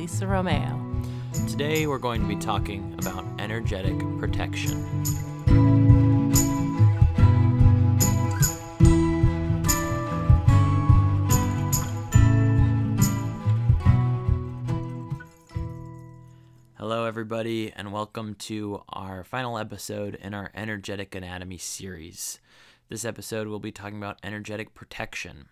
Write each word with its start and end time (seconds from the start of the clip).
And 0.00 0.22
Romeo. 0.22 1.02
Today 1.46 1.86
we're 1.86 1.98
going 1.98 2.22
to 2.22 2.26
be 2.26 2.34
talking 2.34 2.96
about 2.98 3.22
energetic 3.38 3.98
protection. 4.18 5.04
Hello, 16.78 17.04
everybody, 17.04 17.70
and 17.76 17.92
welcome 17.92 18.36
to 18.36 18.82
our 18.88 19.22
final 19.22 19.58
episode 19.58 20.14
in 20.14 20.32
our 20.32 20.50
Energetic 20.54 21.14
Anatomy 21.14 21.58
series. 21.58 22.40
This 22.88 23.04
episode, 23.04 23.48
we'll 23.48 23.58
be 23.58 23.70
talking 23.70 23.98
about 23.98 24.18
energetic 24.22 24.72
protection, 24.72 25.48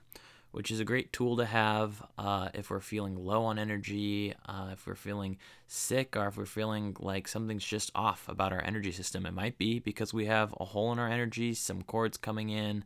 which 0.51 0.71
is 0.71 0.81
a 0.81 0.85
great 0.85 1.13
tool 1.13 1.37
to 1.37 1.45
have 1.45 2.03
uh, 2.17 2.49
if 2.55 2.71
we're 2.71 2.81
feeling 2.81 3.15
low 3.15 3.45
on 3.45 3.59
energy, 3.59 4.35
uh, 4.47 4.71
if 4.73 4.87
we're 4.87 4.95
feeling 4.95 5.37
sick, 5.67 6.17
or 6.17 6.29
if 6.29 6.37
we're 6.37 6.47
feeling 6.47 6.97
like 7.01 7.29
something's 7.29 7.65
just 7.65 7.91
off 7.95 8.29
about 8.29 8.53
our 8.53 8.63
energy 8.65 8.93
system. 8.93 9.27
It 9.27 9.35
might 9.35 9.59
be 9.59 9.79
because 9.79 10.15
we 10.15 10.27
have 10.27 10.55
a 10.59 10.65
hole 10.65 10.93
in 10.93 10.99
our 10.99 11.09
energy, 11.09 11.55
some 11.55 11.83
cords 11.83 12.17
coming 12.17 12.49
in, 12.49 12.85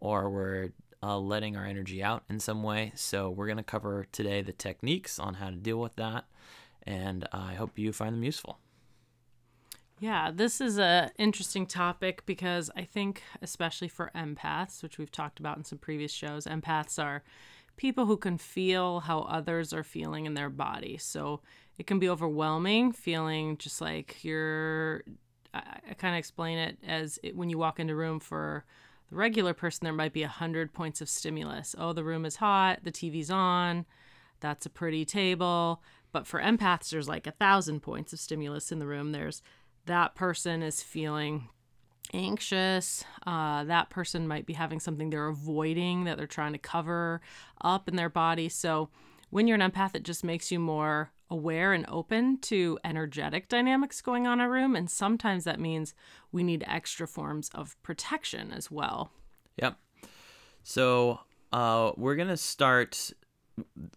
or 0.00 0.28
we're 0.28 0.70
uh, 1.02 1.18
letting 1.18 1.56
our 1.56 1.66
energy 1.66 2.02
out 2.02 2.24
in 2.28 2.40
some 2.40 2.62
way. 2.62 2.92
So, 2.96 3.30
we're 3.30 3.46
going 3.46 3.58
to 3.58 3.62
cover 3.62 4.06
today 4.10 4.42
the 4.42 4.52
techniques 4.52 5.18
on 5.18 5.34
how 5.34 5.50
to 5.50 5.56
deal 5.56 5.78
with 5.78 5.96
that, 5.96 6.24
and 6.82 7.28
I 7.32 7.54
hope 7.54 7.78
you 7.78 7.92
find 7.92 8.14
them 8.14 8.24
useful. 8.24 8.58
Yeah, 10.00 10.30
this 10.34 10.60
is 10.60 10.78
a 10.78 11.10
interesting 11.18 11.66
topic 11.66 12.26
because 12.26 12.70
I 12.76 12.82
think 12.82 13.22
especially 13.42 13.88
for 13.88 14.10
empaths, 14.14 14.82
which 14.82 14.98
we've 14.98 15.12
talked 15.12 15.38
about 15.38 15.56
in 15.56 15.64
some 15.64 15.78
previous 15.78 16.12
shows, 16.12 16.46
empaths 16.46 17.02
are 17.02 17.22
people 17.76 18.06
who 18.06 18.16
can 18.16 18.38
feel 18.38 19.00
how 19.00 19.20
others 19.20 19.72
are 19.72 19.84
feeling 19.84 20.26
in 20.26 20.34
their 20.34 20.50
body. 20.50 20.96
So 20.98 21.40
it 21.78 21.86
can 21.86 21.98
be 21.98 22.08
overwhelming 22.08 22.92
feeling 22.92 23.56
just 23.56 23.80
like 23.80 24.22
you're 24.24 25.04
I, 25.52 25.78
I 25.90 25.94
kind 25.94 26.14
of 26.14 26.18
explain 26.18 26.58
it 26.58 26.78
as 26.86 27.18
it, 27.22 27.36
when 27.36 27.48
you 27.48 27.58
walk 27.58 27.78
into 27.78 27.94
a 27.94 27.96
room 27.96 28.20
for 28.20 28.64
the 29.10 29.16
regular 29.16 29.54
person 29.54 29.84
there 29.84 29.92
might 29.92 30.12
be 30.12 30.22
a 30.24 30.28
hundred 30.28 30.72
points 30.72 31.00
of 31.00 31.08
stimulus. 31.08 31.74
Oh, 31.78 31.92
the 31.92 32.04
room 32.04 32.24
is 32.24 32.36
hot, 32.36 32.80
the 32.82 32.92
TV's 32.92 33.30
on, 33.30 33.86
that's 34.40 34.66
a 34.66 34.70
pretty 34.70 35.04
table. 35.04 35.82
But 36.12 36.26
for 36.26 36.40
empaths, 36.40 36.90
there's 36.90 37.08
like 37.08 37.26
a 37.26 37.32
thousand 37.32 37.80
points 37.80 38.12
of 38.12 38.20
stimulus 38.20 38.70
in 38.70 38.78
the 38.78 38.86
room. 38.86 39.10
There's 39.10 39.42
that 39.86 40.14
person 40.14 40.62
is 40.62 40.82
feeling 40.82 41.48
anxious. 42.12 43.04
Uh, 43.26 43.64
that 43.64 43.90
person 43.90 44.28
might 44.28 44.46
be 44.46 44.52
having 44.52 44.80
something 44.80 45.10
they're 45.10 45.28
avoiding 45.28 46.04
that 46.04 46.16
they're 46.16 46.26
trying 46.26 46.52
to 46.52 46.58
cover 46.58 47.20
up 47.60 47.88
in 47.88 47.96
their 47.96 48.08
body. 48.08 48.48
So, 48.48 48.88
when 49.30 49.48
you're 49.48 49.60
an 49.60 49.70
empath, 49.70 49.96
it 49.96 50.04
just 50.04 50.22
makes 50.22 50.52
you 50.52 50.60
more 50.60 51.10
aware 51.28 51.72
and 51.72 51.84
open 51.88 52.38
to 52.38 52.78
energetic 52.84 53.48
dynamics 53.48 54.00
going 54.00 54.28
on 54.28 54.40
in 54.40 54.46
a 54.46 54.50
room. 54.50 54.76
And 54.76 54.88
sometimes 54.88 55.42
that 55.44 55.58
means 55.58 55.92
we 56.30 56.44
need 56.44 56.62
extra 56.68 57.08
forms 57.08 57.50
of 57.52 57.80
protection 57.82 58.52
as 58.52 58.70
well. 58.70 59.10
Yep. 59.56 59.76
So, 60.62 61.20
uh, 61.52 61.92
we're 61.96 62.14
going 62.14 62.28
to 62.28 62.36
start 62.36 63.12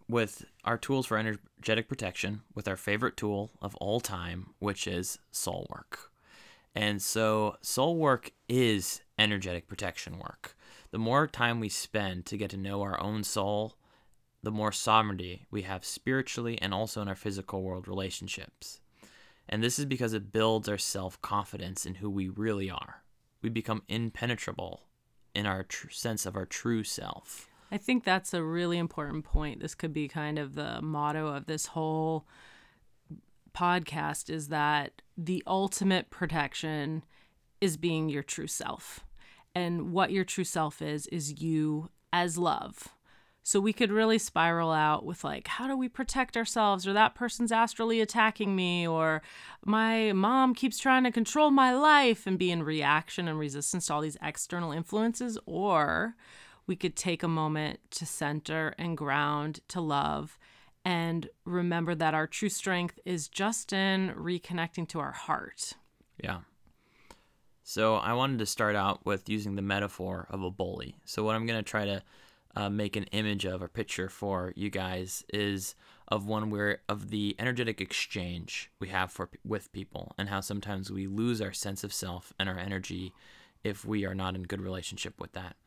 with 0.07 0.45
our 0.63 0.77
tools 0.77 1.05
for 1.05 1.17
energetic 1.17 1.87
protection 1.87 2.41
with 2.53 2.67
our 2.67 2.77
favorite 2.77 3.17
tool 3.17 3.51
of 3.61 3.75
all 3.75 3.99
time, 3.99 4.51
which 4.59 4.87
is 4.87 5.19
soul 5.31 5.67
work. 5.69 6.11
And 6.75 7.01
so, 7.01 7.57
soul 7.61 7.97
work 7.97 8.31
is 8.47 9.01
energetic 9.17 9.67
protection 9.67 10.19
work. 10.19 10.55
The 10.91 10.99
more 10.99 11.27
time 11.27 11.59
we 11.59 11.69
spend 11.69 12.25
to 12.27 12.37
get 12.37 12.51
to 12.51 12.57
know 12.57 12.81
our 12.81 13.01
own 13.01 13.23
soul, 13.23 13.75
the 14.43 14.51
more 14.51 14.71
sovereignty 14.71 15.47
we 15.49 15.63
have 15.63 15.83
spiritually 15.83 16.57
and 16.61 16.73
also 16.73 17.01
in 17.01 17.07
our 17.07 17.15
physical 17.15 17.63
world 17.63 17.87
relationships. 17.87 18.79
And 19.49 19.63
this 19.63 19.79
is 19.79 19.85
because 19.85 20.13
it 20.13 20.31
builds 20.31 20.69
our 20.69 20.77
self 20.77 21.21
confidence 21.21 21.85
in 21.85 21.95
who 21.95 22.09
we 22.09 22.29
really 22.29 22.69
are. 22.69 23.03
We 23.41 23.49
become 23.49 23.83
impenetrable 23.87 24.83
in 25.33 25.45
our 25.45 25.63
tr- 25.63 25.89
sense 25.89 26.25
of 26.25 26.35
our 26.35 26.45
true 26.45 26.83
self. 26.83 27.46
I 27.71 27.77
think 27.77 28.03
that's 28.03 28.33
a 28.33 28.43
really 28.43 28.77
important 28.77 29.25
point. 29.25 29.59
This 29.59 29.75
could 29.75 29.93
be 29.93 30.07
kind 30.07 30.39
of 30.39 30.55
the 30.55 30.81
motto 30.81 31.27
of 31.27 31.45
this 31.45 31.67
whole 31.67 32.25
podcast 33.53 34.29
is 34.29 34.49
that 34.49 35.01
the 35.17 35.43
ultimate 35.47 36.09
protection 36.09 37.03
is 37.59 37.75
being 37.75 38.07
your 38.07 38.23
true 38.23 38.47
self. 38.47 39.01
And 39.55 39.91
what 39.91 40.11
your 40.11 40.23
true 40.23 40.43
self 40.43 40.81
is, 40.81 41.07
is 41.07 41.41
you 41.41 41.89
as 42.13 42.37
love. 42.37 42.89
So 43.41 43.59
we 43.59 43.73
could 43.73 43.91
really 43.91 44.19
spiral 44.19 44.71
out 44.71 45.05
with, 45.05 45.23
like, 45.23 45.47
how 45.47 45.67
do 45.67 45.77
we 45.77 45.87
protect 45.87 46.35
ourselves? 46.35 46.85
Or 46.85 46.93
that 46.93 47.15
person's 47.15 47.51
astrally 47.51 48.01
attacking 48.01 48.55
me, 48.55 48.85
or 48.85 49.21
my 49.65 50.11
mom 50.11 50.53
keeps 50.53 50.77
trying 50.77 51.05
to 51.05 51.11
control 51.11 51.49
my 51.49 51.73
life 51.73 52.27
and 52.27 52.37
be 52.37 52.51
in 52.51 52.63
reaction 52.63 53.27
and 53.27 53.39
resistance 53.39 53.87
to 53.87 53.93
all 53.93 54.01
these 54.01 54.17
external 54.21 54.73
influences. 54.73 55.37
Or 55.45 56.15
we 56.67 56.75
could 56.75 56.95
take 56.95 57.23
a 57.23 57.27
moment 57.27 57.79
to 57.91 58.05
center 58.05 58.75
and 58.77 58.97
ground, 58.97 59.61
to 59.69 59.81
love, 59.81 60.37
and 60.85 61.29
remember 61.45 61.95
that 61.95 62.13
our 62.13 62.27
true 62.27 62.49
strength 62.49 62.99
is 63.05 63.27
just 63.27 63.73
in 63.73 64.13
reconnecting 64.15 64.87
to 64.89 64.99
our 64.99 65.11
heart. 65.13 65.73
Yeah. 66.21 66.39
So 67.63 67.95
I 67.95 68.13
wanted 68.13 68.39
to 68.39 68.45
start 68.45 68.75
out 68.75 69.05
with 69.05 69.27
using 69.27 69.55
the 69.55 69.61
metaphor 69.61 70.27
of 70.29 70.41
a 70.41 70.51
bully. 70.51 70.95
So 71.05 71.23
what 71.23 71.35
I'm 71.35 71.45
going 71.45 71.59
to 71.59 71.69
try 71.69 71.85
to 71.85 72.03
uh, 72.55 72.69
make 72.69 72.95
an 72.95 73.03
image 73.11 73.45
of 73.45 73.61
or 73.61 73.67
picture 73.67 74.09
for 74.09 74.53
you 74.55 74.69
guys 74.69 75.23
is 75.33 75.75
of 76.07 76.25
one 76.25 76.49
where 76.49 76.79
of 76.87 77.09
the 77.09 77.35
energetic 77.37 77.81
exchange 77.81 78.71
we 78.79 78.87
have 78.87 79.11
for 79.11 79.29
with 79.43 79.71
people 79.73 80.13
and 80.17 80.29
how 80.29 80.39
sometimes 80.39 80.89
we 80.89 81.05
lose 81.05 81.41
our 81.41 81.51
sense 81.51 81.83
of 81.83 81.93
self 81.93 82.31
and 82.39 82.47
our 82.47 82.57
energy 82.57 83.13
if 83.63 83.83
we 83.83 84.05
are 84.05 84.15
not 84.15 84.35
in 84.35 84.43
good 84.43 84.61
relationship 84.61 85.19
with 85.19 85.33
that. 85.33 85.57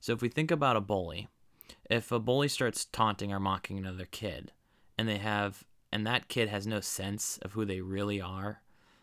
So 0.00 0.12
if 0.12 0.22
we 0.22 0.28
think 0.28 0.50
about 0.50 0.76
a 0.76 0.80
bully, 0.80 1.28
if 1.90 2.12
a 2.12 2.18
bully 2.18 2.48
starts 2.48 2.84
taunting 2.84 3.32
or 3.32 3.40
mocking 3.40 3.78
another 3.78 4.06
kid, 4.06 4.52
and 4.96 5.08
they 5.08 5.18
have, 5.18 5.64
and 5.92 6.06
that 6.06 6.28
kid 6.28 6.48
has 6.48 6.66
no 6.66 6.80
sense 6.80 7.38
of 7.42 7.52
who 7.52 7.64
they 7.64 7.80
really 7.80 8.20
are, 8.20 8.62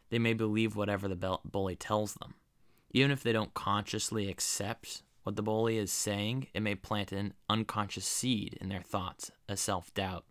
they 0.09 0.19
may 0.19 0.34
believe 0.34 0.75
whatever 0.75 1.07
the 1.07 1.39
bully 1.44 1.75
tells 1.75 2.13
them. 2.16 2.35
Even 2.91 3.11
if 3.11 3.23
they 3.23 3.34
don't 3.34 3.53
consciously 3.53 4.29
accept 4.29 5.03
what 5.23 5.35
the 5.35 5.41
bully 5.41 5.78
is 5.78 5.91
saying, 5.91 6.47
it 6.53 6.61
may 6.61 6.75
plant 6.75 7.11
an 7.11 7.34
unconscious 7.50 8.05
seed 8.05 8.57
in 8.61 8.69
their 8.69 8.81
thoughts, 8.81 9.31
a 9.50 9.57
self 9.57 9.94
doubt. 9.94 10.25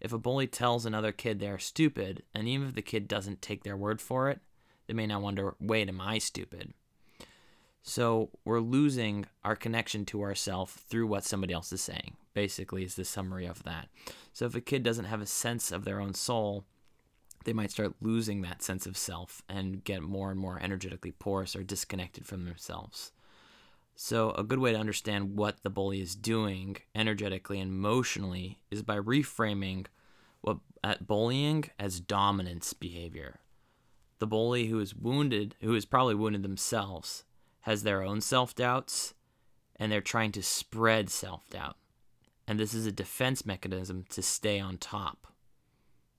If 0.00 0.12
a 0.12 0.18
bully 0.18 0.46
tells 0.46 0.86
another 0.86 1.12
kid 1.12 1.40
they 1.40 1.48
are 1.48 1.58
stupid, 1.58 2.22
and 2.34 2.46
even 2.46 2.68
if 2.68 2.74
the 2.74 2.82
kid 2.82 3.08
doesn't 3.08 3.42
take 3.42 3.64
their 3.64 3.76
word 3.76 4.00
for 4.00 4.28
it, 4.28 4.40
they 4.86 4.94
may 4.94 5.06
now 5.06 5.20
wonder, 5.20 5.54
wait, 5.58 5.88
am 5.88 6.00
I 6.00 6.18
stupid? 6.18 6.72
So 7.88 8.28
we're 8.44 8.60
losing 8.60 9.24
our 9.44 9.56
connection 9.56 10.04
to 10.06 10.20
ourself 10.20 10.84
through 10.90 11.06
what 11.06 11.24
somebody 11.24 11.54
else 11.54 11.72
is 11.72 11.80
saying. 11.80 12.18
Basically, 12.34 12.84
is 12.84 12.96
the 12.96 13.04
summary 13.06 13.46
of 13.46 13.62
that. 13.62 13.88
So 14.34 14.44
if 14.44 14.54
a 14.54 14.60
kid 14.60 14.82
doesn't 14.82 15.06
have 15.06 15.22
a 15.22 15.26
sense 15.26 15.72
of 15.72 15.86
their 15.86 15.98
own 15.98 16.12
soul, 16.12 16.66
they 17.46 17.54
might 17.54 17.70
start 17.70 17.94
losing 18.02 18.42
that 18.42 18.62
sense 18.62 18.84
of 18.84 18.98
self 18.98 19.40
and 19.48 19.82
get 19.82 20.02
more 20.02 20.30
and 20.30 20.38
more 20.38 20.60
energetically 20.62 21.12
porous 21.12 21.56
or 21.56 21.62
disconnected 21.62 22.26
from 22.26 22.44
themselves. 22.44 23.10
So, 23.94 24.32
a 24.32 24.44
good 24.44 24.58
way 24.58 24.72
to 24.72 24.78
understand 24.78 25.38
what 25.38 25.62
the 25.62 25.70
bully 25.70 26.02
is 26.02 26.14
doing 26.14 26.76
energetically 26.94 27.58
and 27.58 27.70
emotionally 27.70 28.58
is 28.70 28.82
by 28.82 28.98
reframing 28.98 29.86
what 30.42 30.58
at 30.84 31.06
bullying 31.06 31.64
as 31.78 32.00
dominance 32.00 32.74
behavior. 32.74 33.40
The 34.18 34.26
bully 34.26 34.66
who 34.66 34.78
is 34.78 34.94
wounded, 34.94 35.54
who 35.62 35.74
is 35.74 35.86
probably 35.86 36.14
wounded 36.14 36.42
themselves, 36.42 37.24
has 37.62 37.82
their 37.82 38.02
own 38.02 38.20
self 38.20 38.54
doubts 38.54 39.14
and 39.76 39.90
they're 39.90 40.00
trying 40.00 40.32
to 40.32 40.42
spread 40.42 41.10
self 41.10 41.48
doubt. 41.50 41.76
And 42.46 42.58
this 42.58 42.74
is 42.74 42.86
a 42.86 42.92
defense 42.92 43.44
mechanism 43.44 44.04
to 44.10 44.22
stay 44.22 44.58
on 44.58 44.78
top. 44.78 45.26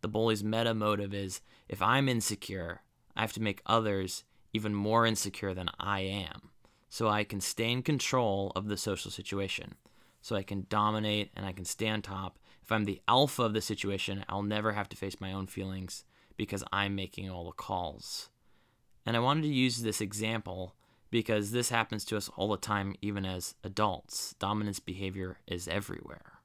The 0.01 0.07
bully's 0.07 0.43
meta 0.43 0.73
motive 0.73 1.13
is 1.13 1.41
if 1.67 1.81
I'm 1.81 2.07
insecure, 2.07 2.81
I 3.15 3.21
have 3.21 3.33
to 3.33 3.41
make 3.41 3.61
others 3.65 4.23
even 4.53 4.73
more 4.73 5.05
insecure 5.05 5.53
than 5.53 5.69
I 5.79 6.01
am, 6.01 6.49
so 6.89 7.07
I 7.07 7.23
can 7.23 7.41
stay 7.41 7.71
in 7.71 7.83
control 7.83 8.51
of 8.55 8.67
the 8.67 8.77
social 8.77 9.11
situation, 9.11 9.75
so 10.21 10.35
I 10.35 10.43
can 10.43 10.65
dominate 10.69 11.31
and 11.35 11.45
I 11.45 11.51
can 11.51 11.65
stay 11.65 11.87
on 11.89 12.01
top. 12.01 12.39
If 12.63 12.71
I'm 12.71 12.85
the 12.85 13.01
alpha 13.07 13.43
of 13.43 13.53
the 13.53 13.61
situation, 13.61 14.23
I'll 14.29 14.43
never 14.43 14.73
have 14.73 14.89
to 14.89 14.97
face 14.97 15.19
my 15.19 15.33
own 15.33 15.47
feelings 15.47 16.05
because 16.37 16.63
I'm 16.71 16.95
making 16.95 17.29
all 17.29 17.45
the 17.45 17.51
calls. 17.51 18.29
And 19.05 19.17
I 19.17 19.19
wanted 19.19 19.41
to 19.41 19.47
use 19.47 19.81
this 19.81 20.01
example 20.01 20.75
because 21.09 21.51
this 21.51 21.69
happens 21.69 22.05
to 22.05 22.17
us 22.17 22.29
all 22.35 22.49
the 22.49 22.57
time, 22.57 22.95
even 23.01 23.25
as 23.25 23.55
adults. 23.63 24.35
Dominance 24.39 24.79
behavior 24.79 25.37
is 25.47 25.67
everywhere. 25.67 26.39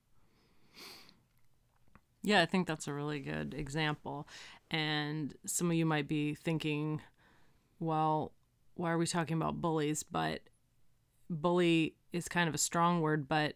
Yeah, 2.22 2.40
I 2.40 2.46
think 2.46 2.66
that's 2.66 2.88
a 2.88 2.92
really 2.92 3.20
good 3.20 3.52
example. 3.52 4.26
And 4.70 5.34
some 5.44 5.70
of 5.70 5.76
you 5.76 5.84
might 5.84 6.08
be 6.08 6.34
thinking, 6.34 7.02
well, 7.78 8.32
why 8.74 8.90
are 8.90 8.98
we 8.98 9.06
talking 9.06 9.36
about 9.36 9.60
bullies? 9.60 10.02
But 10.02 10.40
bully 11.28 11.94
is 12.12 12.28
kind 12.28 12.48
of 12.48 12.54
a 12.54 12.58
strong 12.58 13.02
word, 13.02 13.28
but 13.28 13.54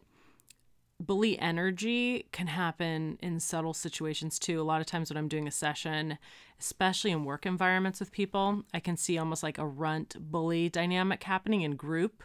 bully 1.01 1.39
energy 1.39 2.27
can 2.33 2.49
happen 2.49 3.19
in 3.23 3.39
subtle 3.41 3.75
situations 3.75 4.39
too. 4.39 4.61
A 4.61 4.65
lot 4.65 4.81
of 4.81 4.87
times 4.87 5.11
when 5.11 5.17
I'm 5.17 5.29
doing 5.29 5.47
a 5.47 5.53
session, 5.53 6.19
especially 6.59 7.13
in 7.13 7.25
work 7.25 7.47
environments 7.47 8.01
with 8.01 8.11
people, 8.11 8.65
I 8.75 8.81
can 8.81 8.97
see 8.97 9.17
almost 9.17 9.43
like 9.43 9.59
a 9.59 9.67
runt 9.67 10.17
bully 10.19 10.69
dynamic 10.69 11.23
happening 11.23 11.63
in 11.63 11.77
group, 11.77 12.23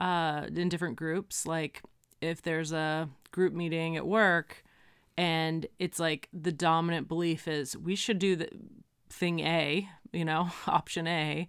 uh, 0.00 0.46
in 0.54 0.68
different 0.68 0.96
groups. 0.96 1.46
Like 1.46 1.82
if 2.20 2.42
there's 2.42 2.72
a 2.72 3.08
group 3.32 3.54
meeting 3.54 3.96
at 3.96 4.06
work 4.06 4.64
and 5.16 5.66
it's 5.78 5.98
like 5.98 6.28
the 6.32 6.52
dominant 6.52 7.08
belief 7.08 7.48
is 7.48 7.76
we 7.76 7.94
should 7.96 8.18
do 8.18 8.36
the 8.36 8.50
thing 9.08 9.40
A, 9.40 9.88
you 10.12 10.24
know, 10.24 10.50
option 10.66 11.06
A. 11.06 11.48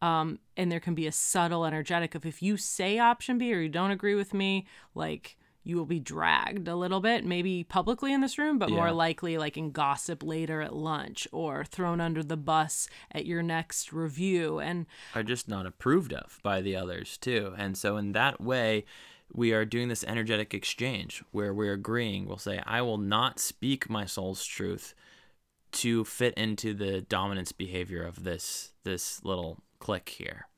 Um, 0.00 0.40
and 0.56 0.72
there 0.72 0.80
can 0.80 0.96
be 0.96 1.06
a 1.06 1.12
subtle 1.12 1.64
energetic 1.64 2.16
of 2.16 2.26
if 2.26 2.42
you 2.42 2.56
say 2.56 2.98
option 2.98 3.38
B 3.38 3.54
or 3.54 3.60
you 3.60 3.68
don't 3.68 3.92
agree 3.92 4.16
with 4.16 4.34
me, 4.34 4.66
like 4.96 5.36
you 5.64 5.76
will 5.76 5.86
be 5.86 6.00
dragged 6.00 6.66
a 6.66 6.76
little 6.76 7.00
bit, 7.00 7.24
maybe 7.24 7.64
publicly 7.64 8.12
in 8.12 8.20
this 8.20 8.38
room, 8.38 8.58
but 8.58 8.70
more 8.70 8.90
likely 8.92 9.38
like 9.38 9.56
in 9.56 9.70
gossip 9.70 10.22
later 10.22 10.60
at 10.60 10.74
lunch 10.74 11.28
or 11.30 11.64
thrown 11.64 12.00
under 12.00 12.22
the 12.22 12.36
bus 12.36 12.88
at 13.12 13.26
your 13.26 13.42
next 13.42 13.92
review. 13.92 14.58
And 14.58 14.86
are 15.14 15.22
just 15.22 15.48
not 15.48 15.66
approved 15.66 16.12
of 16.12 16.40
by 16.42 16.60
the 16.60 16.74
others 16.74 17.16
too. 17.16 17.54
And 17.56 17.76
so 17.76 17.96
in 17.96 18.12
that 18.12 18.40
way, 18.40 18.84
we 19.32 19.52
are 19.52 19.64
doing 19.64 19.88
this 19.88 20.04
energetic 20.04 20.52
exchange 20.52 21.22
where 21.30 21.54
we're 21.54 21.72
agreeing. 21.74 22.26
We'll 22.26 22.38
say, 22.38 22.60
I 22.66 22.82
will 22.82 22.98
not 22.98 23.38
speak 23.38 23.88
my 23.88 24.04
soul's 24.04 24.44
truth 24.44 24.94
to 25.72 26.04
fit 26.04 26.34
into 26.34 26.74
the 26.74 27.00
dominance 27.00 27.52
behavior 27.52 28.02
of 28.04 28.24
this 28.24 28.72
this 28.84 29.24
little 29.24 29.58
clique 29.78 30.10
here. 30.10 30.48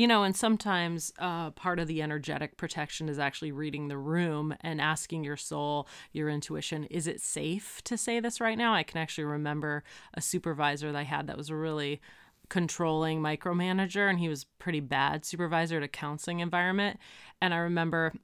You 0.00 0.06
know, 0.06 0.22
and 0.22 0.34
sometimes 0.34 1.12
uh, 1.18 1.50
part 1.50 1.78
of 1.78 1.86
the 1.86 2.00
energetic 2.00 2.56
protection 2.56 3.10
is 3.10 3.18
actually 3.18 3.52
reading 3.52 3.88
the 3.88 3.98
room 3.98 4.54
and 4.62 4.80
asking 4.80 5.24
your 5.24 5.36
soul, 5.36 5.86
your 6.10 6.30
intuition, 6.30 6.84
is 6.84 7.06
it 7.06 7.20
safe 7.20 7.82
to 7.84 7.98
say 7.98 8.18
this 8.18 8.40
right 8.40 8.56
now? 8.56 8.72
I 8.72 8.82
can 8.82 8.96
actually 8.96 9.24
remember 9.24 9.84
a 10.14 10.22
supervisor 10.22 10.90
that 10.90 10.98
I 10.98 11.02
had 11.02 11.26
that 11.26 11.36
was 11.36 11.50
a 11.50 11.54
really 11.54 12.00
controlling 12.48 13.20
micromanager, 13.20 14.08
and 14.08 14.18
he 14.18 14.30
was 14.30 14.46
pretty 14.58 14.80
bad 14.80 15.26
supervisor 15.26 15.76
at 15.76 15.82
a 15.82 15.88
counseling 15.88 16.40
environment. 16.40 16.98
And 17.42 17.52
I 17.52 17.58
remember 17.58 18.14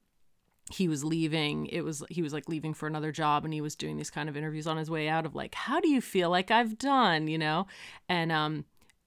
he 0.72 0.88
was 0.88 1.05
leaving 1.05 1.67
it 1.67 1.82
was 1.82 2.02
he 2.08 2.22
was 2.22 2.32
like 2.32 2.49
leaving 2.49 2.75
for 2.75 2.88
another 2.88 3.12
job 3.12 3.44
and 3.44 3.55
he 3.55 3.61
was 3.61 3.76
doing 3.76 3.96
these 3.96 4.11
kind 4.11 4.29
of 4.29 4.37
interviews 4.37 4.67
on 4.67 4.76
his 4.76 4.90
way 4.90 5.08
out 5.08 5.25
of 5.25 5.32
like 5.32 5.55
how 5.55 5.79
do 5.79 5.88
you 5.88 6.00
feel 6.00 6.29
like 6.29 6.50
i've 6.50 6.76
done 6.76 7.29
you 7.29 7.38
know 7.38 7.69
and 8.08 8.32
um 8.32 8.64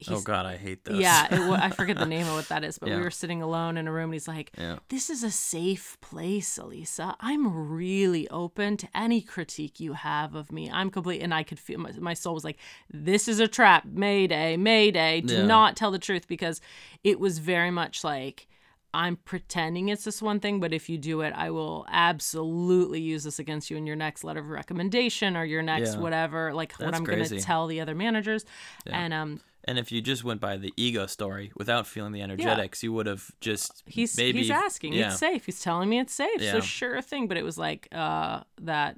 oh 0.07 0.22
God, 0.22 0.46
I 0.46 0.56
hate 0.57 0.86
those. 0.86 1.00
yeah, 1.00 1.28
it, 1.30 1.40
I 1.40 1.69
forget 1.72 1.98
the 1.98 2.06
name 2.16 2.28
of 2.28 2.34
what 2.36 2.48
that 2.50 2.63
is, 2.63 2.78
but 2.80 2.90
Yeah. 2.90 2.98
we 2.98 3.01
were 3.04 3.12
sitting 3.12 3.42
alone 3.42 3.75
in 3.78 3.88
a 3.88 3.92
room, 3.92 4.06
and 4.06 4.13
he's 4.13 4.28
like, 4.28 4.51
Yeah. 4.57 4.78
"This 4.90 5.10
is 5.10 5.24
a 5.24 5.31
safe 5.31 5.98
place, 6.01 6.57
Elisa. 6.57 7.16
I'm 7.19 7.69
really 7.72 8.28
open 8.30 8.78
to 8.78 8.88
any 8.96 9.22
critique 9.22 9.80
you 9.80 9.94
have 9.94 10.36
of 10.36 10.51
me. 10.51 10.69
I'm 10.72 10.90
complete." 10.90 11.22
And 11.22 11.34
I 11.34 11.44
could 11.44 11.60
feel 11.60 11.80
my, 11.80 11.92
my 12.00 12.13
soul 12.13 12.34
was 12.34 12.44
like, 12.44 12.57
"This 12.90 13.28
is 13.28 13.40
a 13.40 13.48
trap. 13.48 13.86
Mayday, 13.86 14.56
Mayday. 14.57 15.22
Do 15.22 15.34
Yeah. 15.36 15.46
not 15.46 15.75
tell 15.75 15.92
the 15.92 16.00
truth," 16.00 16.28
because 16.28 16.62
it 17.04 17.19
was 17.19 17.40
very 17.40 17.72
much 17.72 18.04
like. 18.04 18.48
I'm 18.92 19.18
pretending 19.18 19.90
it's 19.90 20.04
this 20.04 20.19
one 20.19 20.40
thing, 20.40 20.60
but 20.60 20.74
if 20.74 20.90
you 20.90 20.98
do 20.98 21.22
it, 21.22 21.31
I 21.38 21.51
will 21.51 21.86
absolutely 21.90 23.00
use 23.00 23.24
this 23.24 23.38
against 23.38 23.69
you 23.69 23.78
in 23.78 23.86
your 23.86 23.96
next 23.96 24.24
letter 24.24 24.40
of 24.40 24.50
recommendation 24.50 25.38
or 25.38 25.46
your 25.46 25.62
next 25.62 25.94
Yeah. 25.94 26.00
whatever, 26.00 26.54
like 26.56 26.74
what 26.74 26.96
I'm 26.96 27.04
going 27.04 27.24
to 27.24 27.40
tell 27.40 27.68
the 27.68 27.81
other 27.81 27.94
managers. 27.94 28.46
And 28.88 29.13
um, 29.13 29.42
And 29.66 29.78
if 29.78 29.92
you 29.92 30.02
just 30.02 30.24
went 30.24 30.40
by 30.40 30.58
the 30.58 30.74
ego 30.78 31.06
story 31.06 31.52
without 31.56 31.86
feeling 31.86 32.12
the 32.12 32.22
energetics, 32.22 32.82
you 32.82 32.94
would 32.94 33.06
have 33.06 33.32
just 33.42 33.84
he's 33.86 34.18
maybe 34.18 34.40
he's 34.40 34.52
asking 34.52 34.94
yeah. 34.94 35.10
it's 35.10 35.20
safe. 35.20 35.46
He's 35.46 35.62
telling 35.62 35.90
me 35.90 36.00
it's 36.00 36.14
safe. 36.14 36.42
Yeah. 36.42 36.54
so 36.54 36.62
sure 36.62 37.02
thing. 37.02 37.28
But 37.28 37.38
it 37.38 37.44
was 37.44 37.58
like 37.58 37.88
uh 37.92 38.42
that 38.62 38.98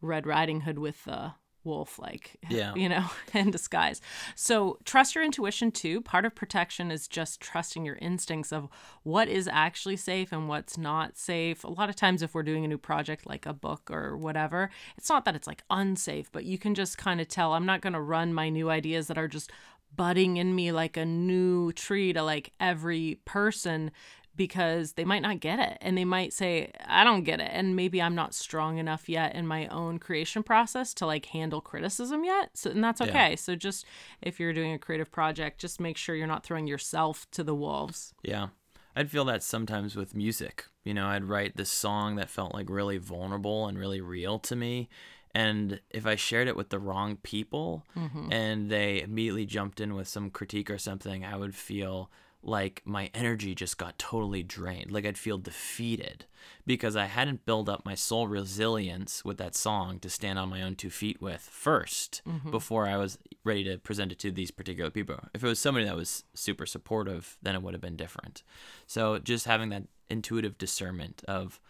red 0.00 0.26
riding 0.26 0.62
hood 0.62 0.78
with 0.78 1.04
the 1.04 1.32
wolf 1.62 1.98
like 1.98 2.36
Yeah. 2.48 2.74
you 2.74 2.88
know 2.88 3.06
in 3.34 3.50
disguise. 3.50 4.00
So 4.34 4.78
trust 4.84 5.14
your 5.14 5.24
intuition 5.24 5.70
too. 5.70 6.00
Part 6.00 6.24
of 6.24 6.34
protection 6.34 6.90
is 6.90 7.06
just 7.06 7.40
trusting 7.40 7.84
your 7.84 7.96
instincts 7.96 8.52
of 8.52 8.68
what 9.02 9.28
is 9.28 9.48
actually 9.48 9.96
safe 9.96 10.32
and 10.32 10.48
what's 10.48 10.78
not 10.78 11.16
safe. 11.16 11.62
A 11.64 11.68
lot 11.68 11.88
of 11.88 11.96
times 11.96 12.22
if 12.22 12.34
we're 12.34 12.42
doing 12.42 12.64
a 12.64 12.68
new 12.68 12.78
project 12.78 13.26
like 13.26 13.46
a 13.46 13.52
book 13.52 13.90
or 13.90 14.16
whatever 14.16 14.70
it's 14.96 15.08
not 15.08 15.24
that 15.24 15.36
it's 15.36 15.46
like 15.46 15.62
unsafe 15.70 16.30
but 16.32 16.44
you 16.44 16.58
can 16.58 16.74
just 16.74 16.96
kind 16.98 17.20
of 17.20 17.28
tell 17.28 17.52
i'm 17.52 17.66
not 17.66 17.80
going 17.80 17.92
to 17.92 18.00
run 18.00 18.32
my 18.32 18.48
new 18.48 18.70
ideas 18.70 19.06
that 19.06 19.18
are 19.18 19.28
just 19.28 19.50
budding 19.96 20.36
in 20.36 20.54
me 20.54 20.72
like 20.72 20.96
a 20.96 21.04
new 21.04 21.72
tree 21.72 22.12
to 22.12 22.22
like 22.22 22.52
every 22.60 23.18
person 23.24 23.90
because 24.36 24.92
they 24.92 25.04
might 25.04 25.20
not 25.22 25.40
get 25.40 25.58
it 25.58 25.76
and 25.82 25.98
they 25.98 26.04
might 26.04 26.32
say 26.32 26.70
i 26.86 27.04
don't 27.04 27.24
get 27.24 27.40
it 27.40 27.50
and 27.52 27.76
maybe 27.76 28.00
i'm 28.00 28.14
not 28.14 28.32
strong 28.32 28.78
enough 28.78 29.08
yet 29.08 29.34
in 29.34 29.46
my 29.46 29.66
own 29.66 29.98
creation 29.98 30.42
process 30.42 30.94
to 30.94 31.04
like 31.04 31.26
handle 31.26 31.60
criticism 31.60 32.24
yet 32.24 32.50
so 32.54 32.70
and 32.70 32.82
that's 32.82 33.00
Yeah. 33.00 33.08
okay 33.08 33.36
so 33.36 33.54
just 33.56 33.84
if 34.22 34.40
you're 34.40 34.52
doing 34.54 34.72
a 34.72 34.78
creative 34.78 35.10
project 35.10 35.60
just 35.60 35.80
make 35.80 35.96
sure 35.98 36.14
you're 36.14 36.26
not 36.26 36.44
throwing 36.44 36.66
yourself 36.66 37.26
to 37.32 37.42
the 37.44 37.54
wolves 37.54 38.14
Yeah. 38.22 38.48
I'd 38.96 39.10
feel 39.10 39.24
that 39.26 39.44
sometimes 39.44 39.94
with 39.94 40.16
music. 40.16 40.64
You 40.82 40.94
know, 40.94 41.06
I'd 41.06 41.24
write 41.24 41.56
this 41.56 41.70
song 41.70 42.16
that 42.16 42.28
felt 42.28 42.52
like 42.54 42.68
really 42.68 42.98
vulnerable 42.98 43.68
and 43.68 43.78
really 43.78 44.00
real 44.00 44.40
to 44.40 44.56
me. 44.56 44.88
And 45.34 45.80
if 45.90 46.06
I 46.06 46.16
shared 46.16 46.48
it 46.48 46.56
with 46.56 46.70
the 46.70 46.78
wrong 46.78 47.16
people 47.16 47.86
mm-hmm. 47.96 48.32
and 48.32 48.70
they 48.70 49.00
immediately 49.00 49.46
jumped 49.46 49.80
in 49.80 49.94
with 49.94 50.08
some 50.08 50.30
critique 50.30 50.70
or 50.70 50.78
something, 50.78 51.24
I 51.24 51.36
would 51.36 51.54
feel 51.54 52.10
like 52.42 52.80
my 52.84 53.10
energy 53.12 53.54
just 53.54 53.76
got 53.76 53.98
totally 53.98 54.42
drained. 54.42 54.90
Like 54.90 55.04
I'd 55.04 55.18
feel 55.18 55.38
defeated 55.38 56.24
because 56.66 56.96
I 56.96 57.04
hadn't 57.04 57.44
built 57.44 57.68
up 57.68 57.84
my 57.84 57.94
soul 57.94 58.28
resilience 58.28 59.24
with 59.24 59.36
that 59.38 59.54
song 59.54 59.98
to 60.00 60.08
stand 60.08 60.38
on 60.38 60.48
my 60.48 60.62
own 60.62 60.74
two 60.74 60.90
feet 60.90 61.20
with 61.20 61.50
1st 61.52 62.22
mm-hmm. 62.22 62.50
before 62.50 62.86
I 62.86 62.96
was 62.96 63.18
ready 63.44 63.62
to 63.64 63.78
present 63.78 64.12
it 64.12 64.18
to 64.20 64.30
these 64.30 64.50
particular 64.50 64.90
people. 64.90 65.20
If 65.34 65.44
it 65.44 65.48
was 65.48 65.58
somebody 65.58 65.84
that 65.84 65.96
was 65.96 66.24
super 66.34 66.64
supportive, 66.64 67.36
then 67.42 67.54
it 67.54 67.62
would 67.62 67.74
have 67.74 67.82
been 67.82 67.96
different. 67.96 68.42
So 68.86 69.18
just 69.18 69.44
having 69.44 69.68
that 69.68 69.84
intuitive 70.08 70.56
discernment 70.56 71.22
of 71.28 71.60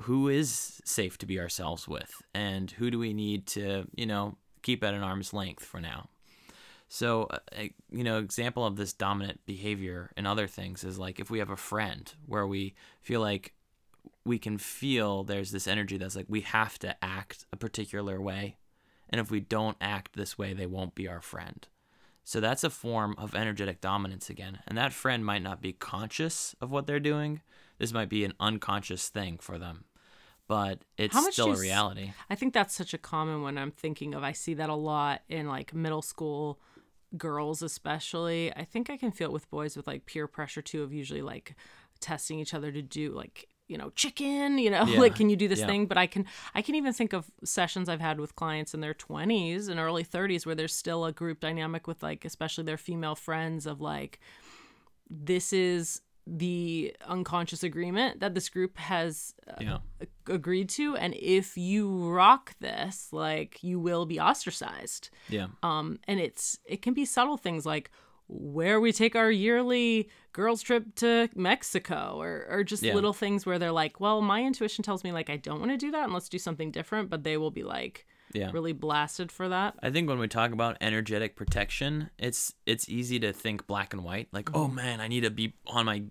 who 0.00 0.28
is 0.28 0.80
safe 0.84 1.18
to 1.18 1.26
be 1.26 1.38
ourselves 1.38 1.86
with 1.86 2.22
and 2.34 2.70
who 2.72 2.90
do 2.90 2.98
we 2.98 3.12
need 3.12 3.46
to, 3.46 3.86
you 3.94 4.06
know, 4.06 4.36
keep 4.62 4.82
at 4.82 4.94
an 4.94 5.02
arm's 5.02 5.32
length 5.32 5.64
for 5.64 5.80
now. 5.80 6.08
So, 6.88 7.24
uh, 7.24 7.38
a- 7.54 7.74
you 7.90 8.04
know, 8.04 8.18
example 8.18 8.66
of 8.66 8.76
this 8.76 8.92
dominant 8.92 9.40
behavior 9.46 10.12
and 10.16 10.26
other 10.26 10.46
things 10.46 10.84
is 10.84 10.98
like 10.98 11.18
if 11.20 11.30
we 11.30 11.38
have 11.38 11.50
a 11.50 11.56
friend 11.56 12.12
where 12.26 12.46
we 12.46 12.74
feel 13.00 13.20
like 13.20 13.54
we 14.24 14.38
can 14.38 14.58
feel 14.58 15.24
there's 15.24 15.50
this 15.50 15.66
energy 15.66 15.96
that's 15.96 16.16
like 16.16 16.26
we 16.28 16.42
have 16.42 16.78
to 16.80 17.04
act 17.04 17.46
a 17.52 17.56
particular 17.56 18.20
way. 18.20 18.56
And 19.08 19.20
if 19.20 19.30
we 19.30 19.40
don't 19.40 19.76
act 19.80 20.14
this 20.14 20.38
way, 20.38 20.52
they 20.52 20.66
won't 20.66 20.94
be 20.94 21.08
our 21.08 21.20
friend. 21.20 21.66
So 22.24 22.40
that's 22.40 22.64
a 22.64 22.70
form 22.70 23.14
of 23.18 23.34
energetic 23.34 23.80
dominance 23.80 24.30
again. 24.30 24.60
And 24.66 24.78
that 24.78 24.92
friend 24.92 25.24
might 25.24 25.42
not 25.42 25.60
be 25.60 25.72
conscious 25.72 26.54
of 26.60 26.70
what 26.70 26.86
they're 26.86 27.00
doing. 27.00 27.42
This 27.82 27.92
might 27.92 28.08
be 28.08 28.24
an 28.24 28.32
unconscious 28.38 29.08
thing 29.08 29.38
for 29.40 29.58
them. 29.58 29.86
But 30.46 30.84
it's 30.96 31.16
still 31.32 31.52
a 31.52 31.58
reality. 31.58 32.12
I 32.30 32.36
think 32.36 32.54
that's 32.54 32.72
such 32.72 32.94
a 32.94 32.98
common 32.98 33.42
one 33.42 33.58
I'm 33.58 33.72
thinking 33.72 34.14
of. 34.14 34.22
I 34.22 34.30
see 34.30 34.54
that 34.54 34.70
a 34.70 34.74
lot 34.76 35.22
in 35.28 35.48
like 35.48 35.74
middle 35.74 36.00
school 36.00 36.60
girls, 37.16 37.60
especially. 37.60 38.54
I 38.54 38.62
think 38.62 38.88
I 38.88 38.96
can 38.96 39.10
feel 39.10 39.30
it 39.30 39.32
with 39.32 39.50
boys 39.50 39.76
with 39.76 39.88
like 39.88 40.06
peer 40.06 40.28
pressure 40.28 40.62
too, 40.62 40.84
of 40.84 40.92
usually 40.92 41.22
like 41.22 41.56
testing 41.98 42.38
each 42.38 42.54
other 42.54 42.70
to 42.70 42.82
do 42.82 43.10
like 43.10 43.48
you 43.66 43.76
know 43.76 43.90
chicken 43.90 44.58
you 44.58 44.70
know 44.70 44.84
Yeah. 44.88 45.00
like 45.00 45.16
can 45.16 45.28
you 45.28 45.36
do 45.36 45.48
this 45.48 45.60
Yeah. 45.60 45.66
thing 45.66 45.86
but 45.86 45.96
i 45.96 46.06
can 46.08 46.26
i 46.52 46.62
can 46.62 46.74
even 46.74 46.92
think 46.92 47.12
of 47.12 47.30
sessions 47.44 47.88
i've 47.88 48.00
had 48.00 48.18
with 48.18 48.34
clients 48.34 48.74
in 48.74 48.80
their 48.80 48.92
20s 48.92 49.68
and 49.68 49.78
early 49.78 50.04
30s 50.04 50.44
where 50.44 50.56
there's 50.56 50.74
still 50.74 51.04
a 51.04 51.12
group 51.12 51.38
dynamic 51.38 51.86
with 51.86 52.02
like 52.02 52.24
especially 52.24 52.64
their 52.64 52.76
female 52.76 53.14
friends 53.14 53.64
of 53.66 53.80
like 53.80 54.18
this 55.08 55.52
is 55.52 56.02
the 56.26 56.94
unconscious 57.06 57.62
agreement 57.64 58.20
that 58.20 58.34
this 58.34 58.48
group 58.48 58.76
has 58.78 59.34
uh, 59.48 59.54
Yeah. 59.60 59.78
agreed 60.28 60.68
to 60.70 60.96
and 60.96 61.14
if 61.14 61.56
you 61.56 62.08
rock 62.10 62.54
this 62.60 63.12
like 63.12 63.62
you 63.62 63.80
will 63.80 64.06
be 64.06 64.20
ostracized 64.20 65.10
Yeah. 65.28 65.48
um 65.64 65.98
and 66.06 66.20
it's 66.20 66.58
it 66.64 66.80
can 66.80 66.94
be 66.94 67.04
subtle 67.04 67.36
things 67.36 67.66
like 67.66 67.90
where 68.28 68.80
we 68.80 68.92
take 68.92 69.16
our 69.16 69.30
yearly 69.32 70.08
girls 70.32 70.62
trip 70.62 70.94
to 70.96 71.28
Mexico 71.34 72.14
or 72.20 72.46
or 72.48 72.62
just 72.62 72.82
Yeah. 72.84 72.94
little 72.94 73.12
things 73.12 73.44
where 73.44 73.58
they're 73.58 73.72
like 73.72 73.98
well 73.98 74.20
my 74.22 74.44
intuition 74.44 74.84
tells 74.84 75.02
me 75.02 75.10
like 75.10 75.28
I 75.28 75.36
don't 75.38 75.58
want 75.58 75.72
to 75.72 75.76
do 75.76 75.90
that 75.90 76.04
and 76.04 76.12
let's 76.12 76.28
do 76.28 76.38
something 76.38 76.70
different 76.70 77.10
but 77.10 77.24
they 77.24 77.36
will 77.36 77.50
be 77.50 77.64
like 77.64 78.06
Yeah. 78.32 78.50
really 78.52 78.72
blasted 78.72 79.30
for 79.30 79.48
that 79.48 79.74
I 79.82 79.90
think 79.90 80.08
when 80.08 80.18
we 80.18 80.28
talk 80.28 80.52
about 80.52 80.76
energetic 80.80 81.36
protection, 81.36 82.10
it's 82.18 82.54
it's 82.66 82.88
easy 82.88 83.18
to 83.20 83.32
think 83.32 83.66
black 83.66 83.92
and 83.92 84.04
white. 84.04 84.28
Like, 84.32 84.46
mm-hmm. 84.46 84.60
oh 84.60 84.68
man, 84.68 85.00
I 85.00 85.08
need 85.08 85.22
to 85.22 85.30
be 85.30 85.54
on 85.66 85.86
my 85.86 86.04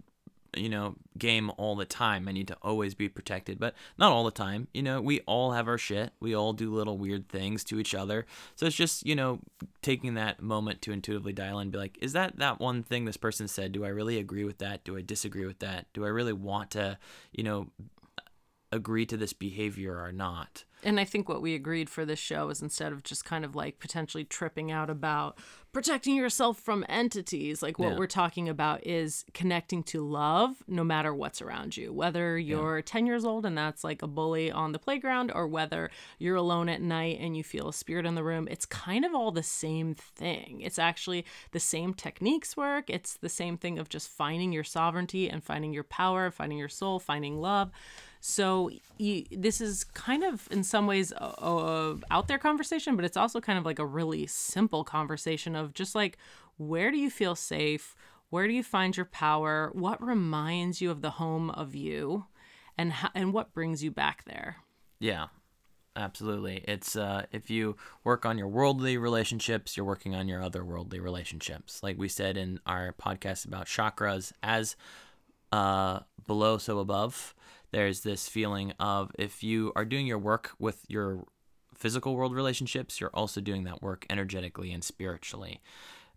you 0.53 0.67
know, 0.67 0.95
game 1.17 1.49
all 1.57 1.77
the 1.77 1.85
time. 1.85 2.27
I 2.27 2.33
need 2.33 2.49
to 2.49 2.57
always 2.61 2.93
be 2.93 3.07
protected, 3.07 3.57
but 3.57 3.73
not 3.97 4.11
all 4.11 4.25
the 4.25 4.31
time. 4.31 4.67
You 4.73 4.83
know, 4.83 4.99
we 4.99 5.21
all 5.21 5.53
have 5.53 5.67
our 5.67 5.77
shit. 5.77 6.11
We 6.19 6.35
all 6.35 6.51
do 6.51 6.73
little 6.73 6.97
weird 6.97 7.29
things 7.29 7.63
to 7.65 7.79
each 7.79 7.95
other. 7.95 8.25
So 8.57 8.65
it's 8.65 8.75
just, 8.75 9.05
you 9.05 9.15
know, 9.15 9.39
taking 9.81 10.15
that 10.15 10.41
moment 10.41 10.81
to 10.81 10.91
intuitively 10.91 11.31
dial 11.31 11.59
in 11.59 11.63
and 11.63 11.71
be 11.71 11.77
like, 11.77 11.97
is 12.01 12.11
that 12.13 12.37
that 12.39 12.59
one 12.59 12.83
thing 12.83 13.05
this 13.05 13.15
person 13.15 13.47
said? 13.47 13.71
Do 13.71 13.85
I 13.85 13.89
really 13.89 14.17
agree 14.17 14.43
with 14.43 14.57
that? 14.57 14.83
Do 14.83 14.97
I 14.97 15.01
disagree 15.01 15.45
with 15.45 15.59
that? 15.59 15.85
Do 15.93 16.03
I 16.03 16.09
really 16.09 16.33
want 16.33 16.71
to, 16.71 16.97
you 17.31 17.43
know, 17.43 17.67
agree 18.71 19.05
to 19.05 19.17
this 19.17 19.33
behavior 19.33 20.01
or 20.01 20.11
not. 20.11 20.63
And 20.83 20.99
I 20.99 21.05
think 21.05 21.29
what 21.29 21.41
we 21.41 21.53
agreed 21.53 21.89
for 21.89 22.05
this 22.05 22.19
show 22.19 22.49
is 22.49 22.61
instead 22.61 22.91
of 22.91 23.03
just 23.03 23.23
kind 23.25 23.45
of 23.45 23.55
like 23.55 23.79
potentially 23.79 24.23
tripping 24.23 24.71
out 24.71 24.89
about 24.89 25.37
protecting 25.73 26.15
yourself 26.15 26.59
from 26.59 26.85
entities, 26.89 27.61
like 27.63 27.79
what 27.79 27.91
Yeah. 27.93 27.97
we're 27.97 28.07
talking 28.07 28.49
about 28.49 28.85
is 28.85 29.23
connecting 29.33 29.83
to 29.83 30.05
love 30.05 30.61
no 30.67 30.83
matter 30.83 31.13
what's 31.13 31.41
around 31.41 31.77
you. 31.77 31.93
Whether 31.93 32.37
you're 32.37 32.81
10 32.81 33.05
years 33.05 33.23
old 33.23 33.45
and 33.45 33.57
that's 33.57 33.83
like 33.83 34.01
a 34.01 34.07
bully 34.07 34.51
on 34.51 34.73
the 34.73 34.79
playground, 34.79 35.31
or 35.33 35.47
whether 35.47 35.89
you're 36.19 36.35
alone 36.35 36.67
at 36.67 36.81
night 36.81 37.19
and 37.21 37.37
you 37.37 37.43
feel 37.43 37.69
a 37.69 37.73
spirit 37.73 38.05
in 38.05 38.15
the 38.15 38.23
room, 38.23 38.47
it's 38.51 38.65
kind 38.65 39.05
of 39.05 39.15
all 39.15 39.31
the 39.31 39.43
same 39.43 39.95
thing. 39.95 40.59
It's 40.61 40.79
actually 40.79 41.25
the 41.51 41.59
same 41.59 41.93
techniques 41.93 42.57
work. 42.57 42.89
It's 42.89 43.13
the 43.15 43.29
same 43.29 43.57
thing 43.57 43.79
of 43.79 43.87
just 43.87 44.09
finding 44.09 44.51
your 44.51 44.65
sovereignty 44.65 45.29
and 45.29 45.41
finding 45.43 45.71
your 45.73 45.83
power, 45.85 46.31
finding 46.31 46.57
your 46.57 46.69
soul, 46.69 46.99
finding 46.99 47.39
love. 47.39 47.71
So 48.23 48.69
you, 48.99 49.25
this 49.31 49.61
is 49.61 49.83
kind 49.83 50.23
of, 50.23 50.47
in 50.51 50.63
some 50.63 50.85
ways, 50.85 51.11
a, 51.11 51.23
a 51.25 51.97
out 52.11 52.27
there 52.27 52.37
conversation, 52.37 52.95
but 52.95 53.03
it's 53.03 53.17
also 53.17 53.41
kind 53.41 53.57
of 53.57 53.65
like 53.65 53.79
a 53.79 53.85
really 53.85 54.27
simple 54.27 54.83
conversation 54.83 55.55
of 55.55 55.60
just 55.67 55.95
like, 55.95 56.17
where 56.57 56.91
do 56.91 56.97
you 56.97 57.09
feel 57.09 57.35
safe? 57.35 57.95
Where 58.29 58.47
do 58.47 58.53
you 58.53 58.63
find 58.63 58.95
your 58.95 59.05
power? 59.05 59.71
What 59.73 60.01
reminds 60.01 60.81
you 60.81 60.91
of 60.91 61.01
the 61.01 61.11
home 61.11 61.49
of 61.49 61.75
you, 61.75 62.25
and 62.77 62.93
how, 62.93 63.09
and 63.13 63.33
what 63.33 63.53
brings 63.53 63.83
you 63.83 63.91
back 63.91 64.23
there? 64.25 64.57
Yeah, 64.99 65.27
absolutely. 65.95 66.63
It's 66.67 66.95
uh, 66.95 67.25
if 67.31 67.49
you 67.49 67.75
work 68.03 68.25
on 68.25 68.37
your 68.37 68.47
worldly 68.47 68.97
relationships, 68.97 69.75
you're 69.75 69.85
working 69.85 70.15
on 70.15 70.27
your 70.27 70.41
otherworldly 70.41 71.01
relationships. 71.01 71.83
Like 71.83 71.97
we 71.97 72.07
said 72.07 72.37
in 72.37 72.59
our 72.65 72.93
podcast 72.93 73.45
about 73.45 73.65
chakras, 73.65 74.31
as 74.41 74.75
uh, 75.51 75.99
below, 76.25 76.57
so 76.57 76.79
above. 76.79 77.35
There's 77.71 78.01
this 78.01 78.27
feeling 78.27 78.73
of 78.79 79.11
if 79.17 79.43
you 79.43 79.71
are 79.75 79.85
doing 79.85 80.05
your 80.05 80.19
work 80.19 80.51
with 80.59 80.83
your 80.87 81.25
physical 81.81 82.15
world 82.15 82.33
relationships, 82.35 83.01
you're 83.01 83.09
also 83.13 83.41
doing 83.41 83.63
that 83.65 83.81
work 83.81 84.05
energetically 84.09 84.71
and 84.71 84.83
spiritually. 84.83 85.59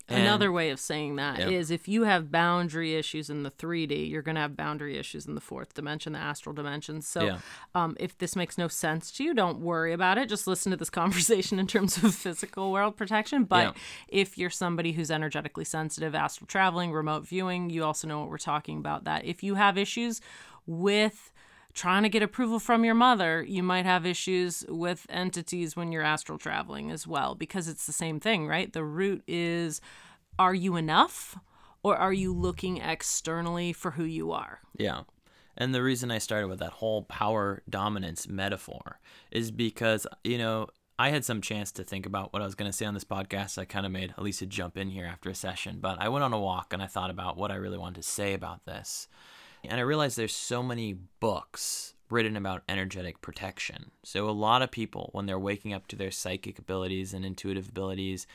And- 0.06 0.20
Another 0.20 0.52
way 0.52 0.68
of 0.68 0.78
saying 0.78 1.16
that 1.16 1.40
is 1.40 1.70
Yeah. 1.70 1.74
if 1.76 1.88
you 1.88 2.04
have 2.04 2.30
boundary 2.30 2.94
issues 2.94 3.30
in 3.30 3.42
the 3.42 3.50
3D, 3.50 4.04
you're 4.10 4.20
going 4.20 4.34
to 4.34 4.42
have 4.42 4.54
boundary 4.54 4.98
issues 4.98 5.24
in 5.24 5.34
the 5.34 5.40
fourth 5.40 5.72
dimension, 5.72 6.12
the 6.12 6.18
astral 6.18 6.54
dimension. 6.54 7.00
So, 7.00 7.24
Yeah. 7.24 7.38
um, 7.74 7.96
if 7.98 8.18
this 8.18 8.36
makes 8.36 8.58
no 8.58 8.68
sense 8.68 9.10
to 9.12 9.24
you, 9.24 9.32
don't 9.32 9.60
worry 9.60 9.94
about 9.94 10.18
it. 10.18 10.28
Just 10.28 10.46
listen 10.46 10.68
to 10.72 10.76
this 10.76 10.90
conversation 11.02 11.58
in 11.58 11.66
terms 11.66 11.96
of 12.04 12.14
physical 12.14 12.70
world 12.70 12.98
protection. 12.98 13.44
But 13.44 13.64
Yeah. 13.74 13.82
if 14.08 14.36
you're 14.36 14.50
somebody 14.50 14.92
who's 14.92 15.10
energetically 15.10 15.64
sensitive, 15.64 16.14
astral 16.14 16.46
traveling, 16.48 16.92
remote 16.92 17.26
viewing, 17.26 17.70
you 17.70 17.82
also 17.82 18.06
know 18.06 18.20
what 18.20 18.28
we're 18.28 18.36
talking 18.36 18.76
about. 18.76 19.04
That 19.04 19.24
if 19.24 19.42
you 19.42 19.54
have 19.54 19.78
issues 19.78 20.20
with 20.66 21.32
trying 21.74 22.04
to 22.04 22.08
get 22.08 22.22
approval 22.22 22.58
from 22.58 22.84
your 22.84 22.94
mother, 22.94 23.42
you 23.42 23.62
might 23.62 23.84
have 23.84 24.06
issues 24.06 24.64
with 24.68 25.06
entities 25.08 25.76
when 25.76 25.92
you're 25.92 26.02
astral 26.02 26.38
traveling 26.38 26.90
as 26.90 27.06
well, 27.06 27.34
because 27.34 27.68
it's 27.68 27.86
the 27.86 27.92
same 27.92 28.20
thing, 28.20 28.46
right? 28.46 28.72
The 28.72 28.84
root 28.84 29.22
is 29.26 29.80
are 30.38 30.54
you 30.54 30.76
enough 30.76 31.36
or 31.82 31.96
are 31.96 32.12
you 32.12 32.32
looking 32.32 32.78
externally 32.78 33.72
for 33.72 33.92
who 33.92 34.04
you 34.04 34.32
are? 34.32 34.60
Yeah. 34.76 35.02
And 35.56 35.74
the 35.74 35.82
reason 35.82 36.10
I 36.10 36.18
started 36.18 36.48
with 36.48 36.58
that 36.60 36.72
whole 36.72 37.02
power 37.02 37.62
dominance 37.68 38.26
metaphor 38.28 38.98
is 39.30 39.50
because, 39.50 40.06
you 40.24 40.38
know, 40.38 40.68
I 40.98 41.10
had 41.10 41.24
some 41.24 41.40
chance 41.40 41.72
to 41.72 41.84
think 41.84 42.06
about 42.06 42.32
what 42.32 42.42
I 42.42 42.44
was 42.44 42.54
going 42.54 42.70
to 42.70 42.76
say 42.76 42.86
on 42.86 42.94
this 42.94 43.04
podcast. 43.04 43.58
I 43.58 43.64
kind 43.64 43.84
of 43.84 43.92
made 43.92 44.14
Elisa 44.16 44.46
jump 44.46 44.76
in 44.76 44.90
here 44.90 45.06
after 45.06 45.28
a 45.28 45.34
session, 45.34 45.78
but 45.80 46.00
I 46.00 46.08
went 46.08 46.24
on 46.24 46.32
a 46.32 46.40
walk 46.40 46.72
and 46.72 46.82
I 46.82 46.86
thought 46.86 47.10
about 47.10 47.36
what 47.36 47.50
I 47.50 47.56
really 47.56 47.78
wanted 47.78 47.96
to 47.96 48.08
say 48.08 48.32
about 48.32 48.64
this. 48.64 49.08
And 49.68 49.80
I 49.80 49.84
realize 49.84 50.14
there's 50.14 50.34
so 50.34 50.62
many 50.62 50.94
books 51.20 51.94
written 52.10 52.36
about 52.36 52.62
energetic 52.68 53.20
protection. 53.20 53.90
So 54.02 54.28
a 54.28 54.32
lot 54.32 54.62
of 54.62 54.70
people, 54.70 55.10
when 55.12 55.26
they're 55.26 55.38
waking 55.38 55.72
up 55.72 55.86
to 55.88 55.96
their 55.96 56.10
psychic 56.10 56.58
abilities 56.58 57.14
and 57.14 57.24
intuitive 57.24 57.68
abilities, 57.68 58.26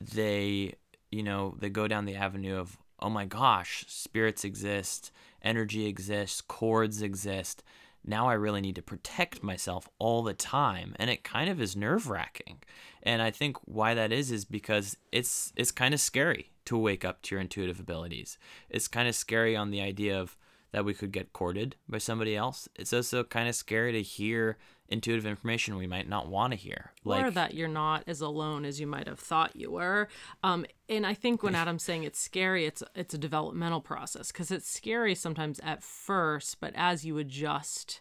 they 0.00 0.74
you 1.10 1.22
know 1.22 1.54
they 1.58 1.70
go 1.70 1.88
down 1.88 2.04
the 2.04 2.14
avenue 2.14 2.56
of 2.56 2.78
oh 3.00 3.10
my 3.10 3.24
gosh 3.24 3.84
spirits 3.88 4.44
exist 4.44 5.10
energy 5.42 5.86
exists 5.86 6.40
cords 6.40 7.02
exist. 7.02 7.62
Now 8.04 8.28
i 8.28 8.34
really 8.34 8.60
need 8.60 8.76
to 8.76 8.82
protect 8.82 9.42
myself 9.42 9.88
all 9.98 10.22
the 10.22 10.34
time. 10.34 10.94
And 10.98 11.10
it 11.10 11.24
kind 11.24 11.50
of 11.50 11.60
is 11.60 11.76
nerve-wracking. 11.76 12.58
And 13.02 13.22
i 13.22 13.30
think 13.30 13.56
why 13.64 13.94
that 13.94 14.12
is 14.12 14.30
is 14.30 14.44
because 14.44 14.96
it's 15.12 15.52
it's 15.56 15.70
kind 15.70 15.94
of 15.94 16.00
scary 16.00 16.50
to 16.66 16.76
wake 16.76 17.04
up 17.04 17.22
to 17.22 17.34
your 17.34 17.40
intuitive 17.40 17.80
abilities. 17.80 18.38
It's 18.68 18.88
kind 18.88 19.08
of 19.08 19.14
scary 19.14 19.56
on 19.56 19.70
the 19.70 19.80
idea 19.80 20.20
of 20.20 20.36
that 20.72 20.84
we 20.84 20.94
could 20.94 21.12
get 21.12 21.32
courted 21.32 21.76
by 21.88 21.98
somebody 21.98 22.36
else 22.36 22.68
it's 22.76 22.92
also 22.92 23.24
kind 23.24 23.48
of 23.48 23.54
scary 23.54 23.92
to 23.92 24.02
hear 24.02 24.56
intuitive 24.88 25.26
information 25.26 25.76
we 25.76 25.86
might 25.86 26.08
not 26.08 26.28
want 26.28 26.52
to 26.52 26.56
hear 26.56 26.92
or 27.26 27.30
that 27.30 27.54
you're 27.54 27.68
not 27.68 28.04
as 28.06 28.20
alone 28.20 28.64
as 28.64 28.80
you 28.80 28.86
might 28.86 29.06
have 29.06 29.20
thought 29.20 29.54
you 29.54 29.70
were. 29.70 30.08
Um, 30.42 30.64
and 30.88 31.06
I 31.06 31.14
think 31.14 31.42
when 31.42 31.54
Adam's 31.54 31.82
saying 31.82 32.04
it's 32.04 32.18
scary, 32.18 32.64
it's 32.64 32.82
it's 32.94 33.14
a 33.14 33.18
developmental 33.18 33.80
process 33.80 34.32
because 34.32 34.50
it's 34.50 34.70
scary 34.70 35.14
sometimes 35.14 35.60
at 35.60 35.82
first, 35.82 36.60
but 36.60 36.72
as 36.74 37.04
you 37.04 37.18
adjust 37.18 38.00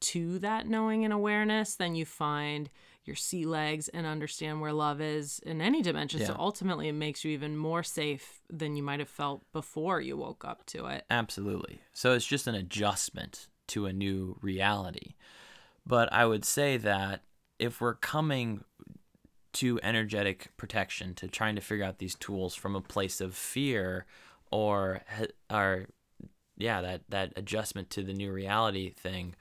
to 0.00 0.38
that 0.40 0.68
knowing 0.68 1.04
and 1.04 1.12
awareness, 1.12 1.74
then 1.74 1.94
you 1.94 2.04
find 2.04 2.68
your 3.06 3.16
sea 3.16 3.46
legs 3.46 3.88
and 3.88 4.06
understand 4.06 4.60
where 4.60 4.72
love 4.72 5.00
is 5.00 5.38
in 5.40 5.60
any 5.60 5.82
dimension. 5.82 6.24
So 6.24 6.36
ultimately, 6.38 6.88
it 6.88 6.92
makes 6.94 7.24
you 7.24 7.30
even 7.32 7.56
more 7.56 7.82
safe 7.82 8.40
than 8.50 8.76
you 8.76 8.82
might 8.82 9.00
have 9.00 9.08
felt 9.08 9.42
before 9.52 10.00
you 10.00 10.16
woke 10.16 10.44
up 10.44 10.66
to 10.66 10.86
it. 10.86 11.04
Absolutely. 11.10 11.80
So 11.92 12.12
it's 12.12 12.26
just 12.26 12.46
an 12.46 12.54
adjustment 12.54 13.48
to 13.68 13.86
a 13.86 13.92
new 13.92 14.36
reality. 14.40 15.14
But 15.86 16.12
I 16.12 16.26
would 16.26 16.44
say 16.44 16.76
that 16.78 17.22
if 17.58 17.80
we're 17.80 17.94
coming 17.94 18.64
to 19.54 19.80
energetic 19.82 20.50
protection, 20.56 21.14
to 21.14 21.28
trying 21.28 21.54
to 21.54 21.62
figure 21.62 21.84
out 21.84 21.98
these 21.98 22.14
tools 22.14 22.54
from 22.54 22.74
a 22.74 22.80
place 22.80 23.20
of 23.20 23.34
fear 23.34 24.04
or, 24.50 25.02
or 25.50 25.86
yeah, 26.56 26.82
that, 26.82 27.02
that 27.08 27.32
adjustment 27.36 27.88
to 27.90 28.02
the 28.02 28.12
new 28.12 28.30
reality 28.30 28.90
thing, 28.90 29.34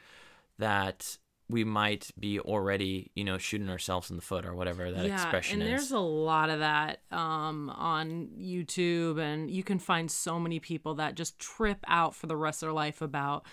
that 0.57 1.17
we 1.49 1.63
might 1.63 2.11
be 2.19 2.39
already, 2.39 3.11
you 3.15 3.23
know, 3.23 3.37
shooting 3.37 3.69
ourselves 3.69 4.09
in 4.09 4.15
the 4.15 4.21
foot 4.21 4.45
or 4.45 4.55
whatever 4.55 4.91
that 4.91 5.05
expression 5.05 5.61
and 5.61 5.63
is. 5.63 5.69
there's 5.69 5.91
a 5.91 5.99
lot 5.99 6.49
of 6.49 6.59
that 6.59 7.01
um, 7.11 7.69
on 7.69 8.29
YouTube, 8.39 9.19
and 9.19 9.51
you 9.51 9.63
can 9.63 9.77
find 9.77 10.09
so 10.09 10.39
many 10.39 10.59
people 10.59 10.95
that 10.95 11.15
just 11.15 11.37
trip 11.37 11.79
out 11.87 12.15
for 12.15 12.27
the 12.27 12.35
rest 12.35 12.63
of 12.63 12.67
their 12.67 12.73
life 12.73 13.01
about 13.01 13.45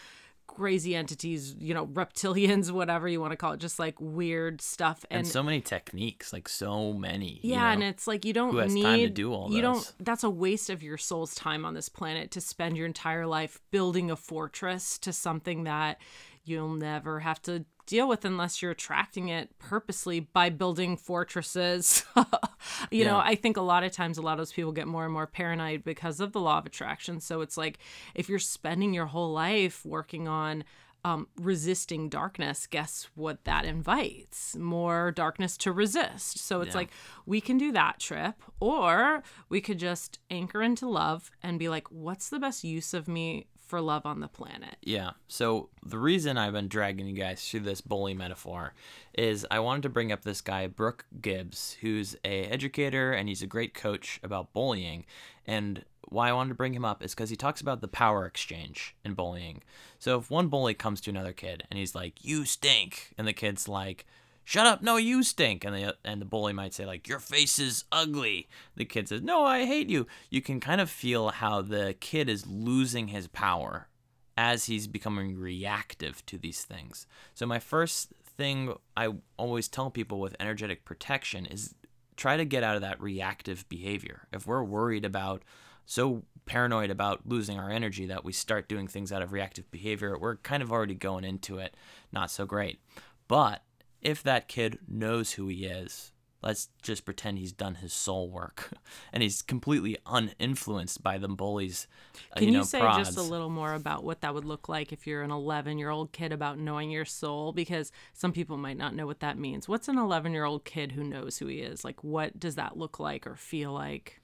crazy 0.47 0.95
entities, 0.95 1.55
you 1.59 1.75
know, 1.75 1.87
reptilians, 1.93 2.71
whatever 2.71 3.09
you 3.09 3.21
want 3.21 3.33
to 3.33 3.37
call 3.37 3.53
it, 3.53 3.61
just 3.61 3.79
like 3.79 3.95
weird 4.01 4.61
stuff. 4.61 5.05
and, 5.11 5.21
And, 5.21 5.29
so 5.29 5.43
many 5.43 5.61
techniques, 5.61 6.33
like 6.33 6.49
so 6.49 6.95
many. 6.95 7.41
you 7.43 7.53
yeah, 7.55 7.73
and 7.73 7.83
it's 7.83 8.07
like 8.07 8.25
you 8.25 8.33
don't 8.33 8.55
need 8.73 8.83
time 8.83 8.99
to 9.01 9.11
do 9.11 9.35
all 9.35 9.53
you 9.53 9.61
don't. 9.61 9.93
That's 10.01 10.25
a 10.25 10.31
waste 10.31 10.71
of 10.71 10.83
your 10.83 10.97
soul's 10.97 11.35
time 11.35 11.65
on 11.65 11.75
this 11.75 11.89
planet 11.89 12.31
to 12.33 12.41
spend 12.41 12.77
your 12.77 12.87
entire 12.87 13.27
life 13.27 13.61
building 13.71 14.11
a 14.11 14.17
fortress 14.17 14.99
to 15.01 15.13
something 15.13 15.65
that 15.65 16.01
you'll 16.45 16.75
never 16.75 17.21
have 17.21 17.41
to 17.43 17.65
deal 17.93 18.09
with 18.09 18.25
unless 18.25 18.63
you're 18.63 18.71
attracting 18.71 19.29
it 19.29 19.51
purposely 19.59 20.19
by 20.21 20.49
building 20.49 20.97
fortresses. 20.97 22.05
you 22.91 23.05
know, 23.05 23.19
I 23.19 23.35
think 23.35 23.59
a 23.59 23.61
lot 23.61 23.85
of 23.85 23.93
times 23.93 24.17
a 24.17 24.23
lot 24.23 24.33
of 24.33 24.39
those 24.39 24.53
people 24.53 24.73
get 24.73 24.87
more 24.89 25.05
and 25.05 25.13
more 25.13 25.27
paranoid 25.27 25.85
because 25.85 26.19
of 26.19 26.33
the 26.33 26.41
law 26.41 26.57
of 26.57 26.65
attraction. 26.65 27.21
So 27.21 27.43
it's 27.43 27.59
like 27.59 27.79
if 28.15 28.31
you're 28.31 28.39
spending 28.39 28.95
your 28.95 29.05
whole 29.07 29.31
life 29.31 29.85
working 29.85 30.27
on 30.27 30.65
um, 31.05 31.27
resisting 31.37 32.09
darkness, 32.09 32.67
guess 32.67 33.09
what 33.15 33.45
that 33.45 33.67
invites? 33.67 34.57
More 34.57 35.11
darkness 35.11 35.57
to 35.59 35.73
resist. 35.73 36.39
So 36.39 36.63
it's 36.63 36.75
Yeah. 36.75 36.79
like 36.83 36.91
we 37.27 37.41
can 37.43 37.59
do 37.59 37.73
that 37.73 37.99
trip, 37.99 38.37
or 38.59 39.23
we 39.51 39.61
could 39.61 39.79
just 39.79 40.19
anchor 40.31 40.63
into 40.63 40.89
love 40.89 41.31
and 41.43 41.59
be 41.59 41.69
like, 41.69 41.89
what's 41.91 42.31
the 42.31 42.39
best 42.39 42.65
use 42.65 42.95
of 42.95 43.07
me 43.07 43.49
for 43.73 43.81
love 43.81 44.05
on 44.05 44.21
the 44.21 44.29
planet? 44.29 44.77
Yeah. 44.83 45.13
So 45.29 45.71
the 45.83 45.99
reason 45.99 46.37
I've 46.37 46.53
been 46.53 46.69
dragging 46.69 47.07
you 47.07 47.15
guys 47.15 47.43
through 47.49 47.61
this 47.61 47.81
bully 47.81 48.13
metaphor 48.13 48.75
is 49.15 49.47
I 49.51 49.61
wanted 49.61 49.85
to 49.85 49.89
bring 49.89 50.13
up 50.13 50.25
this 50.25 50.43
guy 50.43 50.67
Brooks 50.67 51.07
Gibbs, 51.23 51.79
who's 51.81 52.15
a 52.23 52.45
educator 52.45 53.15
and 53.15 53.31
he's 53.31 53.41
a 53.41 53.47
great 53.47 53.73
coach 53.73 54.21
about 54.23 54.53
bullying. 54.53 55.07
And 55.47 55.87
why 56.07 56.29
I 56.29 56.35
wanted 56.35 56.51
to 56.51 56.55
bring 56.55 56.75
him 56.75 56.85
up 56.85 57.03
is 57.03 57.15
because 57.15 57.31
he 57.31 57.37
talks 57.37 57.63
about 57.63 57.81
the 57.81 57.89
power 57.89 58.27
exchange 58.27 58.95
in 59.07 59.15
bullying. 59.15 59.63
So 59.99 60.19
if 60.19 60.31
one 60.31 60.49
bully 60.49 60.75
comes 60.75 61.01
to 61.01 61.11
another 61.11 61.33
kid 61.33 61.63
and 61.71 61.79
he's 61.79 61.95
like, 61.95 62.23
"You 62.23 62.45
stink," 62.45 63.15
and 63.17 63.27
the 63.27 63.33
kid's 63.33 63.69
like, 63.69 64.05
"Shut 64.45 64.67
up! 64.67 64.83
No, 64.83 64.97
you 64.97 65.23
stink," 65.23 65.65
and 65.65 65.75
the 65.75 65.97
and 66.05 66.21
the 66.21 66.27
bully 66.27 66.53
might 66.53 66.75
say 66.75 66.85
like, 66.85 67.09
"Your 67.09 67.19
face 67.19 67.59
is 67.59 67.85
ugly." 67.93 68.49
The 68.77 68.85
kid 68.85 69.09
says, 69.09 69.23
"No, 69.23 69.45
I 69.45 69.65
hate 69.65 69.89
you." 69.89 70.07
You 70.31 70.43
can 70.43 70.61
kind 70.61 70.81
of 70.81 70.91
feel 70.91 71.31
how 71.31 71.63
the 71.63 71.95
kid 72.01 72.29
is 72.29 72.47
losing 72.47 73.09
his 73.09 73.29
power 73.29 73.89
as 74.37 74.65
he's 74.65 74.87
becoming 74.87 75.37
reactive 75.37 76.25
to 76.27 76.39
these 76.39 76.65
things. 76.65 77.07
So 77.35 77.47
my 77.47 77.59
first 77.59 78.13
thing 78.25 78.75
I 78.97 79.15
always 79.37 79.69
tell 79.69 79.91
people 79.91 80.21
with 80.21 80.37
energetic 80.41 80.85
protection 80.85 81.47
is 81.47 81.75
try 82.17 82.37
to 82.37 82.45
get 82.45 82.63
out 82.63 82.77
of 82.77 82.83
that 82.83 83.01
reactive 83.01 83.69
behavior. 83.69 84.29
If 84.33 84.47
we're 84.47 84.65
worried 84.65 85.05
about 85.05 85.43
so 85.85 86.23
paranoid 86.47 86.91
about 86.91 87.27
losing 87.27 87.59
our 87.59 87.71
energy 87.71 88.07
that 88.07 88.25
we 88.25 88.33
start 88.33 88.69
doing 88.69 88.89
things 88.89 89.13
out 89.13 89.23
of 89.23 89.33
reactive 89.33 89.71
behavior. 89.71 90.19
We're 90.19 90.37
kind 90.37 90.63
of 90.63 90.73
already 90.73 90.95
going 90.95 91.25
into 91.25 91.59
it 91.59 91.77
not 92.13 92.31
so 92.31 92.47
great. 92.47 92.81
But 93.29 93.63
if 94.03 94.23
that 94.25 94.49
kid 94.49 94.79
knows 94.89 95.33
who 95.33 95.49
he 95.49 95.65
is, 95.65 96.13
let's 96.43 96.69
just 96.83 97.05
pretend 97.05 97.39
he's 97.39 97.53
done 97.53 97.77
his 97.77 97.93
soul 97.93 98.29
work 98.29 98.71
and 99.13 99.23
he's 99.23 99.43
completely 99.43 99.97
uninfluenced 100.07 101.03
by 101.03 101.17
the 101.17 101.29
bullies. 101.29 101.87
Uh, 102.33 102.37
Can 102.37 102.49
you, 102.49 102.53
you, 102.53 102.59
know, 102.59 102.65
say 102.65 102.81
prods. 102.81 103.09
just 103.09 103.19
a 103.19 103.23
little 103.23 103.49
more 103.49 103.75
about 103.75 104.05
what 104.05 104.21
that 104.23 104.35
would 104.35 104.45
look 104.45 104.69
like 104.69 104.93
if 104.93 105.07
you're 105.07 105.23
an 105.23 105.31
11 105.31 105.79
year 105.79 105.91
old 105.91 106.13
kid 106.13 106.33
about 106.33 106.59
knowing 106.59 106.91
your 106.91 107.05
soul? 107.05 107.53
Because 107.53 107.93
some 108.13 108.33
people 108.33 108.57
might 108.57 108.77
not 108.77 108.95
know 108.95 109.07
what 109.07 109.21
that 109.21 109.39
means. 109.39 109.69
What's 109.69 109.89
an 109.89 109.99
11 109.99 110.33
year 110.33 110.45
old 110.45 110.65
kid 110.65 110.93
who 110.93 111.05
knows 111.05 111.39
who 111.39 111.47
he 111.47 111.59
is? 111.59 111.85
Like, 111.85 112.03
what 112.03 112.39
does 112.39 112.57
that 112.57 112.77
look 112.77 112.99
like 112.99 113.27
or 113.27 113.37
feel 113.37 113.73
like? 113.73 114.21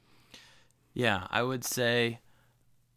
Yeah, 0.92 1.28
I 1.30 1.44
would 1.44 1.64
say 1.64 2.18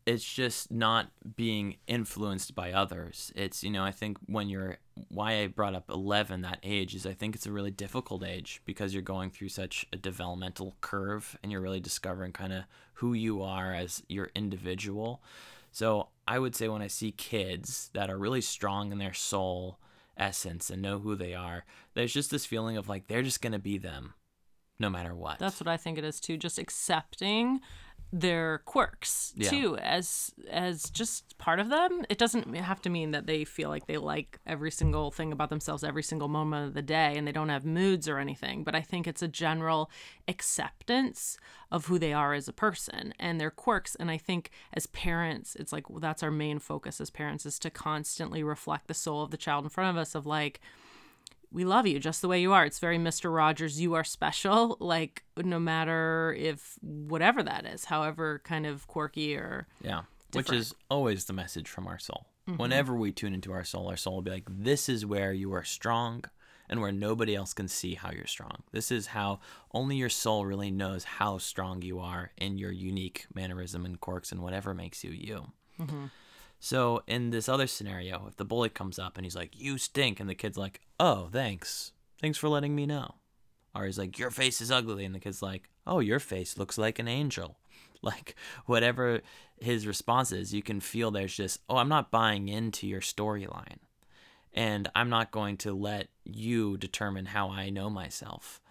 it's 0.05 0.24
just 0.24 0.72
not 0.72 1.12
being 1.36 1.77
influenced 1.88 2.55
by 2.55 2.72
others. 2.72 3.31
It's, 3.36 3.63
you 3.63 3.70
know, 3.70 3.84
I 3.84 3.91
think 3.91 4.17
when 4.25 4.50
you're, 4.50 4.77
why 5.10 5.41
I 5.41 5.48
brought 5.48 5.75
up 5.75 5.89
11, 5.89 6.41
that 6.41 6.60
age, 6.63 6.96
is 6.96 7.05
I 7.05 7.13
think 7.13 7.36
it's 7.36 7.46
a 7.46 7.51
really 7.51 7.72
difficult 7.72 8.24
age 8.24 8.62
because 8.65 8.93
you're 8.93 9.03
going 9.03 9.29
through 9.29 9.50
such 9.50 9.86
a 9.93 9.98
developmental 9.98 10.75
curve 10.81 11.38
and 11.43 11.51
you're 11.51 11.62
really 11.62 11.79
discovering 11.79 12.31
kind 12.31 12.53
of 12.53 12.63
who 12.96 13.13
you 13.13 13.41
are 13.43 13.74
as 13.74 14.01
your 14.08 14.31
individual. 14.36 15.22
So 15.72 16.10
I 16.27 16.39
would 16.39 16.55
say 16.55 16.67
when 16.67 16.81
I 16.81 16.88
see 16.88 17.12
kids 17.12 17.89
that 17.93 18.10
are 18.10 18.17
really 18.17 18.41
strong 18.41 18.91
in 18.91 18.98
their 18.98 19.13
soul 19.13 19.79
essence 20.17 20.70
and 20.70 20.81
know 20.81 21.00
who 21.00 21.15
they 21.15 21.34
are, 21.34 21.63
there's 21.93 22.13
just 22.13 22.31
this 22.31 22.46
feeling 22.46 22.77
of 22.77 22.89
like 22.89 23.08
they're 23.08 23.22
just 23.22 23.41
going 23.41 23.53
to 23.53 23.60
be 23.60 23.77
them 23.77 24.15
no 24.79 24.89
matter 24.89 25.15
what. 25.15 25.39
That's 25.39 25.60
what 25.60 25.67
I 25.67 25.77
think 25.77 25.98
it 25.98 26.03
is 26.03 26.20
too. 26.20 26.38
Just 26.38 26.58
accepting 26.58 27.62
their 28.13 28.57
quirks 28.65 29.33
Yeah. 29.37 29.49
too 29.49 29.77
as 29.77 30.33
as 30.49 30.89
just 30.89 31.37
part 31.37 31.59
of 31.59 31.69
them. 31.69 32.03
It 32.09 32.17
doesn't 32.17 32.53
have 32.55 32.81
to 32.81 32.89
mean 32.89 33.11
that 33.11 33.25
they 33.25 33.45
feel 33.45 33.69
like 33.69 33.87
they 33.87 33.97
like 33.97 34.39
every 34.45 34.69
single 34.69 35.11
thing 35.11 35.31
about 35.31 35.49
themselves 35.49 35.83
every 35.83 36.03
single 36.03 36.27
moment 36.27 36.67
of 36.67 36.73
the 36.73 36.81
day 36.81 37.17
and 37.17 37.25
they 37.25 37.31
don't 37.31 37.49
have 37.49 37.65
moods 37.65 38.07
or 38.09 38.19
anything, 38.19 38.63
but 38.65 38.75
I 38.75 38.81
think 38.81 39.07
it's 39.07 39.21
a 39.21 39.27
general 39.29 39.89
acceptance 40.27 41.37
of 41.71 41.85
who 41.85 41.97
they 41.97 42.11
are 42.11 42.33
as 42.33 42.47
a 42.49 42.53
person 42.53 43.13
and 43.17 43.39
their 43.39 43.49
quirks 43.51 43.95
and 43.95 44.11
I 44.11 44.17
think 44.17 44.51
as 44.73 44.87
parents 44.87 45.55
it's 45.55 45.71
like 45.71 45.85
that's 45.99 46.21
our 46.23 46.31
main 46.31 46.59
focus 46.59 46.99
as 46.99 47.09
parents 47.09 47.45
is 47.45 47.57
to 47.59 47.69
constantly 47.69 48.43
reflect 48.43 48.87
the 48.87 48.93
soul 48.93 49.21
of 49.23 49.31
the 49.31 49.37
child 49.37 49.63
in 49.63 49.69
front 49.69 49.89
of 49.95 50.01
us 50.01 50.15
of 50.15 50.25
like 50.25 50.59
we 51.51 51.65
love 51.65 51.86
you 51.86 52.00
just 52.00 52.22
the 52.22 52.27
way 52.27 52.41
you 52.41 52.53
are. 52.53 52.65
It's 52.65 52.79
very 52.79 52.98
Mr. 52.98 53.34
Rogers, 53.34 53.81
you 53.81 53.93
are 53.93 54.03
special. 54.03 54.77
Like, 54.91 55.24
no 55.38 55.60
matter 55.60 56.36
if 56.38 56.77
whatever 56.81 57.41
that 57.43 57.65
is, 57.65 57.86
however 57.86 58.41
kind 58.43 58.65
of 58.65 58.88
quirky 58.88 59.36
or. 59.36 59.67
Yeah. 59.81 60.01
Which 60.34 60.51
is 60.51 60.74
always 60.89 61.25
the 61.25 61.34
message 61.34 61.70
from 61.70 61.88
our 61.88 61.98
soul. 61.98 62.25
Mm-hmm. 62.50 62.62
Whenever 62.62 62.96
we 62.96 63.12
tune 63.12 63.34
into 63.34 63.53
our 63.53 63.63
soul, 63.63 63.88
our 63.88 63.96
soul 63.96 64.15
will 64.15 64.22
be 64.22 64.31
like, 64.31 64.48
this 64.50 64.89
is 64.89 65.05
where 65.05 65.31
you 65.31 65.53
are 65.53 65.63
strong 65.63 66.25
and 66.70 66.81
where 66.81 66.91
nobody 66.91 67.36
else 67.36 67.53
can 67.53 67.67
see 67.67 67.96
how 67.96 68.12
you're 68.12 68.25
strong. 68.25 68.63
This 68.72 68.91
is 68.91 69.08
how 69.08 69.39
only 69.74 69.98
your 69.98 70.10
soul 70.10 70.46
really 70.46 70.72
knows 70.72 71.03
how 71.03 71.38
strong 71.38 71.81
you 71.81 72.00
are 72.00 72.31
in 72.38 72.58
your 72.58 72.72
unique 72.72 73.27
mannerism 73.34 73.86
and 73.86 74.00
quirks 74.00 74.31
and 74.31 74.41
whatever 74.41 74.74
makes 74.74 75.03
you 75.03 75.12
you. 75.12 75.51
Mm-hmm. 75.79 76.05
So 76.63 77.01
in 77.07 77.31
this 77.31 77.49
other 77.49 77.65
scenario, 77.65 78.27
if 78.27 78.37
the 78.37 78.45
bully 78.45 78.69
comes 78.69 78.99
up 78.99 79.17
and 79.17 79.25
he's 79.25 79.35
like, 79.35 79.59
"You 79.59 79.79
stink," 79.79 80.19
and 80.19 80.29
the 80.29 80.35
kid's 80.35 80.59
like, 80.59 80.81
"Oh, 80.99 81.27
thanks, 81.31 81.91
thanks 82.21 82.37
for 82.37 82.49
letting 82.49 82.75
me 82.75 82.85
know," 82.85 83.15
or 83.73 83.85
he's 83.85 83.97
like, 83.97 84.19
"Your 84.19 84.29
face 84.29 84.61
is 84.61 84.69
ugly," 84.69 85.03
and 85.03 85.15
the 85.15 85.19
kid's 85.19 85.41
like, 85.41 85.71
"Oh, 85.87 86.00
your 86.00 86.19
face 86.19 86.59
looks 86.59 86.77
like 86.77 87.00
an 87.00 87.07
angel," 87.07 87.57
like 88.03 88.35
whatever 88.67 89.21
his 89.59 89.87
response 89.87 90.31
is, 90.31 90.53
you 90.53 90.61
can 90.61 90.79
feel 90.79 91.09
there's 91.09 91.35
just, 91.35 91.61
"Oh, 91.67 91.77
I'm 91.77 91.89
not 91.89 92.11
buying 92.11 92.47
into 92.47 92.85
your 92.87 93.01
storyline," 93.01 93.79
and 94.53 94.87
I'm 94.93 95.09
not 95.09 95.31
going 95.31 95.57
to 95.57 95.74
let 95.74 96.09
you 96.24 96.77
determine 96.77 97.25
how 97.25 97.50
I 97.50 97.71
know 97.71 97.89
myself. 97.89 98.61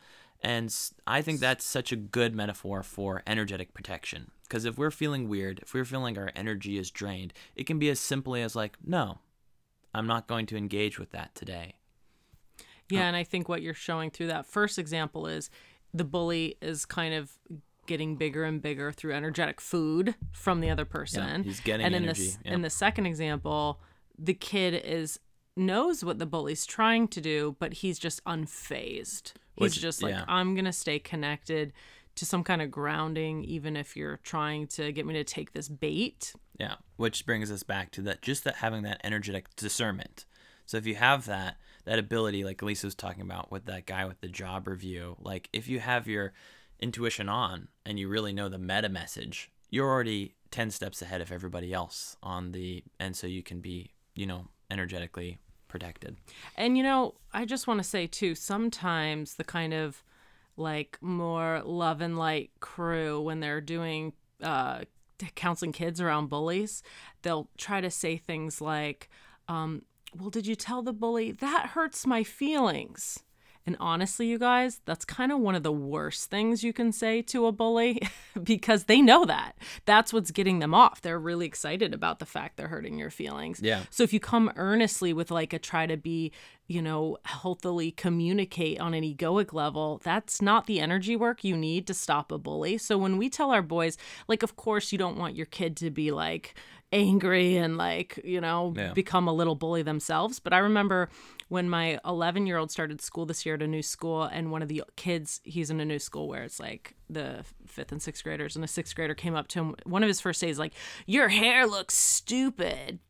And 0.41 0.73
I 1.09 1.23
think 1.23 1.41
that's 1.41 1.65
such 1.65 1.91
a 1.91 1.97
good 1.97 2.37
metaphor 2.37 2.85
for 2.85 3.25
energetic 3.27 3.75
protection. 3.75 4.31
Because 4.51 4.65
if 4.65 4.77
we're 4.77 4.91
feeling 4.91 5.29
weird, 5.29 5.61
if 5.63 5.73
we're 5.73 5.85
feeling 5.85 6.19
our 6.19 6.33
energy 6.35 6.77
is 6.77 6.91
drained, 6.91 7.33
it 7.55 7.69
can 7.69 7.79
be 7.79 7.89
as 7.89 8.01
simply 8.01 8.43
as 8.43 8.57
like, 8.57 8.77
no, 8.85 9.19
I'm 9.95 10.09
not 10.09 10.27
going 10.27 10.47
to 10.47 10.57
engage 10.57 10.99
with 10.99 11.13
that 11.13 11.37
today. 11.37 11.75
Yeah, 12.91 13.03
uh, 13.03 13.05
and 13.05 13.17
I 13.17 13.23
think 13.23 13.49
what 13.49 13.63
you're 13.63 13.75
showing 13.75 14.11
through 14.11 14.27
that 14.27 14.47
first 14.47 14.77
example 14.77 15.29
is 15.29 15.51
the 15.95 16.03
bully 16.03 16.57
is 16.61 16.85
kind 16.85 17.15
of 17.15 17.31
getting 17.87 18.17
bigger 18.17 18.43
and 18.43 18.61
bigger 18.61 18.91
through 18.91 19.15
energetic 19.15 19.61
food 19.61 20.17
from 20.33 20.61
the 20.61 20.69
other 20.69 20.85
person. 20.85 21.23
Yeah, 21.23 21.43
he's 21.45 21.61
getting 21.61 21.87
and 21.87 21.95
in 21.95 22.03
energy, 22.03 22.25
this 22.25 22.39
yeah. 22.45 22.55
in 22.55 22.63
the 22.63 22.71
second 22.71 23.07
example, 23.07 23.81
the 24.19 24.35
kid 24.35 24.75
is 24.85 25.21
knows 25.57 26.05
what 26.05 26.19
the 26.19 26.27
bully's 26.27 26.67
trying 26.67 27.07
to 27.07 27.21
do, 27.21 27.55
but 27.61 27.75
he's 27.75 28.01
just 28.01 28.23
unfazed. 28.25 29.35
He's 29.55 29.75
Which- 29.75 29.81
just 29.81 30.03
like, 30.03 30.15
yeah. 30.15 30.25
I'm 30.27 30.57
gonna 30.57 30.73
stay 30.73 30.99
connected 30.99 31.73
to 32.21 32.27
some 32.27 32.45
kind 32.45 32.61
of 32.61 32.71
grounding, 32.71 33.43
even 33.45 33.77
if 33.77 33.97
you're 33.97 34.19
trying 34.23 34.67
to 34.67 34.93
get 34.93 35.07
me 35.07 35.15
to 35.15 35.25
take 35.25 35.53
this 35.53 35.69
bait. 35.69 36.35
Yeah, 36.59 36.77
which 36.97 37.25
brings 37.25 37.51
us 37.51 37.63
back 37.63 37.91
to 37.93 38.03
that 38.03 38.21
just 38.21 38.45
that 38.45 38.57
having 38.57 38.83
that 38.83 39.01
energetic 39.03 39.57
discernment. 39.57 40.27
So 40.67 40.77
if 40.77 40.87
you 40.87 40.95
have 40.97 41.25
that 41.27 41.57
that 41.87 41.99
ability, 41.99 42.45
like 42.45 42.61
Lisa 42.61 42.87
was 42.87 42.95
talking 42.95 43.23
about 43.23 43.51
with 43.51 43.65
that 43.65 43.87
guy 43.87 44.05
with 44.05 44.21
the 44.21 44.29
job 44.29 44.69
review, 44.69 45.17
like 45.19 45.49
if 45.55 45.67
you 45.67 45.81
have 45.81 46.07
your 46.07 46.35
intuition 46.79 47.29
on 47.29 47.69
and 47.87 47.99
you 47.99 48.07
really 48.07 48.35
know 48.35 48.51
the 48.51 48.59
meta 48.59 48.91
message, 48.91 49.51
you're 49.71 49.89
already 49.89 50.35
ten 50.51 50.71
steps 50.71 51.01
ahead 51.01 51.23
of 51.23 51.33
everybody 51.33 51.73
else 51.73 52.17
on 52.23 52.53
the, 52.53 52.85
and 52.99 53.17
so 53.17 53.27
you 53.27 53.43
can 53.43 53.61
be, 53.61 53.93
you 54.15 54.27
know, 54.27 54.47
energetically 54.71 55.39
protected. 55.69 56.19
And 56.55 56.77
you 56.77 56.83
know, 56.83 57.15
I 57.33 57.47
just 57.47 57.67
want 57.67 57.79
to 57.79 57.85
say 57.85 58.07
too, 58.07 58.35
sometimes 58.35 59.37
the 59.37 59.45
kind 59.45 59.73
of 59.73 60.05
like 60.57 60.99
more 61.01 61.63
love 61.65 62.01
and 62.01 62.19
light 62.19 62.51
crew 62.61 63.21
when 63.21 63.41
they're 63.41 63.61
doing 63.61 64.13
uh 64.43 64.81
counseling 65.35 65.73
kids 65.73 66.01
around 66.01 66.29
bullies, 66.29 66.83
they'll 67.23 67.49
try 67.59 67.81
to 67.81 67.91
say 67.91 68.17
things 68.17 68.61
like 68.61 69.09
um 69.49 69.83
well, 70.17 70.31
did 70.31 70.47
you 70.47 70.57
tell 70.57 70.83
the 70.83 70.93
bully 70.93 71.33
that 71.33 71.67
hurts 71.67 72.07
my 72.07 72.25
feelings? 72.25 73.21
And 73.67 73.77
honestly, 73.79 74.27
you 74.27 74.39
guys, 74.39 74.81
that's 74.85 75.05
kind 75.05 75.31
of 75.31 75.39
one 75.39 75.55
of 75.55 75.63
the 75.63 75.73
worst 75.73 76.31
things 76.31 76.65
you 76.65 76.73
can 76.73 76.93
say 76.93 77.21
to 77.23 77.47
a 77.47 77.53
bully 77.53 78.01
because 78.43 78.85
they 78.85 79.03
know 79.03 79.25
that. 79.27 79.53
That's 79.85 80.13
what's 80.13 80.31
getting 80.31 80.61
them 80.61 80.75
off. 80.75 81.03
They're 81.03 81.19
really 81.19 81.47
excited 81.47 81.93
about 81.93 82.19
the 82.19 82.27
fact 82.27 82.57
they're 82.57 82.69
hurting 82.69 82.99
your 82.99 83.11
feelings. 83.11 83.61
Yeah. 83.63 83.83
So 83.91 84.03
if 84.03 84.13
you 84.13 84.21
come 84.21 84.51
earnestly 84.57 85.13
with 85.13 85.31
like 85.31 85.53
a 85.53 85.59
try 85.59 85.87
to 85.87 85.97
be, 85.97 86.33
you 86.71 86.81
know, 86.81 87.17
healthily 87.25 87.91
communicate 87.91 88.79
on 88.79 88.95
an 88.95 89.03
egoic 89.03 89.53
level, 89.53 90.01
that's 90.05 90.41
not 90.41 90.67
the 90.67 90.79
energy 90.79 91.17
work 91.17 91.43
you 91.43 91.57
need 91.57 91.85
to 91.89 91.93
stop 91.93 92.31
a 92.31 92.39
bully. 92.39 92.79
So 92.79 92.97
when 92.97 93.17
we 93.19 93.29
tell 93.29 93.51
our 93.51 93.61
boys, 93.61 93.99
like, 94.29 94.45
of 94.45 94.55
course, 94.55 94.93
you 94.93 94.97
don't 94.99 95.17
want 95.19 95.35
your 95.35 95.47
kid 95.47 95.77
to 95.79 95.91
be 95.91 96.13
like 96.13 96.55
angry 96.93 97.57
and 97.57 97.77
like, 97.77 98.21
you 98.23 98.41
know, 98.41 98.73
Yeah. 98.77 98.93
become 98.93 99.27
a 99.27 99.33
little 99.33 99.57
bully 99.57 99.83
themselves. 99.83 100.39
But 100.39 100.53
I 100.53 100.59
remember 100.59 101.09
when 101.49 101.69
my 101.69 101.99
11 102.05 102.47
year 102.47 102.57
old 102.57 102.71
started 102.71 103.01
school 103.01 103.27
this 103.27 103.45
year 103.45 103.57
at 103.57 103.63
a 103.63 103.67
new 103.67 103.83
school, 103.83 104.23
and 104.23 104.53
one 104.53 104.63
of 104.63 104.69
the 104.69 104.85
kids, 104.95 105.41
he's 105.43 105.71
in 105.71 105.81
a 105.81 105.85
new 105.85 105.99
school 105.99 106.29
where 106.29 106.45
it's 106.45 106.61
like 106.61 106.95
the 107.09 107.45
fifth 107.67 107.91
and 107.91 108.01
sixth 108.01 108.23
graders, 108.23 108.55
and 108.55 108.65
a 108.65 108.69
sixth 108.69 108.95
grader 108.95 109.15
came 109.17 109.35
up 109.35 109.49
to 109.49 109.59
him 109.59 109.75
one 109.87 110.05
of 110.05 110.09
his 110.09 110.21
first 110.21 110.41
days, 110.41 110.57
like, 110.57 110.73
Your 111.05 111.31
hair 111.31 111.67
looks 111.67 111.95
stupid. 111.95 113.01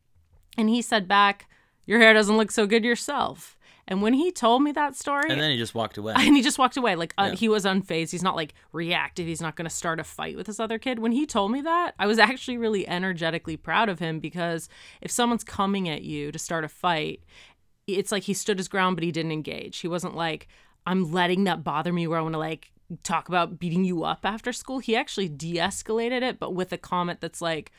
And 0.57 0.67
he 0.67 0.81
said 0.81 1.07
back, 1.07 1.47
Your 1.85 1.99
hair 1.99 2.13
doesn't 2.13 2.37
look 2.37 2.51
so 2.51 2.67
good 2.67 2.83
yourself. 2.83 3.57
And 3.87 4.01
when 4.01 4.13
he 4.13 4.31
told 4.31 4.63
me 4.63 4.71
that 4.73 4.95
story, 4.95 5.29
And 5.29 5.41
then 5.41 5.51
he 5.51 5.57
just 5.57 5.75
walked 5.75 5.97
away. 5.97 6.13
and 6.17 6.35
he 6.35 6.41
just 6.41 6.57
walked 6.57 6.77
away. 6.77 6.95
Like 6.95 7.13
uh, 7.17 7.31
he 7.31 7.49
was 7.49 7.65
unfazed. 7.65 8.11
He's 8.11 8.23
not 8.23 8.35
like 8.35 8.53
reactive. 8.71 9.27
He's 9.27 9.41
not 9.41 9.55
going 9.55 9.67
to 9.67 9.75
start 9.75 9.99
a 9.99 10.03
fight 10.03 10.37
with 10.37 10.47
this 10.47 10.59
other 10.59 10.77
kid. 10.77 10.99
When 10.99 11.11
he 11.11 11.25
told 11.25 11.51
me 11.51 11.61
that 11.61 11.93
i 11.99 12.07
was 12.07 12.19
actually 12.19 12.57
really 12.57 12.87
energetically 12.87 13.57
proud 13.57 13.89
of 13.89 13.99
him 13.99 14.19
because 14.19 14.69
if 15.01 15.11
someone's 15.11 15.43
coming 15.43 15.89
at 15.89 16.03
you 16.03 16.31
to 16.31 16.39
start 16.39 16.63
a 16.63 16.69
fight 16.69 17.21
it's 17.87 18.11
like 18.11 18.23
he 18.23 18.33
stood 18.33 18.57
his 18.57 18.67
ground 18.67 18.95
but 18.95 19.03
he 19.03 19.11
didn't 19.11 19.31
engage. 19.31 19.79
He 19.79 19.87
wasn't 19.87 20.15
like 20.15 20.47
i'm 20.85 21.11
letting 21.11 21.43
that 21.43 21.63
bother 21.63 21.91
me 21.91 22.07
where 22.07 22.19
i 22.19 22.21
want 22.21 22.33
to 22.33 22.39
like 22.39 22.71
talk 23.03 23.27
about 23.29 23.59
beating 23.59 23.83
you 23.83 24.03
up 24.03 24.21
after 24.23 24.53
school. 24.53 24.79
He 24.79 24.95
actually 24.95 25.27
de-escalated 25.27 26.21
it 26.21 26.39
but 26.39 26.53
with 26.53 26.71
a 26.71 26.77
comment 26.77 27.19
that's 27.19 27.41
like 27.41 27.71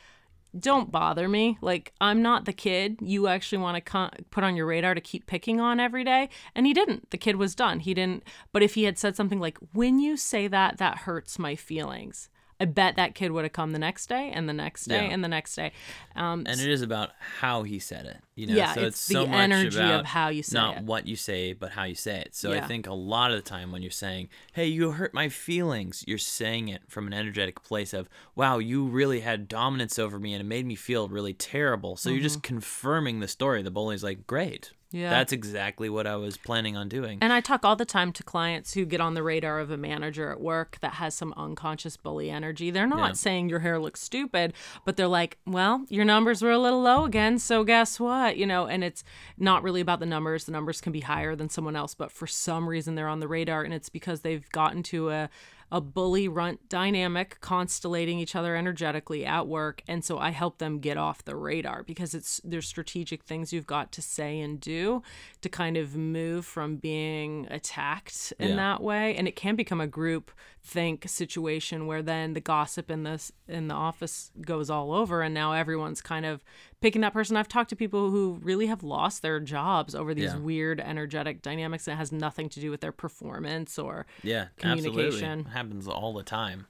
don't 0.58 0.92
bother 0.92 1.28
me. 1.28 1.58
Like, 1.60 1.92
I'm 2.00 2.22
not 2.22 2.44
the 2.44 2.52
kid 2.52 2.98
you 3.00 3.26
actually 3.26 3.58
want 3.58 3.76
to 3.76 3.80
co- 3.80 4.10
put 4.30 4.44
on 4.44 4.56
your 4.56 4.66
radar 4.66 4.94
to 4.94 5.00
keep 5.00 5.26
picking 5.26 5.60
on 5.60 5.80
every 5.80 6.04
day. 6.04 6.28
And 6.54 6.66
he 6.66 6.74
didn't. 6.74 7.10
The 7.10 7.18
kid 7.18 7.36
was 7.36 7.54
done. 7.54 7.80
He 7.80 7.94
didn't. 7.94 8.24
But 8.52 8.62
if 8.62 8.74
he 8.74 8.84
had 8.84 8.98
said 8.98 9.16
something 9.16 9.40
like, 9.40 9.58
when 9.72 9.98
you 9.98 10.16
say 10.16 10.48
that, 10.48 10.78
that 10.78 10.98
hurts 10.98 11.38
my 11.38 11.56
feelings, 11.56 12.28
I 12.62 12.64
bet 12.64 12.94
that 12.94 13.16
kid 13.16 13.32
would 13.32 13.42
have 13.44 13.52
come 13.52 13.72
the 13.72 13.78
next 13.80 14.06
day 14.08 14.30
and 14.32 14.48
the 14.48 14.52
next 14.52 14.84
day 14.84 15.06
Yeah. 15.06 15.12
and 15.12 15.24
the 15.24 15.28
next 15.28 15.56
day. 15.56 15.72
Um, 16.14 16.44
and 16.46 16.60
it 16.60 16.68
is 16.68 16.80
about 16.80 17.10
how 17.40 17.64
he 17.64 17.80
said 17.80 18.06
it. 18.06 18.18
You 18.36 18.46
know, 18.46 18.54
Yeah, 18.54 18.72
so 18.74 18.80
it's 18.82 18.88
it's, 18.96 19.06
the 19.08 19.14
so 19.14 19.26
much 19.26 19.34
energy 19.40 19.80
of 19.80 20.06
how 20.06 20.28
you 20.28 20.42
say 20.44 20.56
it. 20.56 20.60
not 20.60 20.76
it. 20.78 20.82
what 20.84 21.08
you 21.08 21.16
say, 21.16 21.52
but 21.54 21.72
how 21.72 21.82
you 21.84 21.96
say 21.96 22.20
it. 22.20 22.34
So 22.36 22.52
Yeah. 22.52 22.62
I 22.64 22.66
think 22.68 22.86
a 22.86 22.94
lot 22.94 23.32
of 23.32 23.36
the 23.36 23.42
time 23.42 23.72
when 23.72 23.82
you're 23.82 23.90
saying, 23.90 24.28
"Hey, 24.52 24.66
you 24.66 24.92
hurt 24.92 25.12
my 25.12 25.28
feelings," 25.28 26.04
you're 26.06 26.18
saying 26.18 26.68
it 26.68 26.82
from 26.88 27.06
an 27.08 27.12
energetic 27.12 27.62
place 27.64 27.92
of, 27.92 28.08
"Wow, 28.36 28.58
you 28.58 28.84
really 28.86 29.20
had 29.20 29.48
dominance 29.48 29.98
over 29.98 30.18
me, 30.20 30.32
and 30.34 30.40
it 30.40 30.46
made 30.46 30.64
me 30.66 30.76
feel 30.76 31.08
really 31.08 31.34
terrible." 31.34 31.96
So 31.96 32.10
you're 32.10 32.22
just 32.22 32.42
confirming 32.44 33.18
the 33.20 33.28
story. 33.28 33.62
The 33.62 33.70
bully's 33.72 34.04
like, 34.04 34.26
"Great, 34.26 34.66
Mm-hmm. 34.66 34.81
Yeah. 34.92 35.10
that's 35.10 35.32
exactly 35.32 35.88
what 35.88 36.06
I 36.06 36.16
was 36.16 36.36
planning 36.36 36.76
on 36.76 36.88
doing." 36.88 37.18
And 37.20 37.32
I 37.32 37.40
talk 37.40 37.64
all 37.64 37.76
the 37.76 37.84
time 37.84 38.12
to 38.12 38.22
clients 38.22 38.74
who 38.74 38.84
get 38.84 39.00
on 39.00 39.14
the 39.14 39.22
radar 39.22 39.58
of 39.58 39.70
a 39.70 39.76
manager 39.76 40.30
at 40.30 40.40
work 40.40 40.78
that 40.80 40.94
has 40.94 41.14
some 41.14 41.32
unconscious 41.36 41.96
bully 41.96 42.30
energy. 42.30 42.70
They're 42.70 42.86
not 42.86 43.08
Yeah. 43.08 43.12
saying 43.14 43.48
your 43.48 43.60
hair 43.60 43.78
looks 43.78 44.00
stupid, 44.00 44.52
but 44.84 44.96
they're 44.96 45.06
like, 45.08 45.38
well, 45.46 45.84
your 45.88 46.04
numbers 46.04 46.42
were 46.42 46.50
a 46.52 46.58
little 46.58 46.80
low 46.82 47.04
again. 47.04 47.38
So 47.38 47.64
guess 47.64 47.98
what? 47.98 48.36
You 48.36 48.46
know, 48.46 48.66
and 48.66 48.84
it's 48.84 49.02
not 49.38 49.62
really 49.62 49.80
about 49.80 50.00
the 50.00 50.06
numbers. 50.06 50.44
The 50.44 50.52
numbers 50.52 50.80
can 50.80 50.92
be 50.92 51.00
higher 51.00 51.34
than 51.34 51.48
someone 51.48 51.76
else, 51.76 51.94
but 51.94 52.12
for 52.12 52.26
some 52.26 52.68
reason 52.68 52.94
they're 52.94 53.08
on 53.08 53.20
the 53.20 53.28
radar. 53.28 53.62
And 53.62 53.72
it's 53.74 53.88
because 53.88 54.20
they've 54.20 54.48
gotten 54.50 54.82
to 54.84 55.10
a, 55.10 55.30
a 55.72 55.80
bully 55.80 56.28
runt 56.28 56.68
dynamic, 56.68 57.38
constellating 57.40 58.18
each 58.18 58.36
other 58.36 58.54
energetically 58.54 59.24
at 59.24 59.48
work. 59.48 59.82
And 59.88 60.04
so 60.04 60.18
I 60.18 60.28
help 60.30 60.58
them 60.58 60.78
get 60.80 60.98
off 60.98 61.24
the 61.24 61.34
radar 61.34 61.82
because 61.82 62.14
it's 62.14 62.42
there's 62.44 62.68
strategic 62.68 63.24
things 63.24 63.54
you've 63.54 63.66
got 63.66 63.90
to 63.92 64.02
say 64.02 64.38
and 64.38 64.60
do 64.60 65.02
to 65.40 65.48
kind 65.48 65.78
of 65.78 65.96
move 65.96 66.44
from 66.44 66.76
being 66.76 67.48
attacked 67.50 68.34
in 68.38 68.50
Yeah. 68.50 68.56
that 68.56 68.82
way. 68.82 69.16
And 69.16 69.26
it 69.26 69.34
can 69.34 69.56
become 69.56 69.80
a 69.80 69.86
group 69.86 70.30
think 70.64 71.08
situation 71.08 71.86
where 71.88 72.02
then 72.02 72.34
the 72.34 72.40
gossip 72.40 72.88
in 72.88 73.02
this 73.02 73.32
in 73.48 73.66
the 73.66 73.74
office 73.74 74.30
goes 74.40 74.70
all 74.70 74.92
over 74.92 75.20
and 75.20 75.34
now 75.34 75.52
everyone's 75.52 76.00
kind 76.00 76.24
of 76.24 76.44
picking 76.80 77.00
that 77.00 77.12
person. 77.12 77.36
I've 77.36 77.48
talked 77.48 77.70
to 77.70 77.76
people 77.76 78.10
who 78.10 78.38
really 78.42 78.66
have 78.66 78.84
lost 78.84 79.22
their 79.22 79.40
jobs 79.40 79.92
over 79.94 80.14
these 80.14 80.32
Yeah. 80.32 80.38
weird 80.38 80.80
energetic 80.80 81.42
dynamics 81.42 81.84
that 81.86 81.96
has 81.96 82.12
nothing 82.12 82.48
to 82.50 82.60
do 82.60 82.70
with 82.70 82.80
their 82.80 82.92
performance 82.92 83.76
or 83.76 84.06
Yeah, 84.22 84.46
communication. 84.56 85.00
Absolutely. 85.24 85.50
It 85.50 85.52
happens 85.54 85.88
all 85.88 86.12
the 86.14 86.22
time. 86.22 86.66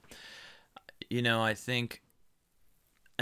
You 1.09 1.21
know, 1.21 1.41
I 1.43 1.53
think 1.53 2.01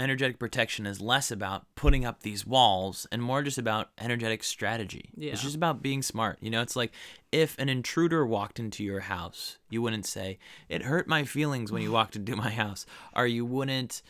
energetic 0.02 0.38
protection 0.38 0.86
is 0.86 1.00
less 1.00 1.30
about 1.30 1.66
putting 1.74 2.04
up 2.04 2.22
these 2.22 2.46
walls 2.46 3.06
and 3.10 3.22
more 3.22 3.42
just 3.42 3.58
about 3.58 3.90
energetic 3.98 4.42
strategy. 4.42 5.10
Yeah. 5.16 5.32
It's 5.32 5.42
just 5.42 5.56
about 5.56 5.82
being 5.82 6.02
smart. 6.02 6.38
You 6.40 6.50
know, 6.50 6.60
it's 6.60 6.76
like 6.76 6.92
if 7.30 7.58
an 7.58 7.68
intruder 7.68 8.26
walked 8.26 8.58
into 8.58 8.84
your 8.84 9.00
house, 9.00 9.58
you 9.70 9.80
wouldn't 9.80 10.06
say, 10.06 10.38
It 10.68 10.82
hurt 10.82 11.08
my 11.08 11.24
feelings 11.24 11.72
when 11.72 11.82
you 11.82 11.92
walked 11.92 12.16
into 12.16 12.36
my 12.36 12.50
house. 12.50 12.84
Or 13.14 13.26
you 13.26 13.46
wouldn't, 13.46 14.02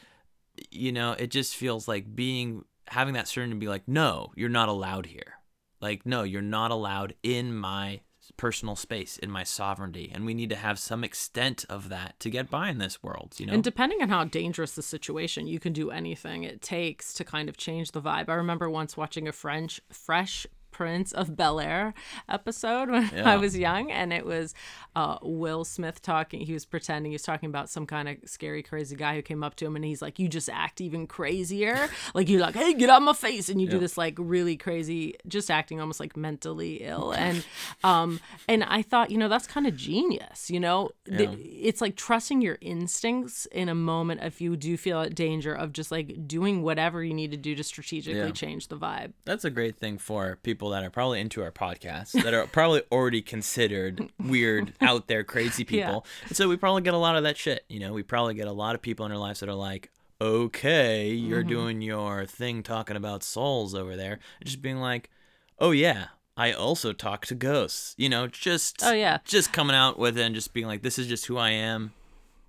you 0.71 0.93
know, 0.93 1.13
it 1.13 1.31
just 1.31 1.55
feels 1.55 1.87
like 1.87 2.15
being, 2.15 2.65
having 2.89 3.15
that 3.15 3.29
certainty 3.29 3.55
to 3.55 3.61
be 3.61 3.69
like, 3.69 3.87
No, 3.87 4.33
you're 4.35 4.49
not 4.49 4.69
allowed 4.69 5.07
here. 5.07 5.35
Like, 5.81 6.07
no, 6.07 6.23
you're 6.23 6.43
not 6.43 6.71
allowed 6.71 7.15
in 7.23 7.55
my 7.55 8.01
personal 8.37 8.77
space, 8.77 9.19
in 9.19 9.31
my 9.31 9.43
sovereignty. 9.43 10.11
And 10.15 10.25
we 10.25 10.35
need 10.35 10.51
to 10.51 10.57
have 10.57 10.79
some 10.79 11.05
extent 11.05 11.65
of 11.69 11.89
that 11.89 12.19
to 12.21 12.31
get 12.31 12.51
by 12.51 12.69
in 12.69 12.79
this 12.79 13.03
world, 13.03 13.35
you 13.39 13.47
know? 13.47 13.53
And 13.53 13.65
depending 13.65 14.03
on 14.03 14.09
how 14.09 14.25
dangerous 14.25 14.73
the 14.73 14.83
situation, 14.83 15.47
you 15.47 15.59
can 15.59 15.73
do 15.73 15.91
anything 15.91 16.45
it 16.45 16.63
takes 16.63 17.15
to 17.15 17.25
kind 17.25 17.49
of 17.49 17.57
change 17.57 17.93
the 17.93 18.01
vibe. 18.01 18.29
I 18.29 18.35
remember 18.35 18.71
once 18.71 18.97
watching 18.97 19.29
a 19.29 19.33
French 19.33 19.81
Fresh 19.91 20.47
Prince 20.73 21.13
of 21.13 21.37
Bel 21.37 21.61
Air 21.61 21.95
episode 22.29 22.91
when 22.91 23.03
Yeah. 23.15 23.31
I 23.31 23.37
was 23.37 23.57
young, 23.57 23.91
and 23.91 24.13
it 24.13 24.25
was 24.27 24.55
uh, 24.97 25.19
Will 25.23 25.65
Smith 25.65 26.01
talking. 26.03 26.41
He 26.41 26.53
was 26.53 26.65
pretending 26.65 27.13
he 27.13 27.15
was 27.15 27.23
talking 27.23 27.49
about 27.49 27.69
some 27.71 27.87
kind 27.87 28.09
of 28.09 28.17
scary, 28.27 28.63
crazy 28.63 28.97
guy 28.97 29.15
who 29.15 29.23
came 29.23 29.45
up 29.45 29.55
to 29.57 29.67
him, 29.67 29.77
and 29.77 29.85
he's 29.85 30.03
like, 30.03 30.19
"You 30.19 30.29
just 30.29 30.49
act 30.49 30.81
even 30.81 31.07
crazier. 31.07 31.89
like 32.15 32.29
you're 32.29 32.41
like, 32.41 32.55
hey, 32.55 32.75
get 32.75 32.91
out 32.91 33.03
my 33.03 33.13
face," 33.13 33.49
and 33.49 33.61
you 33.61 33.69
do 33.69 33.79
this 33.79 33.97
like 33.99 34.15
really 34.19 34.57
crazy, 34.57 35.15
just 35.29 35.51
acting 35.51 35.81
almost 35.81 36.01
like 36.01 36.17
mentally 36.17 36.77
ill. 36.83 37.13
And 37.23 37.45
um, 37.85 38.21
and 38.49 38.65
I 38.65 38.83
thought, 38.83 39.11
you 39.11 39.19
know, 39.19 39.29
that's 39.29 39.47
kind 39.47 39.67
of 39.67 39.77
genius. 39.77 40.51
You 40.51 40.59
know, 40.61 40.91
Yeah. 41.07 41.35
it's 41.39 41.81
like 41.81 41.95
trusting 41.97 42.41
your 42.43 42.59
instincts 42.61 43.47
in 43.53 43.69
a 43.69 43.75
moment 43.75 44.21
if 44.23 44.41
you 44.41 44.57
do 44.57 44.77
feel 44.77 45.01
at 45.01 45.15
danger 45.15 45.55
of 45.55 45.73
just 45.73 45.91
like 45.91 46.27
doing 46.27 46.63
whatever 46.63 47.03
you 47.03 47.15
need 47.15 47.31
to 47.31 47.37
do 47.37 47.55
to 47.55 47.63
strategically 47.63 48.21
Yeah. 48.21 48.31
change 48.31 48.69
the 48.69 48.77
vibe. 48.77 49.13
That's 49.25 49.45
a 49.45 49.51
great 49.51 49.77
thing 49.77 49.99
for 49.99 50.39
people 50.43 50.62
that 50.71 50.83
are 50.85 50.91
probably 50.91 51.21
into 51.21 51.43
our 51.43 51.51
podcast, 51.53 52.13
that 52.23 52.33
are 52.35 52.47
probably 52.47 52.83
already 52.93 53.23
considered 53.23 54.11
weird, 54.19 54.73
out 54.81 55.09
there, 55.09 55.25
crazy 55.25 55.67
Yeah. 55.69 55.87
people. 55.87 56.07
And 56.29 56.37
so 56.37 56.49
we 56.49 56.57
probably 56.57 56.83
get 56.83 56.95
a 56.95 56.99
lot 56.99 57.17
of 57.17 57.23
that 57.25 57.37
shit. 57.37 57.65
You 57.69 57.81
know, 57.81 57.93
we 57.93 58.03
probably 58.03 58.35
get 58.35 58.47
a 58.49 58.53
lot 58.53 58.75
of 58.75 58.83
people 58.83 59.05
in 59.07 59.13
our 59.13 59.19
lives 59.19 59.41
that 59.41 59.49
are 59.49 59.55
like, 59.55 59.91
okay, 60.21 61.09
you're 61.11 61.41
Mm-hmm. 61.41 61.49
doing 61.49 61.83
your 61.83 62.27
thing 62.27 62.63
talking 62.63 62.97
about 62.97 63.23
souls 63.23 63.75
over 63.75 63.97
there. 63.97 64.21
And 64.41 64.47
just 64.47 64.63
being 64.63 64.79
like, 64.79 65.11
oh, 65.59 65.73
yeah. 65.73 66.07
I 66.37 66.53
also 66.53 66.93
talk 66.95 67.27
to 67.27 67.35
ghosts, 67.35 67.95
you 67.99 68.09
know, 68.09 68.27
just 68.27 68.83
Oh, 68.83 68.93
yeah. 68.93 69.19
just 69.25 69.53
coming 69.53 69.77
out 69.77 69.99
with 69.99 70.17
it 70.17 70.23
and 70.23 70.35
just 70.35 70.55
being 70.55 70.67
like, 70.67 70.81
this 70.83 70.99
is 70.99 71.07
just 71.07 71.27
who 71.27 71.37
I 71.37 71.51
am. 71.51 71.93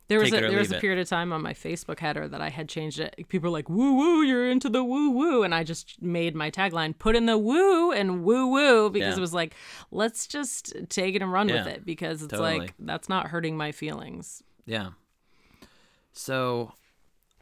There 0.10 0.20
was 0.20 0.34
a 0.34 0.42
there 0.42 0.60
was 0.60 0.72
a 0.72 0.76
it. 0.78 0.82
period 0.82 1.00
of 1.00 1.08
time 1.08 1.32
on 1.32 1.42
my 1.42 1.54
Facebook 1.54 2.00
header 2.00 2.28
that 2.28 2.42
I 2.42 2.50
had 2.50 2.68
changed 2.68 3.00
it. 3.00 3.16
People 3.30 3.50
were 3.50 3.54
like, 3.54 3.70
"Woo 3.70 3.96
woo, 3.96 4.22
you're 4.22 4.50
into 4.50 4.70
the 4.70 4.84
woo 4.84 5.10
woo," 5.12 5.44
and 5.44 5.56
I 5.56 5.64
just 5.64 6.02
made 6.02 6.36
my 6.36 6.52
tagline 6.52 6.98
"Put 6.98 7.16
in 7.16 7.26
the 7.26 7.38
woo 7.38 7.92
and 7.92 8.24
woo 8.24 8.48
woo" 8.48 8.90
because 8.90 9.14
Yeah. 9.14 9.18
it 9.18 9.22
was 9.22 9.34
like, 9.34 9.56
let's 9.92 10.28
just 10.28 10.74
take 10.90 11.16
it 11.16 11.22
and 11.22 11.32
run 11.32 11.48
with 11.48 11.68
it 11.68 11.86
because 11.86 12.22
it's 12.22 12.32
totally. 12.32 12.60
like 12.60 12.74
that's 12.80 13.08
not 13.08 13.28
hurting 13.28 13.56
my 13.58 13.72
feelings. 13.72 14.44
Yeah. 14.66 14.90
So 16.12 16.74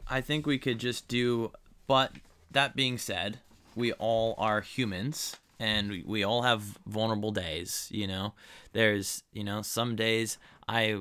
I 0.08 0.20
think 0.20 0.46
we 0.46 0.58
could 0.58 0.78
just 0.78 1.08
do, 1.08 1.52
but 1.86 2.12
that 2.50 2.74
being 2.76 2.98
said, 2.98 3.40
we 3.74 3.92
all 3.94 4.34
are 4.38 4.60
humans 4.60 5.36
and 5.58 5.90
we, 5.90 6.02
we 6.06 6.24
all 6.24 6.42
have 6.42 6.78
vulnerable 6.86 7.30
days, 7.32 7.88
you 7.90 8.06
know. 8.06 8.34
There's, 8.72 9.22
you 9.32 9.44
know, 9.44 9.62
some 9.62 9.94
days 9.96 10.38
I 10.68 11.00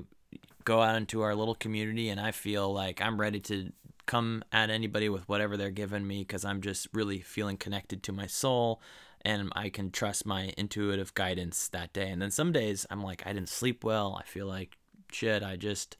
go 0.63 0.81
out 0.81 0.95
into 0.95 1.21
our 1.21 1.35
little 1.35 1.55
community 1.55 2.09
and 2.09 2.19
I 2.19 2.31
feel 2.31 2.71
like 2.73 3.01
I'm 3.01 3.19
ready 3.19 3.39
to 3.41 3.71
come 4.05 4.43
at 4.51 4.69
anybody 4.69 5.09
with 5.09 5.27
whatever 5.29 5.57
they're 5.57 5.69
giving 5.69 6.05
me 6.05 6.19
because 6.19 6.43
I'm 6.43 6.61
just 6.61 6.87
really 6.93 7.19
feeling 7.19 7.57
connected 7.57 8.03
to 8.03 8.11
my 8.11 8.27
soul 8.27 8.81
and 9.23 9.51
I 9.55 9.69
can 9.69 9.91
trust 9.91 10.25
my 10.25 10.53
intuitive 10.57 11.13
guidance 11.13 11.67
that 11.69 11.93
day. 11.93 12.09
And 12.09 12.21
then 12.21 12.31
some 12.31 12.51
days 12.51 12.85
I'm 12.89 13.03
like, 13.03 13.25
I 13.25 13.33
didn't 13.33 13.49
sleep 13.49 13.83
well. 13.83 14.17
I 14.19 14.23
feel 14.23 14.47
like 14.47 14.77
shit. 15.11 15.43
I 15.43 15.55
just 15.55 15.97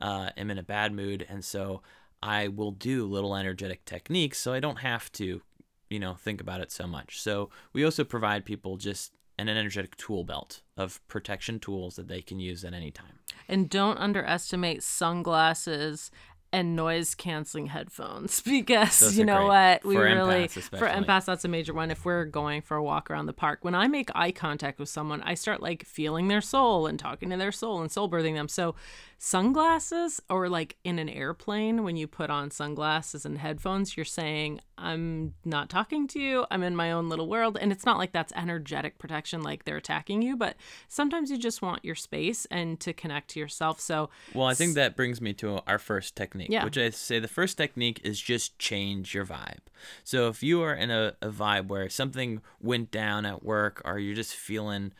uh, 0.00 0.30
am 0.36 0.50
in 0.50 0.58
a 0.58 0.62
bad 0.62 0.92
mood. 0.92 1.26
And 1.28 1.44
so 1.44 1.82
I 2.22 2.48
will 2.48 2.70
do 2.70 3.06
little 3.06 3.36
energetic 3.36 3.84
techniques 3.84 4.38
so 4.38 4.52
I 4.52 4.60
don't 4.60 4.78
have 4.78 5.12
to, 5.12 5.42
you 5.90 5.98
know, 5.98 6.14
think 6.14 6.40
about 6.40 6.60
it 6.60 6.72
so 6.72 6.86
much. 6.86 7.20
So 7.20 7.50
we 7.72 7.84
also 7.84 8.04
provide 8.04 8.44
people 8.44 8.76
just 8.76 9.12
an 9.38 9.48
energetic 9.48 9.96
tool 9.96 10.24
belt 10.24 10.62
of 10.76 11.06
protection 11.08 11.58
tools 11.58 11.96
that 11.96 12.08
they 12.08 12.22
can 12.22 12.38
use 12.38 12.64
at 12.64 12.74
any 12.74 12.90
time. 12.90 13.18
And 13.48 13.68
don't 13.68 13.98
underestimate 13.98 14.82
sunglasses 14.82 16.10
and 16.52 16.76
noise 16.76 17.14
canceling 17.14 17.66
headphones 17.66 18.40
because 18.44 19.00
Those 19.00 19.18
you 19.18 19.24
know 19.24 19.46
what? 19.46 19.84
We 19.84 19.94
For 19.94 20.02
really 20.02 20.48
empaths 20.48 20.78
for 20.78 20.86
empaths 20.86 21.24
that's 21.24 21.44
a 21.44 21.48
major 21.48 21.72
one. 21.72 21.90
If 21.90 22.04
we're 22.04 22.26
going 22.26 22.60
for 22.60 22.76
a 22.76 22.82
walk 22.82 23.10
around 23.10 23.26
the 23.26 23.32
park 23.32 23.60
when 23.62 23.74
i 23.74 23.88
make 23.88 24.10
eye 24.14 24.32
contact 24.32 24.78
with 24.78 24.88
someone 24.88 25.22
i 25.22 25.34
start 25.34 25.62
like 25.62 25.84
feeling 25.84 26.28
their 26.28 26.40
soul 26.40 26.86
and 26.86 26.98
talking 26.98 27.30
to 27.30 27.36
their 27.36 27.52
soul 27.52 27.80
and 27.80 27.90
soul 27.90 28.08
birthing 28.08 28.34
them. 28.34 28.48
So 28.48 28.74
sunglasses 29.18 30.20
or 30.28 30.48
like 30.48 30.76
in 30.84 30.98
an 30.98 31.08
airplane 31.08 31.84
when 31.84 31.96
you 31.96 32.06
put 32.06 32.28
on 32.28 32.50
sunglasses 32.50 33.24
and 33.24 33.38
headphones 33.38 33.96
you're 33.96 34.04
saying 34.04 34.60
i'm 34.82 35.32
not 35.44 35.70
talking 35.70 36.06
to 36.08 36.18
you 36.20 36.44
i'm 36.50 36.62
in 36.62 36.74
my 36.76 36.90
own 36.92 37.08
little 37.08 37.28
world 37.28 37.56
and 37.60 37.70
it's 37.72 37.86
not 37.86 37.96
like 37.98 38.12
that's 38.12 38.32
energetic 38.34 38.98
protection 38.98 39.42
like 39.42 39.64
they're 39.64 39.76
attacking 39.76 40.20
you 40.20 40.36
but 40.36 40.56
sometimes 40.88 41.30
you 41.30 41.38
just 41.38 41.62
want 41.62 41.84
your 41.84 41.94
space 41.94 42.46
and 42.50 42.80
to 42.80 42.92
connect 42.92 43.28
to 43.30 43.40
yourself 43.40 43.80
so 43.80 44.10
Well, 44.34 44.46
I 44.46 44.54
think 44.54 44.74
that 44.74 44.96
brings 44.96 45.20
me 45.20 45.32
to 45.34 45.60
our 45.66 45.78
first 45.78 46.16
technique, 46.16 46.48
Yeah. 46.50 46.64
which 46.64 46.76
I 46.76 46.90
say 46.90 47.18
the 47.18 47.28
first 47.28 47.56
technique 47.56 48.00
is 48.04 48.20
just 48.20 48.58
change 48.58 49.14
your 49.14 49.24
vibe. 49.24 49.58
So 50.04 50.28
if 50.28 50.42
you 50.42 50.62
are 50.62 50.74
in 50.74 50.90
a, 50.90 51.14
a 51.22 51.30
vibe 51.30 51.68
where 51.68 51.88
something 51.88 52.40
went 52.60 52.90
down 52.90 53.24
at 53.24 53.42
work 53.44 53.80
or 53.84 53.98
you're 53.98 54.14
just 54.16 54.34
feeling 54.34 54.92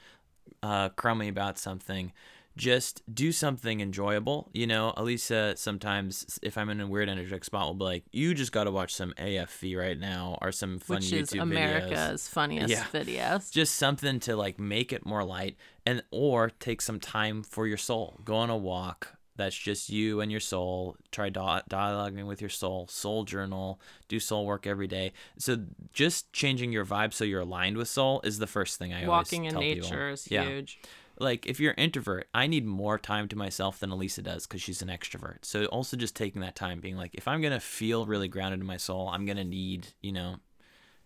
uh, 0.62 0.90
crummy 0.90 1.29
about 1.29 1.59
something, 1.59 2.12
just 2.57 3.03
do 3.15 3.33
something 3.33 3.81
enjoyable. 3.81 4.51
You 4.53 4.67
know, 4.67 4.93
Elisa 4.97 5.55
sometimes, 5.57 6.38
if 6.43 6.59
I'm 6.59 6.69
in 6.71 6.81
a 6.81 6.87
weird 6.87 7.09
energetic 7.09 7.45
spot, 7.45 7.67
will 7.67 7.75
be 7.75 7.85
like, 7.85 8.05
"You 8.12 8.35
just 8.35 8.53
got 8.53 8.65
to 8.65 8.71
watch 8.71 8.95
some 8.95 9.15
AFV 9.19 9.77
right 9.79 9.99
now 9.99 10.38
or 10.43 10.53
some 10.53 10.79
fun 10.79 10.97
which 10.97 11.05
YouTube 11.07 11.23
is 11.23 11.31
videos." 11.33 11.43
America's 11.43 12.29
funniest 12.29 12.69
Yeah. 12.69 12.85
videos. 12.93 13.51
just 13.53 13.77
something 13.77 14.21
to 14.21 14.37
like 14.37 14.59
make 14.59 14.93
it 14.93 15.07
more 15.07 15.25
light 15.25 15.57
and 15.87 16.03
or 16.11 16.51
take 16.51 16.81
some 16.83 17.01
time 17.01 17.43
for 17.43 17.67
your 17.67 17.77
soul 17.79 18.21
go 18.25 18.37
on 18.37 18.51
a 18.51 18.57
walk 18.57 19.17
that's 19.35 19.57
just 19.57 19.88
you 19.88 20.21
and 20.21 20.31
your 20.31 20.41
soul 20.41 20.97
try 21.11 21.29
di- 21.31 21.62
dialoguing 21.69 22.27
with 22.27 22.41
your 22.41 22.51
soul 22.51 22.87
soul 22.88 23.25
journal 23.25 23.81
do 24.07 24.21
soul 24.21 24.45
work 24.47 24.67
every 24.67 24.87
day 24.87 25.11
so 25.38 25.57
just 25.93 26.33
changing 26.33 26.71
your 26.71 26.85
vibe 26.85 27.12
so 27.12 27.25
you're 27.25 27.41
aligned 27.41 27.77
with 27.77 27.88
soul 27.88 28.21
is 28.25 28.38
the 28.38 28.47
first 28.47 28.79
thing 28.79 28.93
i 28.93 29.07
Walking 29.09 29.41
always 29.41 29.53
in 29.53 29.53
tell 29.53 29.61
people. 29.62 29.88
nature 29.91 30.11
is 30.11 30.29
Yeah. 30.31 30.45
huge. 30.45 30.79
Like 31.18 31.46
if 31.46 31.61
you're 31.61 31.72
an 31.72 31.79
introvert, 31.79 32.29
I 32.35 32.46
need 32.46 32.64
more 32.64 32.98
time 32.98 33.29
to 33.29 33.37
myself 33.37 33.81
than 33.81 33.90
Elisa 33.90 34.22
does 34.22 34.46
because 34.46 34.62
she's 34.62 34.83
an 34.83 34.88
extrovert. 34.88 35.44
So 35.44 35.66
also 35.66 35.96
just 35.96 36.16
taking 36.16 36.42
that 36.42 36.57
time, 36.57 36.81
being 36.81 36.96
like, 36.96 37.14
if 37.14 37.29
I'm 37.29 37.40
gonna 37.42 37.61
feel 37.61 38.07
really 38.07 38.29
grounded 38.29 38.61
in 38.61 38.66
my 38.66 38.77
soul, 38.77 39.09
I'm 39.09 39.27
gonna 39.27 39.44
need 39.44 39.88
you 40.01 40.12
know, 40.12 40.37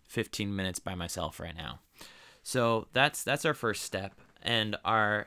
15 0.09 0.55
minutes 0.55 0.79
by 0.79 0.95
myself 0.95 1.41
right 1.41 1.57
now. 1.57 1.81
So 2.43 2.87
that's 2.93 3.25
that's 3.25 3.45
our 3.45 3.55
first 3.55 3.83
step, 3.83 4.15
and 4.41 4.77
our, 4.85 5.27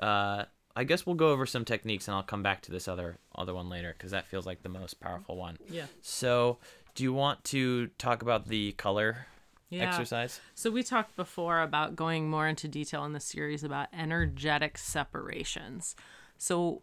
uh, 0.00 0.46
I 0.74 0.84
guess 0.84 1.04
we'll 1.04 1.16
go 1.16 1.28
over 1.28 1.44
some 1.44 1.66
techniques, 1.66 2.08
and 2.08 2.14
I'll 2.14 2.22
come 2.22 2.42
back 2.42 2.62
to 2.62 2.72
this 2.72 2.88
other 2.88 3.18
other 3.34 3.52
one 3.54 3.68
later 3.68 3.94
because 3.96 4.12
that 4.12 4.26
feels 4.26 4.46
like 4.46 4.62
the 4.62 4.70
most 4.70 4.98
powerful 4.98 5.36
one. 5.36 5.58
Yeah. 5.68 5.84
So, 6.00 6.56
do 6.94 7.04
you 7.04 7.12
want 7.12 7.44
to 7.44 7.88
talk 7.98 8.22
about 8.22 8.48
the 8.48 8.72
color 8.72 9.26
Yeah. 9.70 9.88
exercise? 9.88 10.40
So 10.54 10.70
we 10.70 10.82
talked 10.82 11.16
before 11.16 11.60
about 11.60 11.96
going 11.96 12.30
more 12.30 12.46
into 12.46 12.68
detail 12.68 13.04
in 13.04 13.12
the 13.12 13.20
series 13.20 13.64
about 13.64 13.88
energetic 13.92 14.78
separations. 14.78 15.96
So 16.38 16.82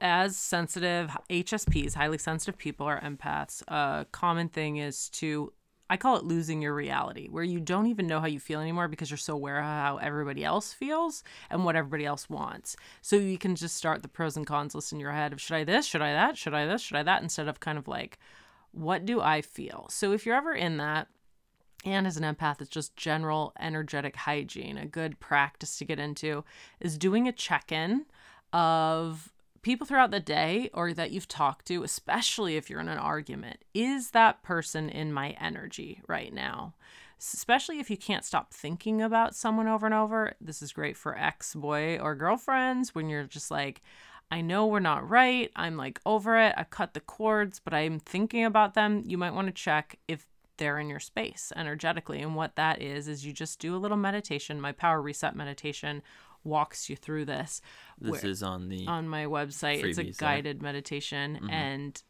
as 0.00 0.36
sensitive 0.36 1.16
HSPs, 1.28 1.94
highly 1.94 2.18
sensitive 2.18 2.58
people 2.58 2.88
or 2.88 2.98
empaths, 3.00 3.62
a 3.68 4.06
common 4.12 4.48
thing 4.48 4.78
is 4.78 5.08
to 5.10 5.52
I 5.90 5.96
call 5.96 6.16
it 6.16 6.24
losing 6.24 6.62
your 6.62 6.72
reality, 6.72 7.26
where 7.28 7.42
you 7.42 7.58
don't 7.58 7.88
even 7.88 8.06
know 8.06 8.20
how 8.20 8.28
you 8.28 8.38
feel 8.38 8.60
anymore 8.60 8.86
because 8.86 9.10
you're 9.10 9.18
so 9.18 9.34
aware 9.34 9.58
of 9.58 9.64
how 9.64 9.96
everybody 9.96 10.44
else 10.44 10.72
feels 10.72 11.24
and 11.50 11.64
what 11.64 11.74
everybody 11.74 12.06
else 12.06 12.30
wants. 12.30 12.76
So 13.02 13.16
you 13.16 13.36
can 13.36 13.56
just 13.56 13.76
start 13.76 14.02
the 14.02 14.08
pros 14.08 14.36
and 14.36 14.46
cons 14.46 14.72
list 14.72 14.92
in 14.92 15.00
your 15.00 15.10
head 15.10 15.32
of 15.32 15.40
should 15.40 15.56
I 15.56 15.64
this, 15.64 15.86
should 15.86 16.00
I 16.00 16.12
that, 16.12 16.38
should 16.38 16.54
I 16.54 16.64
this, 16.64 16.80
should 16.80 16.96
I 16.96 17.02
that, 17.02 17.22
instead 17.22 17.48
of 17.48 17.58
kind 17.58 17.76
of 17.76 17.88
like, 17.88 18.20
what 18.70 19.04
do 19.04 19.20
I 19.20 19.42
feel? 19.42 19.88
So 19.90 20.12
if 20.12 20.24
you're 20.24 20.36
ever 20.36 20.54
in 20.54 20.76
that, 20.76 21.08
and 21.84 22.06
as 22.06 22.16
an 22.16 22.24
empath, 22.24 22.60
it's 22.60 22.70
just 22.70 22.96
general 22.96 23.52
energetic 23.58 24.16
hygiene. 24.16 24.76
A 24.76 24.86
good 24.86 25.18
practice 25.18 25.78
to 25.78 25.84
get 25.84 25.98
into 25.98 26.44
is 26.78 26.98
doing 26.98 27.26
a 27.26 27.32
check 27.32 27.72
in 27.72 28.06
of 28.52 29.32
people 29.62 29.86
throughout 29.86 30.10
the 30.10 30.20
day 30.20 30.70
or 30.74 30.92
that 30.92 31.10
you've 31.10 31.28
talked 31.28 31.66
to, 31.66 31.82
especially 31.82 32.56
if 32.56 32.68
you're 32.68 32.80
in 32.80 32.88
an 32.88 32.98
argument. 32.98 33.58
Is 33.74 34.10
that 34.10 34.42
person 34.42 34.88
in 34.88 35.12
my 35.12 35.30
energy 35.40 36.02
right 36.06 36.32
now? 36.32 36.74
Especially 37.18 37.80
if 37.80 37.90
you 37.90 37.96
can't 37.96 38.24
stop 38.24 38.52
thinking 38.52 39.02
about 39.02 39.34
someone 39.34 39.68
over 39.68 39.86
and 39.86 39.94
over. 39.94 40.34
This 40.40 40.62
is 40.62 40.72
great 40.72 40.96
for 40.96 41.16
ex 41.16 41.54
boy 41.54 41.98
or 41.98 42.14
girlfriends 42.14 42.94
when 42.94 43.08
you're 43.08 43.24
just 43.24 43.50
like, 43.50 43.82
I 44.30 44.40
know 44.42 44.66
we're 44.66 44.80
not 44.80 45.08
right. 45.08 45.50
I'm 45.56 45.76
like 45.76 46.00
over 46.06 46.38
it. 46.38 46.54
I 46.56 46.64
cut 46.64 46.94
the 46.94 47.00
cords, 47.00 47.60
but 47.62 47.74
I'm 47.74 47.98
thinking 47.98 48.44
about 48.44 48.74
them. 48.74 49.02
You 49.06 49.18
might 49.18 49.34
want 49.34 49.48
to 49.48 49.52
check 49.52 49.98
if 50.08 50.26
they're 50.60 50.78
in 50.78 50.88
your 50.88 51.00
space 51.00 51.52
energetically. 51.56 52.22
And 52.22 52.36
what 52.36 52.54
that 52.54 52.80
is, 52.80 53.08
is 53.08 53.26
you 53.26 53.32
just 53.32 53.58
do 53.58 53.74
a 53.74 53.78
little 53.78 53.96
meditation. 53.96 54.60
My 54.60 54.70
power 54.70 55.02
reset 55.02 55.34
meditation 55.34 56.02
walks 56.44 56.88
you 56.88 56.94
through 56.94 57.24
this. 57.24 57.60
This 57.98 58.22
where- 58.22 58.30
is 58.30 58.44
on 58.44 58.68
the 58.68 58.86
on 58.86 59.08
my 59.08 59.24
website. 59.24 59.82
It's 59.82 59.98
a 59.98 60.04
there. 60.04 60.12
guided 60.16 60.62
meditation 60.62 61.34
mm-hmm. 61.34 61.50
and 61.50 62.02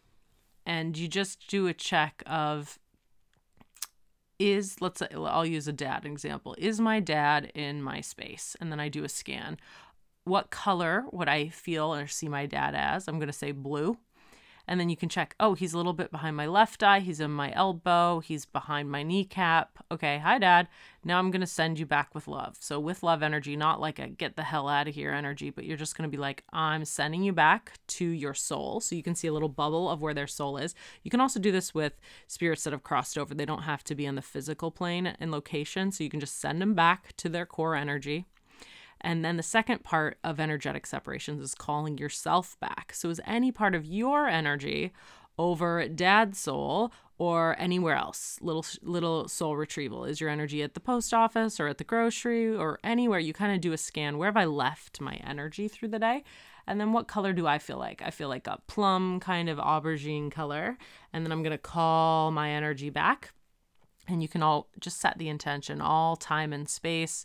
and 0.66 0.98
you 0.98 1.08
just 1.08 1.48
do 1.48 1.66
a 1.66 1.72
check 1.72 2.22
of 2.26 2.78
is 4.38 4.80
let's 4.80 4.98
say 4.98 5.08
I'll 5.14 5.46
use 5.46 5.68
a 5.68 5.72
dad 5.72 6.04
example. 6.04 6.54
Is 6.58 6.80
my 6.80 7.00
dad 7.00 7.52
in 7.54 7.82
my 7.82 8.00
space? 8.00 8.56
And 8.60 8.70
then 8.70 8.80
I 8.80 8.88
do 8.88 9.04
a 9.04 9.08
scan. 9.08 9.58
What 10.24 10.50
color 10.50 11.04
would 11.12 11.28
I 11.28 11.48
feel 11.48 11.94
or 11.94 12.06
see 12.06 12.28
my 12.28 12.46
dad 12.46 12.74
as? 12.74 13.08
I'm 13.08 13.16
going 13.16 13.28
to 13.28 13.32
say 13.32 13.52
blue. 13.52 13.96
And 14.70 14.78
then 14.78 14.88
you 14.88 14.96
can 14.96 15.09
check, 15.09 15.35
oh, 15.40 15.54
he's 15.54 15.74
a 15.74 15.76
little 15.76 15.92
bit 15.92 16.12
behind 16.12 16.37
my 16.37 16.46
left 16.46 16.85
eye. 16.85 17.00
He's 17.00 17.18
in 17.18 17.33
my 17.33 17.52
elbow. 17.54 18.20
He's 18.20 18.44
behind 18.44 18.88
my 18.88 19.02
kneecap. 19.02 19.85
Okay, 19.90 20.18
hi, 20.18 20.38
dad. 20.38 20.68
Now 21.04 21.18
I'm 21.18 21.33
going 21.33 21.40
to 21.40 21.46
send 21.46 21.80
you 21.80 21.87
back 21.87 22.14
with 22.14 22.28
love. 22.28 22.56
So, 22.61 22.78
with 22.78 23.02
love 23.02 23.20
energy, 23.20 23.56
not 23.56 23.80
like 23.80 23.98
a 23.98 24.06
get 24.06 24.37
the 24.37 24.44
hell 24.44 24.68
out 24.68 24.87
of 24.87 24.94
here 24.94 25.11
energy, 25.11 25.50
but 25.50 25.64
you're 25.64 25.76
just 25.76 25.96
going 25.98 26.09
to 26.09 26.16
be 26.16 26.20
like, 26.20 26.44
I'm 26.52 26.85
sending 26.85 27.24
you 27.24 27.33
back 27.33 27.72
to 27.88 28.04
your 28.04 28.33
soul. 28.33 28.80
So, 28.80 28.94
you 28.94 29.02
can 29.02 29.16
see 29.16 29.26
a 29.26 29.33
little 29.33 29.48
bubble 29.48 29.90
of 29.90 30.02
where 30.02 30.14
their 30.14 30.28
soul 30.28 30.56
is. 30.56 30.76
You 31.02 31.11
can 31.11 31.20
also 31.20 31.40
do 31.40 31.50
this 31.50 31.74
with 31.74 31.94
spirits 32.28 32.62
that 32.62 32.72
have 32.72 32.85
crossed 32.85 33.18
over. 33.18 33.35
They 33.35 33.46
don't 33.46 33.62
have 33.62 33.83
to 33.85 33.96
be 33.96 34.06
on 34.06 34.14
the 34.14 34.22
physical 34.22 34.70
plane 34.70 35.16
and 35.18 35.33
location. 35.33 35.90
So, 35.90 36.04
you 36.04 36.11
can 36.11 36.20
just 36.20 36.40
send 36.40 36.62
them 36.62 36.74
back 36.74 37.16
to 37.16 37.28
their 37.28 37.44
core 37.44 37.74
energy. 37.74 38.26
And 39.00 39.24
then 39.24 39.36
the 39.36 39.42
second 39.42 39.82
part 39.82 40.18
of 40.22 40.38
energetic 40.38 40.86
separations 40.86 41.40
is 41.42 41.54
calling 41.54 41.98
yourself 41.98 42.58
back. 42.60 42.92
So, 42.94 43.08
is 43.08 43.20
any 43.26 43.50
part 43.50 43.74
of 43.74 43.86
your 43.86 44.26
energy 44.28 44.92
over 45.38 45.88
dad's 45.88 46.38
soul 46.38 46.92
or 47.18 47.56
anywhere 47.58 47.96
else? 47.96 48.38
Little 48.42 48.66
little 48.82 49.28
soul 49.28 49.56
retrieval. 49.56 50.04
Is 50.04 50.20
your 50.20 50.30
energy 50.30 50.62
at 50.62 50.74
the 50.74 50.80
post 50.80 51.14
office 51.14 51.58
or 51.58 51.68
at 51.68 51.78
the 51.78 51.84
grocery 51.84 52.54
or 52.54 52.78
anywhere? 52.84 53.18
You 53.18 53.32
kind 53.32 53.54
of 53.54 53.60
do 53.60 53.72
a 53.72 53.78
scan. 53.78 54.18
Where 54.18 54.28
have 54.28 54.36
I 54.36 54.44
left 54.44 55.00
my 55.00 55.14
energy 55.24 55.68
through 55.68 55.88
the 55.88 55.98
day? 55.98 56.24
And 56.66 56.80
then 56.80 56.92
what 56.92 57.08
color 57.08 57.32
do 57.32 57.46
I 57.46 57.58
feel 57.58 57.78
like? 57.78 58.02
I 58.02 58.10
feel 58.10 58.28
like 58.28 58.46
a 58.46 58.60
plum 58.66 59.18
kind 59.18 59.48
of 59.48 59.58
aubergine 59.58 60.30
color. 60.30 60.78
And 61.12 61.24
then 61.24 61.32
I'm 61.32 61.42
going 61.42 61.50
to 61.50 61.58
call 61.58 62.30
my 62.30 62.50
energy 62.50 62.90
back. 62.90 63.32
And 64.06 64.22
you 64.22 64.28
can 64.28 64.42
all 64.42 64.68
just 64.78 65.00
set 65.00 65.18
the 65.18 65.28
intention, 65.28 65.80
all 65.80 66.16
time 66.16 66.52
and 66.52 66.68
space, 66.68 67.24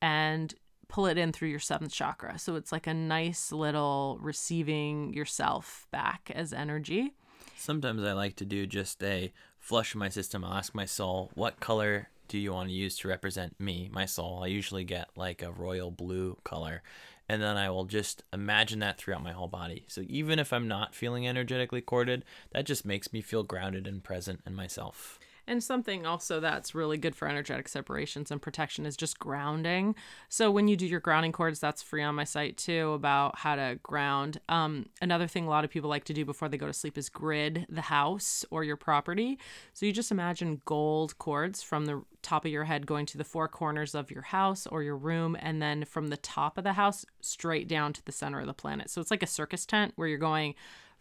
and 0.00 0.54
pull 0.88 1.06
it 1.06 1.18
in 1.18 1.32
through 1.32 1.48
your 1.48 1.60
seventh 1.60 1.92
chakra. 1.92 2.38
So 2.38 2.54
it's 2.56 2.72
like 2.72 2.86
a 2.86 2.94
nice 2.94 3.52
little 3.52 4.18
receiving 4.20 5.12
yourself 5.12 5.86
back 5.90 6.30
as 6.34 6.52
energy. 6.52 7.14
Sometimes 7.56 8.04
I 8.04 8.12
like 8.12 8.36
to 8.36 8.44
do 8.44 8.66
just 8.66 9.02
a 9.02 9.32
flush 9.58 9.94
my 9.94 10.08
system. 10.08 10.44
I'll 10.44 10.54
ask 10.54 10.74
my 10.74 10.84
soul, 10.84 11.30
what 11.34 11.60
color 11.60 12.08
do 12.28 12.38
you 12.38 12.52
want 12.52 12.68
to 12.68 12.74
use 12.74 12.98
to 12.98 13.08
represent 13.08 13.58
me, 13.58 13.88
my 13.92 14.04
soul? 14.04 14.42
I 14.44 14.48
usually 14.48 14.84
get 14.84 15.08
like 15.16 15.42
a 15.42 15.52
royal 15.52 15.90
blue 15.90 16.36
color. 16.44 16.82
And 17.28 17.42
then 17.42 17.56
I 17.56 17.70
will 17.70 17.86
just 17.86 18.22
imagine 18.32 18.78
that 18.80 18.98
throughout 18.98 19.24
my 19.24 19.32
whole 19.32 19.48
body. 19.48 19.84
So 19.88 20.02
even 20.06 20.38
if 20.38 20.52
I'm 20.52 20.68
not 20.68 20.94
feeling 20.94 21.26
energetically 21.26 21.80
corded, 21.80 22.24
that 22.52 22.66
just 22.66 22.84
makes 22.84 23.12
me 23.12 23.20
feel 23.20 23.42
grounded 23.42 23.88
and 23.88 24.04
present 24.04 24.42
in 24.46 24.54
myself. 24.54 25.18
And 25.48 25.62
something 25.62 26.06
also 26.06 26.40
that's 26.40 26.74
really 26.74 26.98
good 26.98 27.14
for 27.14 27.28
energetic 27.28 27.68
separations 27.68 28.30
and 28.30 28.42
protection 28.42 28.84
is 28.84 28.96
just 28.96 29.18
grounding. 29.18 29.94
So 30.28 30.50
when 30.50 30.66
you 30.68 30.76
do 30.76 30.86
your 30.86 31.00
grounding 31.00 31.32
cords, 31.32 31.60
that's 31.60 31.82
free 31.82 32.02
on 32.02 32.14
my 32.14 32.24
site 32.24 32.56
too 32.56 32.92
about 32.92 33.38
how 33.38 33.56
to 33.56 33.78
ground. 33.82 34.40
Um, 34.48 34.86
another 35.00 35.26
thing 35.26 35.46
a 35.46 35.50
lot 35.50 35.64
of 35.64 35.70
people 35.70 35.88
like 35.88 36.04
to 36.04 36.12
do 36.12 36.24
before 36.24 36.48
they 36.48 36.58
go 36.58 36.66
to 36.66 36.72
sleep 36.72 36.98
is 36.98 37.08
grid 37.08 37.66
the 37.68 37.82
house 37.82 38.44
or 38.50 38.64
your 38.64 38.76
property. 38.76 39.38
So 39.72 39.86
you 39.86 39.92
just 39.92 40.10
imagine 40.10 40.62
gold 40.64 41.16
cords 41.18 41.62
from 41.62 41.86
the 41.86 42.02
top 42.22 42.44
of 42.44 42.50
your 42.50 42.64
head 42.64 42.86
going 42.86 43.06
to 43.06 43.18
the 43.18 43.24
four 43.24 43.46
corners 43.46 43.94
of 43.94 44.10
your 44.10 44.22
house 44.22 44.66
or 44.66 44.82
your 44.82 44.96
room, 44.96 45.36
and 45.38 45.62
then 45.62 45.84
from 45.84 46.08
the 46.08 46.16
top 46.16 46.58
of 46.58 46.64
the 46.64 46.72
house 46.72 47.06
straight 47.20 47.68
down 47.68 47.92
to 47.92 48.04
the 48.04 48.10
center 48.10 48.40
of 48.40 48.46
the 48.46 48.54
planet. 48.54 48.90
So 48.90 49.00
it's 49.00 49.12
like 49.12 49.22
a 49.22 49.28
circus 49.28 49.64
tent 49.64 49.92
where 49.94 50.08
you're 50.08 50.18
going 50.18 50.56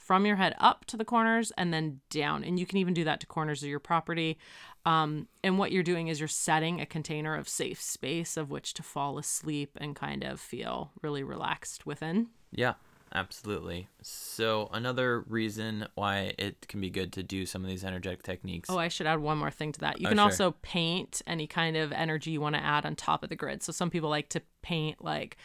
from 0.05 0.23
your 0.27 0.35
head 0.35 0.53
up 0.59 0.85
to 0.85 0.95
the 0.97 1.03
corners 1.03 1.51
and 1.57 1.73
then 1.73 1.99
down. 2.11 2.43
And 2.43 2.59
you 2.59 2.67
can 2.67 2.77
even 2.77 2.93
do 2.93 3.03
that 3.05 3.19
to 3.21 3.25
corners 3.25 3.63
of 3.63 3.69
your 3.69 3.79
property. 3.79 4.37
Um, 4.85 5.27
and 5.43 5.57
what 5.57 5.71
you're 5.71 5.81
doing 5.81 6.09
is 6.09 6.19
you're 6.19 6.27
setting 6.27 6.79
a 6.79 6.85
container 6.85 7.35
of 7.35 7.49
safe 7.49 7.81
space 7.81 8.37
of 8.37 8.51
which 8.51 8.75
to 8.75 8.83
fall 8.83 9.17
asleep 9.17 9.71
and 9.81 9.95
kind 9.95 10.23
of 10.23 10.39
feel 10.39 10.91
really 11.01 11.23
relaxed 11.23 11.87
within. 11.87 12.27
Yeah, 12.51 12.75
absolutely. 13.15 13.87
So 14.03 14.69
another 14.71 15.21
reason 15.21 15.87
why 15.95 16.35
it 16.37 16.67
can 16.67 16.81
be 16.81 16.91
good 16.91 17.11
to 17.13 17.23
do 17.23 17.47
some 17.47 17.63
of 17.63 17.69
these 17.71 17.83
energetic 17.83 18.21
techniques. 18.21 18.69
Oh, 18.69 18.77
I 18.77 18.89
should 18.89 19.07
add 19.07 19.21
one 19.21 19.39
more 19.39 19.49
thing 19.49 19.71
to 19.71 19.79
that. 19.79 19.99
You 19.99 20.05
Oh, 20.05 20.09
can 20.11 20.17
sure. 20.17 20.23
also 20.25 20.51
paint 20.61 21.23
any 21.25 21.47
kind 21.47 21.75
of 21.75 21.91
energy 21.91 22.29
you 22.29 22.41
want 22.41 22.53
to 22.55 22.61
add 22.63 22.85
on 22.85 22.95
top 22.95 23.23
of 23.23 23.29
the 23.29 23.35
grid. 23.35 23.63
So 23.63 23.71
some 23.71 23.89
people 23.89 24.11
like 24.11 24.29
to 24.29 24.41
paint 24.61 25.03
like 25.03 25.37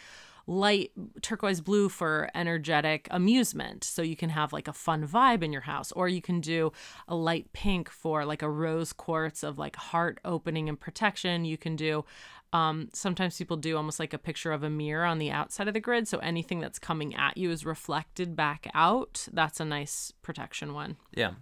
light 0.46 0.92
turquoise 1.22 1.61
blue 1.61 1.88
for 1.88 2.31
energetic 2.35 3.09
amusement. 3.11 3.85
So 3.85 4.03
you 4.03 4.16
can 4.16 4.31
have 4.31 4.53
like 4.53 4.68
a 4.68 4.72
fun 4.72 5.07
vibe 5.07 5.42
in 5.42 5.53
your 5.53 5.62
house, 5.62 5.92
or 5.92 6.09
you 6.09 6.22
can 6.22 6.40
do 6.40 6.72
a 7.09 7.14
light 7.14 7.53
pink 7.53 7.90
for 7.90 8.24
like 8.24 8.42
a 8.42 8.50
rose 8.50 8.92
quartz 8.92 9.42
of 9.42 9.59
like 9.59 9.76
heart 9.76 10.20
opening 10.24 10.68
and 10.68 10.79
protection. 10.79 11.44
You 11.44 11.57
can 11.57 11.76
do 11.76 12.05
um, 12.53 12.88
sometimes 12.92 13.38
people 13.38 13.57
do 13.57 13.76
almost 13.76 14.00
like 14.00 14.12
a 14.12 14.18
picture 14.18 14.53
of 14.53 14.62
a 14.62 14.70
mirror 14.70 15.05
on 15.05 15.18
the 15.18 15.31
outside 15.31 15.68
of 15.68 15.74
the 15.74 15.81
grid. 15.81 16.09
So 16.09 16.18
anything 16.18 16.61
that's 16.61 16.79
coming 16.79 17.14
at 17.14 17.37
you 17.37 17.50
is 17.50 17.64
reflected 17.64 18.35
back 18.35 18.68
out. 18.74 19.29
That's 19.33 19.61
a 19.61 19.64
nice 19.64 20.12
protection 20.22 20.74
one. 20.74 20.96
Yeah. 21.14 21.33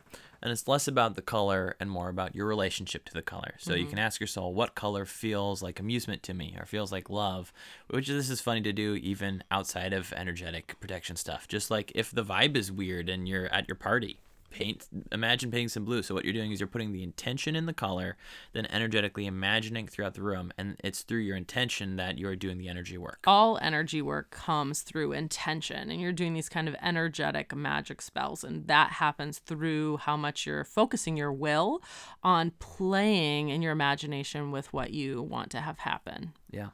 And 0.40 0.52
it's 0.52 0.68
less 0.68 0.86
about 0.86 1.16
the 1.16 1.22
color 1.22 1.76
and 1.80 1.90
more 1.90 2.08
about 2.08 2.34
your 2.34 2.46
relationship 2.46 3.04
to 3.06 3.14
the 3.14 3.22
color. 3.22 3.54
So 3.58 3.74
you 3.74 3.82
mm-hmm. 3.82 3.90
can 3.90 3.98
ask 3.98 4.20
yourself 4.20 4.54
what 4.54 4.74
color 4.74 5.04
feels 5.04 5.62
like 5.62 5.80
amusement 5.80 6.22
to 6.24 6.34
me 6.34 6.56
or 6.58 6.64
feels 6.64 6.92
like 6.92 7.10
love? 7.10 7.52
Which 7.88 8.06
this 8.06 8.30
is 8.30 8.40
funny 8.40 8.60
to 8.62 8.72
do 8.72 8.94
even 8.94 9.42
outside 9.50 9.92
of 9.92 10.12
energetic 10.12 10.78
protection 10.80 11.16
stuff. 11.16 11.48
Just 11.48 11.70
like 11.70 11.90
if 11.94 12.12
the 12.12 12.24
vibe 12.24 12.56
is 12.56 12.70
weird 12.70 13.08
and 13.08 13.28
you're 13.28 13.52
at 13.52 13.68
your 13.68 13.74
party, 13.74 14.20
paint 14.50 14.86
imagine 15.12 15.50
painting 15.50 15.68
some 15.68 15.84
blue. 15.84 16.02
So 16.02 16.14
what 16.14 16.24
you're 16.24 16.32
doing 16.32 16.52
is 16.52 16.60
you're 16.60 16.66
putting 16.66 16.92
the 16.92 17.02
intention 17.02 17.54
in 17.56 17.66
the 17.66 17.72
color, 17.72 18.16
then 18.52 18.66
energetically 18.66 19.26
imagining 19.26 19.86
throughout 19.86 20.14
the 20.14 20.22
room, 20.22 20.52
and 20.58 20.76
it's 20.82 21.02
through 21.02 21.20
your 21.20 21.36
intention 21.36 21.96
that 21.96 22.18
you're 22.18 22.36
doing 22.36 22.58
the 22.58 22.68
energy 22.68 22.98
work. 22.98 23.20
all 23.26 23.58
energy 23.62 24.02
work 24.02 24.30
comes 24.30 24.82
through 24.82 25.12
intention 25.12 25.90
and 25.90 26.00
you're 26.00 26.12
doing 26.12 26.34
these 26.34 26.48
kind 26.48 26.68
of 26.68 26.76
energetic 26.82 27.54
magic 27.54 28.00
spells 28.00 28.44
and 28.44 28.66
that 28.68 28.92
happens 28.92 29.38
through 29.38 29.96
how 29.98 30.16
much 30.16 30.46
you're 30.46 30.64
focusing 30.64 31.16
your 31.16 31.32
will 31.32 31.82
on 32.22 32.50
playing 32.58 33.48
in 33.48 33.62
your 33.62 33.72
imagination 33.72 34.50
with 34.50 34.72
what 34.72 34.90
you 34.92 35.22
want 35.22 35.50
to 35.50 35.60
have 35.60 35.78
happen 35.78 36.32
Yeah. 36.50 36.68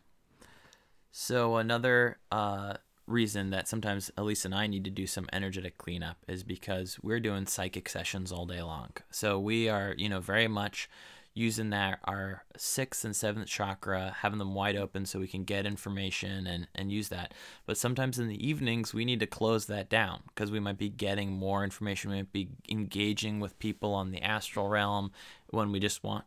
So 1.17 1.57
another 1.59 2.19
uh, 2.33 2.75
reason 3.07 3.51
that 3.51 3.69
sometimes 3.69 4.11
Elise 4.17 4.45
and 4.45 4.55
I 4.55 4.67
need 4.67 4.85
to 4.85 4.91
do 4.91 5.07
some 5.07 5.29
energetic 5.33 5.79
cleanup 5.79 6.19
is 6.27 6.43
because 6.43 6.99
we're 7.03 7.21
doing 7.21 7.47
psychic 7.47 7.89
sessions 7.89 8.33
all 8.33 8.47
day 8.47 8.63
long. 8.63 8.91
So 9.11 9.39
we 9.39 9.69
are, 9.69 9.95
you 9.97 10.09
know, 10.09 10.21
very 10.21 10.49
much 10.49 10.89
using 11.37 11.71
that 11.71 11.99
our 12.05 12.45
sixth 12.57 13.05
and 13.05 13.15
seventh 13.15 13.49
chakra, 13.49 14.15
having 14.21 14.39
them 14.39 14.55
wide 14.55 14.77
open 14.77 15.05
so 15.05 15.19
we 15.19 15.27
can 15.27 15.43
get 15.43 15.67
information 15.67 16.47
and, 16.47 16.69
and 16.75 16.93
use 16.93 17.09
that. 17.09 17.35
But 17.67 17.77
sometimes 17.77 18.21
in 18.21 18.29
the 18.29 18.47
evenings, 18.47 18.95
we 18.95 19.05
need 19.05 19.21
to 19.21 19.27
close 19.27 19.67
that 19.67 19.91
down 19.91 20.23
because 20.29 20.53
we 20.53 20.61
might 20.61 20.79
be 20.79 20.89
getting 20.89 21.33
more 21.33 21.65
information. 21.65 22.11
We 22.11 22.19
might 22.19 22.33
be 22.33 22.51
engaging 22.71 23.41
with 23.41 23.59
people 23.59 23.95
on 23.95 24.13
the 24.13 24.23
astral 24.23 24.69
realm 24.69 25.11
when 25.51 25.73
we 25.73 25.81
just 25.81 26.05
want 26.05 26.25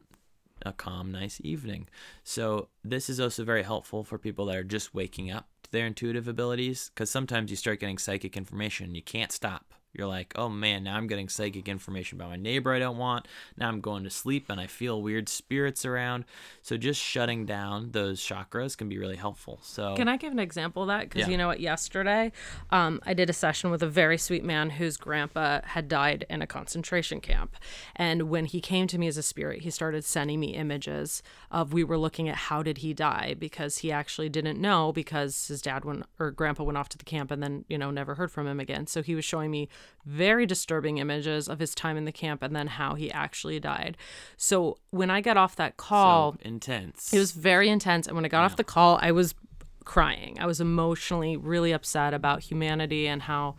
a 0.65 0.73
calm, 0.73 1.11
nice 1.11 1.39
evening. 1.43 1.87
So, 2.23 2.69
this 2.83 3.09
is 3.09 3.19
also 3.19 3.43
very 3.43 3.63
helpful 3.63 4.03
for 4.03 4.17
people 4.17 4.47
that 4.47 4.57
are 4.57 4.63
just 4.63 4.93
waking 4.93 5.31
up 5.31 5.47
their 5.71 5.86
intuitive 5.86 6.27
abilities 6.27 6.91
because 6.93 7.10
sometimes 7.10 7.51
you 7.51 7.58
start 7.58 7.80
getting 7.80 7.97
psychic 7.97 8.38
information, 8.38 8.95
you 8.95 9.01
can't 9.01 9.32
stop. 9.32 9.73
You're 9.97 10.07
like, 10.07 10.33
oh 10.36 10.49
man, 10.49 10.83
now 10.83 10.95
I'm 10.95 11.07
getting 11.07 11.27
psychic 11.29 11.67
information 11.67 12.17
about 12.19 12.29
my 12.29 12.36
neighbor 12.36 12.73
I 12.73 12.79
don't 12.79 12.97
want. 12.97 13.27
Now 13.57 13.67
I'm 13.67 13.81
going 13.81 14.03
to 14.03 14.10
sleep 14.10 14.45
and 14.49 14.60
I 14.62 14.67
feel 14.67 15.01
weird 15.01 15.27
spirits 15.27 15.86
around. 15.86 16.25
So 16.62 16.77
just 16.77 17.01
shutting 17.01 17.45
down 17.45 17.91
those 17.91 18.21
chakras 18.21 18.77
can 18.77 18.89
be 18.89 18.97
really 18.97 19.15
helpful. 19.15 19.60
So 19.63 19.95
can 19.95 20.07
I 20.07 20.17
give 20.17 20.31
an 20.31 20.39
example 20.39 20.83
of 20.83 20.88
that? 20.88 21.01
Because 21.10 21.21
Yeah. 21.21 21.29
you 21.29 21.38
know 21.38 21.47
what? 21.47 21.60
Yesterday, 21.60 22.31
um, 22.69 22.99
I 23.05 23.13
did 23.13 23.29
a 23.29 23.33
session 23.33 23.71
with 23.71 23.81
a 23.81 23.88
very 23.88 24.17
sweet 24.17 24.43
man 24.43 24.69
whose 24.71 24.97
grandpa 24.97 25.62
had 25.63 25.88
died 25.88 26.25
in 26.29 26.41
a 26.41 26.47
concentration 26.47 27.19
camp, 27.21 27.55
and 27.95 28.23
when 28.29 28.45
he 28.45 28.62
came 28.62 28.88
to 28.88 28.97
me 28.97 29.07
as 29.07 29.17
a 29.17 29.23
spirit, 29.23 29.62
he 29.62 29.69
started 29.71 30.03
sending 30.05 30.39
me 30.39 30.53
images 30.53 31.23
of 31.49 31.73
we 31.73 31.83
were 31.83 31.97
looking 31.97 32.29
at 32.29 32.36
how 32.36 32.62
did 32.62 32.79
he 32.79 32.93
die 32.93 33.36
because 33.38 33.79
he 33.79 33.91
actually 33.91 34.29
didn't 34.29 34.60
know 34.62 34.91
because 34.91 35.47
his 35.47 35.62
dad 35.62 35.86
went 35.86 36.03
or 36.19 36.31
grandpa 36.31 36.63
went 36.63 36.77
off 36.77 36.89
to 36.89 36.97
the 36.97 37.05
camp 37.05 37.31
and 37.31 37.41
then 37.41 37.65
you 37.67 37.77
know 37.77 37.89
never 37.91 38.15
heard 38.15 38.31
from 38.31 38.45
him 38.47 38.60
again. 38.60 38.86
So 38.88 39.01
he 39.01 39.15
was 39.15 39.25
showing 39.25 39.49
me 39.49 39.69
very 40.06 40.45
disturbing 40.45 40.97
images 40.97 41.47
of 41.50 41.60
his 41.60 41.76
time 41.76 41.97
in 41.97 42.06
the 42.06 42.12
camp 42.12 42.41
and 42.41 42.56
then 42.56 42.67
how 42.67 42.95
he 42.95 43.12
actually 43.12 43.60
died. 43.60 43.97
So 44.38 44.78
when 44.91 45.10
I 45.10 45.21
got 45.21 45.38
off 45.38 45.56
that 45.58 45.78
call, 45.78 46.34
so 46.34 46.39
intense. 46.41 47.13
it 47.13 47.19
was 47.19 47.34
very 47.34 47.69
intense. 47.69 48.08
And 48.08 48.15
when 48.15 48.26
I 48.26 48.30
got 48.30 48.43
off 48.43 48.56
the 48.56 48.63
call, 48.63 48.97
I 49.02 49.12
was 49.12 49.36
crying. 49.84 50.38
I 50.39 50.45
was 50.45 50.62
emotionally 50.62 51.38
really 51.38 51.71
upset 51.71 52.13
about 52.13 52.43
humanity 52.43 53.08
and 53.08 53.21
how 53.23 53.56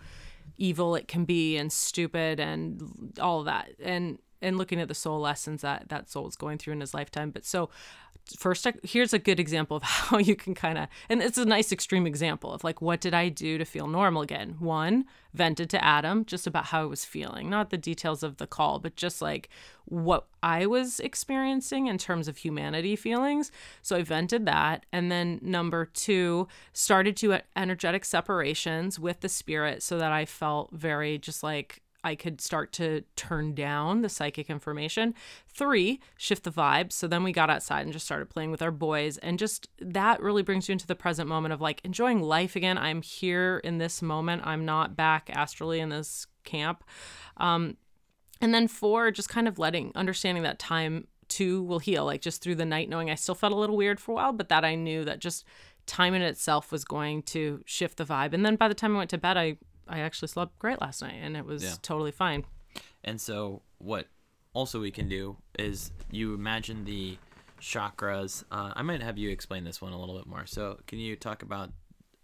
evil 0.57 0.95
it 0.95 1.07
can 1.09 1.25
be 1.25 1.57
and 1.57 1.73
stupid 1.73 2.41
and 2.41 3.17
all 3.21 3.41
of 3.41 3.47
that. 3.47 3.71
And 3.83 4.19
and 4.41 4.57
looking 4.57 4.81
at 4.81 4.88
the 4.88 4.95
soul 4.95 5.21
lessons 5.21 5.62
that 5.62 5.88
that 5.88 6.09
soul 6.09 6.29
is 6.29 6.37
going 6.37 6.59
through 6.59 6.75
in 6.75 6.81
his 6.81 6.95
lifetime. 6.95 7.31
But 7.31 7.45
so 7.45 7.71
first 8.37 8.67
here's 8.83 9.12
a 9.12 9.19
good 9.19 9.41
example 9.41 9.77
of 9.77 9.83
how 9.85 10.19
you 10.19 10.37
can 10.37 10.55
kind 10.55 10.79
of 10.79 10.88
and 11.09 11.23
it's 11.23 11.38
a 11.38 11.45
nice 11.45 11.73
extreme 11.73 12.07
example 12.07 12.53
of 12.53 12.64
like 12.64 12.81
what 12.83 13.01
did 13.01 13.14
i 13.14 13.29
do 13.29 13.59
to 13.59 13.64
feel 13.64 13.87
normal 13.87 14.23
again? 14.23 14.57
One 14.59 15.05
vented 15.35 15.71
to 15.71 15.85
adam 15.85 16.25
just 16.25 16.47
about 16.47 16.67
how 16.67 16.83
i 16.83 16.87
was 16.87 17.05
feeling 17.05 17.51
not 17.51 17.71
the 17.71 17.79
details 17.79 18.23
of 18.23 18.38
the 18.38 18.47
call 18.47 18.79
but 18.79 18.97
just 18.97 19.21
like 19.21 19.49
what 19.85 20.27
i 20.43 20.67
was 20.67 21.01
experiencing 21.01 21.87
in 21.87 21.99
terms 21.99 22.29
of 22.29 22.38
humanity 22.38 22.97
feelings. 22.97 23.51
So 23.83 23.97
i 23.97 24.03
vented 24.03 24.47
that 24.47 24.87
and 24.93 25.11
then 25.11 25.38
number 25.43 25.85
two 25.87 26.49
started 26.73 27.17
to 27.19 27.38
energetic 27.57 28.05
separations 28.05 28.99
with 28.99 29.21
the 29.21 29.29
spirit 29.29 29.83
so 29.83 29.99
that 29.99 30.12
i 30.12 30.25
felt 30.25 30.71
very 30.73 31.19
just 31.19 31.43
like 31.43 31.83
I 32.04 32.14
could 32.14 32.40
start 32.40 32.72
to 32.74 33.02
turn 33.16 33.54
down 33.54 34.02
the 34.02 34.08
psychic 34.08 34.48
information. 34.48 35.14
Three, 35.48 36.00
shift 36.16 36.44
the 36.44 36.50
vibe. 36.50 36.92
So 36.92 37.08
then 37.08 37.24
we 37.24 37.32
got 37.32 37.50
outside 37.50 37.82
and 37.82 37.92
just 37.92 38.06
started 38.06 38.30
playing 38.30 38.50
with 38.50 38.62
our 38.62 38.70
boys. 38.70 39.18
And 39.18 39.38
just 39.38 39.68
that 39.80 40.22
really 40.22 40.42
brings 40.42 40.68
you 40.68 40.72
into 40.72 40.87
the 40.87 40.94
present 40.94 41.28
moment 41.28 41.52
of 41.52 41.61
like 41.61 41.80
enjoying 41.84 42.22
life 42.22 42.56
again. 42.56 42.78
I'm 42.78 43.02
here 43.02 43.61
in 43.64 43.78
this 43.78 44.00
moment. 44.00 44.42
I'm 44.44 44.64
not 44.64 44.96
back 44.96 45.30
astrally 45.32 45.80
in 45.80 45.88
this 45.88 46.26
camp. 46.44 46.84
Um, 47.37 47.76
and 48.40 48.54
then 48.54 48.68
four, 48.68 49.11
just 49.11 49.28
kind 49.28 49.48
of 49.48 49.58
letting, 49.58 49.92
understanding 49.94 50.44
that 50.44 50.58
time 50.58 51.08
too 51.28 51.62
will 51.62 51.80
heal, 51.80 52.04
like 52.04 52.22
just 52.22 52.42
through 52.42 52.54
the 52.54 52.64
night, 52.64 52.88
knowing 52.88 53.11
I 53.11 53.16
still 53.16 53.34
felt 53.34 53.52
a 53.52 53.56
little 53.56 53.76
weird 53.76 54.00
for 54.00 54.12
a 54.12 54.14
while, 54.14 54.32
but 54.32 54.48
that 54.48 54.64
I 54.64 54.76
knew 54.76 55.04
that 55.04 55.18
just 55.18 55.44
time 55.87 56.14
in 56.14 56.22
itself 56.22 56.70
was 56.70 56.84
going 56.84 57.22
to 57.22 57.62
shift 57.66 57.96
the 57.96 58.04
vibe. 58.04 58.32
And 58.32 58.46
then 58.46 58.56
by 58.56 58.68
the 58.68 58.74
time 58.74 58.94
I 58.94 58.98
went 58.98 59.11
to 59.11 59.18
bed, 59.18 59.37
I 59.37 59.56
I 59.88 60.01
actually 60.01 60.29
slept 60.29 60.59
great 60.59 60.81
last 60.81 61.03
night 61.03 61.16
and 61.20 61.37
it 61.37 61.44
was 61.44 61.62
Yeah. 61.62 61.74
totally 61.83 62.12
fine. 62.12 62.44
And 63.05 63.20
so, 63.20 63.62
what 63.79 64.07
also 64.53 64.81
we 64.81 64.90
can 64.90 65.09
do 65.09 65.37
is 65.59 65.92
you 66.11 66.35
imagine 66.35 66.85
the 66.85 67.18
chakras. 67.61 68.44
Uh, 68.51 68.72
I 68.74 68.83
might 68.83 69.03
have 69.03 69.18
you 69.18 69.31
explain 69.31 69.64
this 69.64 69.81
one 69.81 69.92
a 69.92 69.98
little 69.98 70.16
bit 70.16 70.27
more. 70.27 70.46
So, 70.46 70.79
can 70.87 70.98
you 70.98 71.16
talk 71.16 71.42
about 71.42 71.70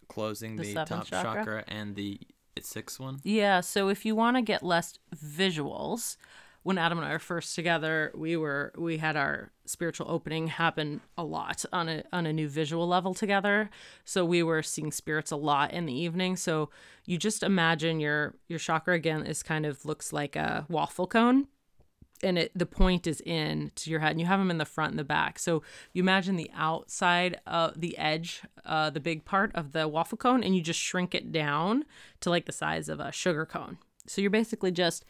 closing 0.08 0.56
The 0.56 0.74
the, 0.74 0.84
top 0.84 1.06
chakra? 1.06 1.36
chakra 1.36 1.64
and 1.68 1.96
the 1.96 2.20
sixth 2.60 3.00
one? 3.00 3.20
Yeah, 3.24 3.60
so 3.60 3.88
if 3.88 4.04
you 4.04 4.14
want 4.14 4.36
to 4.36 4.42
get 4.42 4.62
less 4.62 4.98
visuals, 5.14 6.16
when 6.64 6.78
Adam 6.78 6.98
and 6.98 7.06
I 7.06 7.12
were 7.12 7.18
first 7.18 7.54
together, 7.54 8.10
we 8.14 8.36
were 8.36 8.72
we 8.76 8.96
had 8.96 9.16
our 9.16 9.52
spiritual 9.66 10.10
opening 10.10 10.48
happen 10.48 11.02
a 11.16 11.22
lot 11.22 11.64
on 11.72 11.88
a 11.90 12.02
on 12.10 12.26
a 12.26 12.32
new 12.32 12.48
visual 12.48 12.88
level 12.88 13.12
together. 13.14 13.70
So 14.04 14.24
we 14.24 14.42
were 14.42 14.62
seeing 14.62 14.90
spirits 14.90 15.30
a 15.30 15.36
lot 15.36 15.72
in 15.72 15.84
the 15.84 15.92
evening. 15.92 16.36
So 16.36 16.70
you 17.04 17.18
just 17.18 17.42
imagine 17.42 18.00
your 18.00 18.34
your 18.48 18.58
chakra 18.58 18.94
again 18.94 19.26
is 19.26 19.42
kind 19.42 19.66
of 19.66 19.84
looks 19.84 20.12
like 20.12 20.36
a 20.36 20.64
waffle 20.70 21.06
cone 21.06 21.48
and 22.22 22.38
it 22.38 22.52
the 22.54 22.64
point 22.64 23.06
is 23.06 23.20
in 23.20 23.70
to 23.74 23.90
your 23.90 24.00
head 24.00 24.12
and 24.12 24.20
you 24.20 24.26
have 24.26 24.38
them 24.38 24.50
in 24.50 24.56
the 24.56 24.64
front 24.64 24.92
and 24.92 24.98
the 24.98 25.04
back 25.04 25.38
so 25.38 25.62
you 25.92 26.02
imagine 26.02 26.36
the 26.36 26.50
outside 26.54 27.40
uh 27.46 27.72
the 27.76 27.98
edge 27.98 28.42
uh 28.64 28.88
the 28.88 29.00
big 29.00 29.24
part 29.24 29.50
of 29.54 29.72
the 29.72 29.86
waffle 29.88 30.16
cone 30.16 30.42
and 30.42 30.54
you 30.54 30.62
just 30.62 30.78
shrink 30.78 31.14
it 31.14 31.32
down 31.32 31.84
to 32.20 32.30
like 32.30 32.46
the 32.46 32.52
size 32.52 32.88
of 32.88 33.00
a 33.00 33.10
sugar 33.10 33.44
cone 33.44 33.78
so 34.06 34.20
you're 34.20 34.30
basically 34.30 34.70
just 34.70 35.04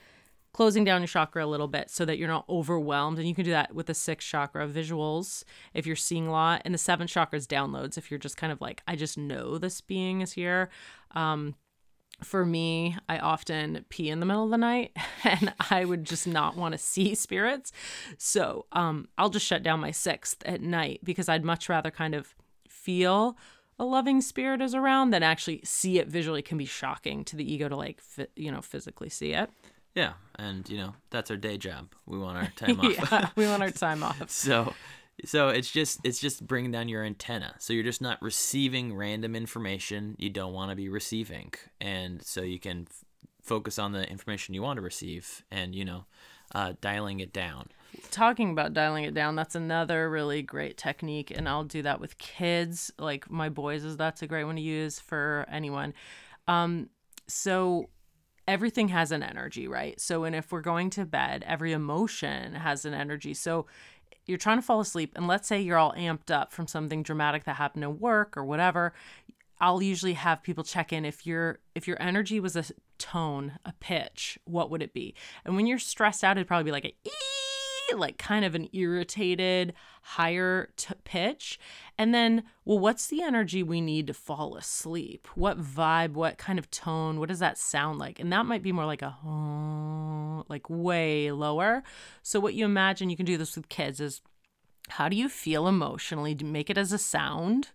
closing 0.55 0.85
down 0.85 1.03
your 1.03 1.09
chakra 1.09 1.45
a 1.45 1.47
little 1.47 1.69
bit 1.69 1.90
so 1.90 2.07
that 2.07 2.17
you're 2.17 2.29
not 2.29 2.47
overwhelmed 2.49 3.19
and 3.19 3.29
you 3.29 3.35
can 3.35 3.45
do 3.45 3.51
that 3.51 3.75
with 3.75 3.87
the 3.87 3.95
sixth 3.95 4.27
chakra 4.27 4.67
visuals 4.67 5.45
if 5.75 5.87
you're 5.87 5.95
seeing 5.95 6.27
a 6.27 6.33
lot 6.33 6.62
and 6.64 6.73
the 6.73 6.79
seventh 6.79 7.11
chakra 7.11 7.37
is 7.37 7.47
downloads 7.47 7.99
if 7.99 8.11
you're 8.11 8.19
just 8.19 8.38
kind 8.38 8.53
of 8.53 8.61
like 8.62 8.83
i 8.88 8.97
just 8.97 9.19
know 9.19 9.59
this 9.59 9.83
being 9.83 10.23
is 10.23 10.33
here 10.33 10.71
um 11.11 11.55
for 12.23 12.47
me, 12.47 12.97
I 13.09 13.19
often 13.19 13.85
pee 13.88 14.09
in 14.09 14.21
the 14.21 14.27
middle 14.27 14.45
of 14.45 14.51
the 14.51 14.59
night 14.59 14.97
and 15.25 15.53
I 15.71 15.85
would 15.85 16.05
just 16.05 16.27
not 16.27 16.57
want 16.57 16.73
to 16.73 16.79
see 16.79 17.14
spirits. 17.14 17.73
So 18.19 18.67
um, 18.73 19.09
I'll 19.19 19.31
just 19.31 19.47
shut 19.47 19.62
down 19.62 19.81
my 19.81 19.90
sixth 19.90 20.43
at 20.45 20.61
night 20.61 21.01
because 21.03 21.29
I'd 21.29 21.45
much 21.45 21.69
rather 21.69 21.90
kind 21.90 22.14
of 22.14 22.35
feel 22.69 23.37
a 23.79 23.85
loving 23.85 24.21
spirit 24.21 24.62
is 24.62 24.75
around 24.75 25.11
than 25.11 25.23
actually 25.23 25.61
see 25.64 25.99
it 25.99 26.07
visually 26.07 26.43
can 26.43 26.57
be 26.57 26.64
shocking 26.64 27.25
to 27.25 27.37
the 27.37 27.53
ego 27.53 27.69
to 27.69 27.77
like, 27.77 28.01
you 28.37 28.53
know, 28.53 28.61
physically 28.61 29.09
see 29.09 29.33
it. 29.33 29.51
Yeah, 29.95 30.15
and 30.37 30.69
you 30.69 30.77
know 30.79 30.95
that's 31.11 31.31
our 31.31 31.37
day 31.37 31.57
job. 31.57 31.93
We 32.07 32.19
want 32.19 32.39
our 32.39 32.51
time 32.57 32.81
off. 32.81 33.11
yeah, 33.13 33.29
we 33.37 33.47
want 33.47 33.63
our 33.63 33.71
time 33.71 34.03
off. 34.03 34.31
so 34.31 34.75
so 35.25 35.49
it's 35.49 35.71
just 35.71 36.01
it's 36.05 36.19
just 36.19 36.45
bringing 36.47 36.73
down 36.73 36.89
your 36.89 37.05
antenna 37.05 37.55
so 37.59 37.73
you're 37.73 37.85
just 37.85 38.03
not 38.03 38.21
receiving 38.21 38.93
random 38.97 39.37
information 39.37 40.17
you 40.19 40.29
don't 40.29 40.53
want 40.53 40.71
to 40.71 40.77
be 40.77 40.89
receiving 40.89 41.53
and 41.81 42.21
so 42.21 42.43
you 42.43 42.59
can 42.59 42.85
f- 42.91 43.05
focus 43.41 43.79
on 43.79 43.93
the 43.93 44.11
information 44.11 44.55
you 44.57 44.61
want 44.63 44.77
to 44.77 44.83
receive 44.83 45.45
and 45.53 45.73
you 45.73 45.85
know 45.85 46.05
uh, 46.53 46.73
dialing 46.81 47.21
it 47.21 47.33
down 47.33 47.69
talking 48.11 48.51
about 48.51 48.73
dialing 48.75 49.05
it 49.05 49.15
down 49.15 49.37
that's 49.37 49.55
another 49.55 50.11
really 50.11 50.43
great 50.43 50.77
technique 50.77 51.31
and 51.31 51.49
i'll 51.49 51.63
do 51.63 51.81
that 51.81 52.01
with 52.01 52.19
kids 52.19 52.91
like 52.99 53.31
my 53.31 53.49
boys 53.49 53.85
is 53.85 53.97
that's 53.97 54.21
a 54.21 54.27
great 54.27 54.43
one 54.45 54.57
to 54.57 54.63
use 54.63 54.99
for 54.99 55.47
anyone 55.49 55.95
um 56.49 56.89
so 57.29 57.89
everything 58.47 58.89
has 58.89 59.13
an 59.13 59.23
energy 59.23 59.69
right? 59.69 60.01
So 60.01 60.25
and 60.25 60.35
if 60.35 60.53
we're 60.53 60.61
going 60.61 60.91
to 60.91 61.05
bed 61.05 61.45
every 61.47 61.73
emotion 61.73 62.55
has 62.55 62.85
an 62.85 62.95
energy. 62.95 63.35
So 63.35 63.67
you're 64.27 64.39
trying 64.39 64.59
to 64.59 64.63
fall 64.63 64.81
asleep 64.81 65.13
and 65.17 65.27
let's 65.27 65.49
say 65.49 65.61
you're 65.61 65.79
all 65.79 65.93
amped 65.93 66.31
up 66.31 66.53
from 66.53 66.67
something 66.67 67.03
dramatic 67.03 67.45
that 67.45 67.57
happened 67.57 67.85
at 67.85 68.01
work 68.01 68.37
or 68.37 68.45
whatever 68.45 68.93
I'll 69.61 69.83
usually 69.83 70.15
have 70.15 70.43
people 70.43 70.65
check 70.65 70.93
in. 70.93 71.05
If 71.05 71.27
your 71.27 71.61
if 71.75 71.87
your 71.87 71.97
energy 72.01 72.41
was 72.41 72.57
a 72.57 72.65
tone, 72.99 73.59
a 73.65 73.73
pitch, 73.81 74.39
what 74.45 74.71
would 74.71 74.83
it 74.83 74.93
be? 74.93 75.15
And 75.45 75.57
when 75.57 75.67
you're 75.67 75.79
stressed 75.79 76.25
out, 76.25 76.37
it'd 76.37 76.49
probably 76.49 76.65
be 76.65 76.73
like 76.73 76.85
a 76.85 76.95
ee, 77.05 77.34
like 77.97 78.19
kind 78.19 78.45
of 78.45 78.55
an 78.55 78.69
irritated, 78.73 79.75
higher 80.03 80.71
t- 80.77 80.95
pitch. 81.05 81.59
And 81.99 82.15
then, 82.15 82.45
well, 82.65 82.79
what's 82.79 83.07
the 83.07 83.23
energy 83.23 83.63
we 83.63 83.81
need 83.81 84.07
to 84.07 84.15
fall 84.15 84.57
asleep? 84.57 85.29
What 85.35 85.61
vibe? 85.61 86.13
What 86.13 86.39
kind 86.39 86.59
of 86.59 86.71
tone? 86.71 87.19
What 87.19 87.29
does 87.29 87.39
that 87.41 87.59
sound 87.59 87.99
like? 87.99 88.19
And 88.19 88.33
that 88.33 88.47
might 88.47 88.63
be 88.63 88.73
more 88.73 88.87
like 88.87 89.03
a 89.03 89.17
like 90.49 90.69
way 90.69 91.31
lower. 91.31 91.83
So 92.23 92.41
what 92.41 92.55
you 92.55 92.65
imagine, 92.65 93.11
you 93.11 93.17
can 93.17 93.27
do 93.27 93.37
this 93.37 93.57
with 93.57 93.69
kids 93.69 94.01
is 94.01 94.21
how 94.91 95.09
do 95.09 95.17
you 95.17 95.29
feel 95.29 95.67
emotionally 95.67 96.35
to 96.35 96.45
make 96.45 96.69
it 96.69 96.79
as 96.79 96.93
a 96.93 96.99
sound 96.99 97.71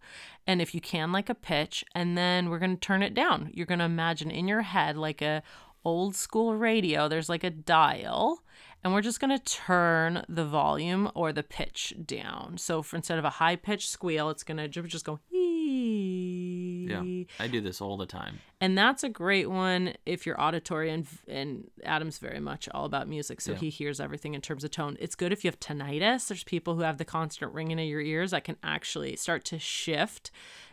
and 0.45 0.62
if 0.62 0.76
you 0.76 0.82
can 0.82 1.12
like 1.12 1.30
a 1.30 1.36
pitch 1.36 1.84
and 1.95 2.18
then 2.18 2.49
we're 2.49 2.60
going 2.60 2.76
to 2.76 2.80
turn 2.80 3.01
it 3.01 3.14
down 3.14 3.49
you're 3.53 3.66
going 3.66 3.80
to 3.80 3.86
imagine 3.86 4.30
in 4.30 4.47
your 4.47 4.62
head 4.62 4.95
like 4.95 5.22
a 5.22 5.41
old 5.84 6.16
school 6.16 6.55
radio 6.55 7.07
there's 7.07 7.30
like 7.30 7.43
a 7.43 7.49
dial 7.49 8.43
and 8.84 8.93
we're 8.93 9.01
just 9.01 9.19
going 9.19 9.38
to 9.38 9.43
turn 9.43 10.23
the 10.30 10.45
volume 10.45 11.11
or 11.15 11.34
the 11.34 11.43
pitch 11.43 11.93
down 12.05 12.57
so 12.57 12.82
for 12.82 12.95
instead 12.95 13.19
of 13.19 13.25
a 13.25 13.30
high 13.32 13.55
pitched 13.55 13.89
squeal 13.89 14.30
it's 14.30 14.43
going 14.43 14.57
to 14.57 14.67
just 14.67 15.05
go 15.05 15.19
Yeah, 15.32 17.03
I 17.39 17.47
do 17.47 17.61
this 17.61 17.82
all 17.82 17.97
the 17.97 18.05
time. 18.05 18.39
And 18.61 18.77
that's 18.77 19.03
a 19.03 19.09
great 19.09 19.49
one 19.49 19.93
if 20.05 20.25
you're 20.25 20.39
auditory 20.41 20.89
and 20.91 21.07
and 21.27 21.69
Adam's 21.84 22.17
very 22.17 22.39
much 22.39 22.67
all 22.69 22.86
about 22.86 23.07
music, 23.07 23.41
so 23.41 23.51
Yeah. 23.51 23.57
he 23.59 23.69
hears 23.69 23.99
everything 23.99 24.34
in 24.34 24.41
terms 24.41 24.63
of 24.63 24.71
tone. 24.71 24.97
It's 24.99 25.15
good 25.15 25.32
if 25.32 25.43
you 25.43 25.49
have 25.49 25.59
tinnitus. 25.59 26.27
There's 26.27 26.43
people 26.43 26.75
who 26.75 26.82
have 26.82 26.97
the 26.97 27.05
constant 27.05 27.53
ringing 27.53 27.80
in 27.80 27.88
your 27.88 28.01
ears 28.01 28.32
that 28.32 28.43
can 28.43 28.57
actually 28.63 29.15
start 29.15 29.45
to 29.45 29.59
shift 29.59 30.32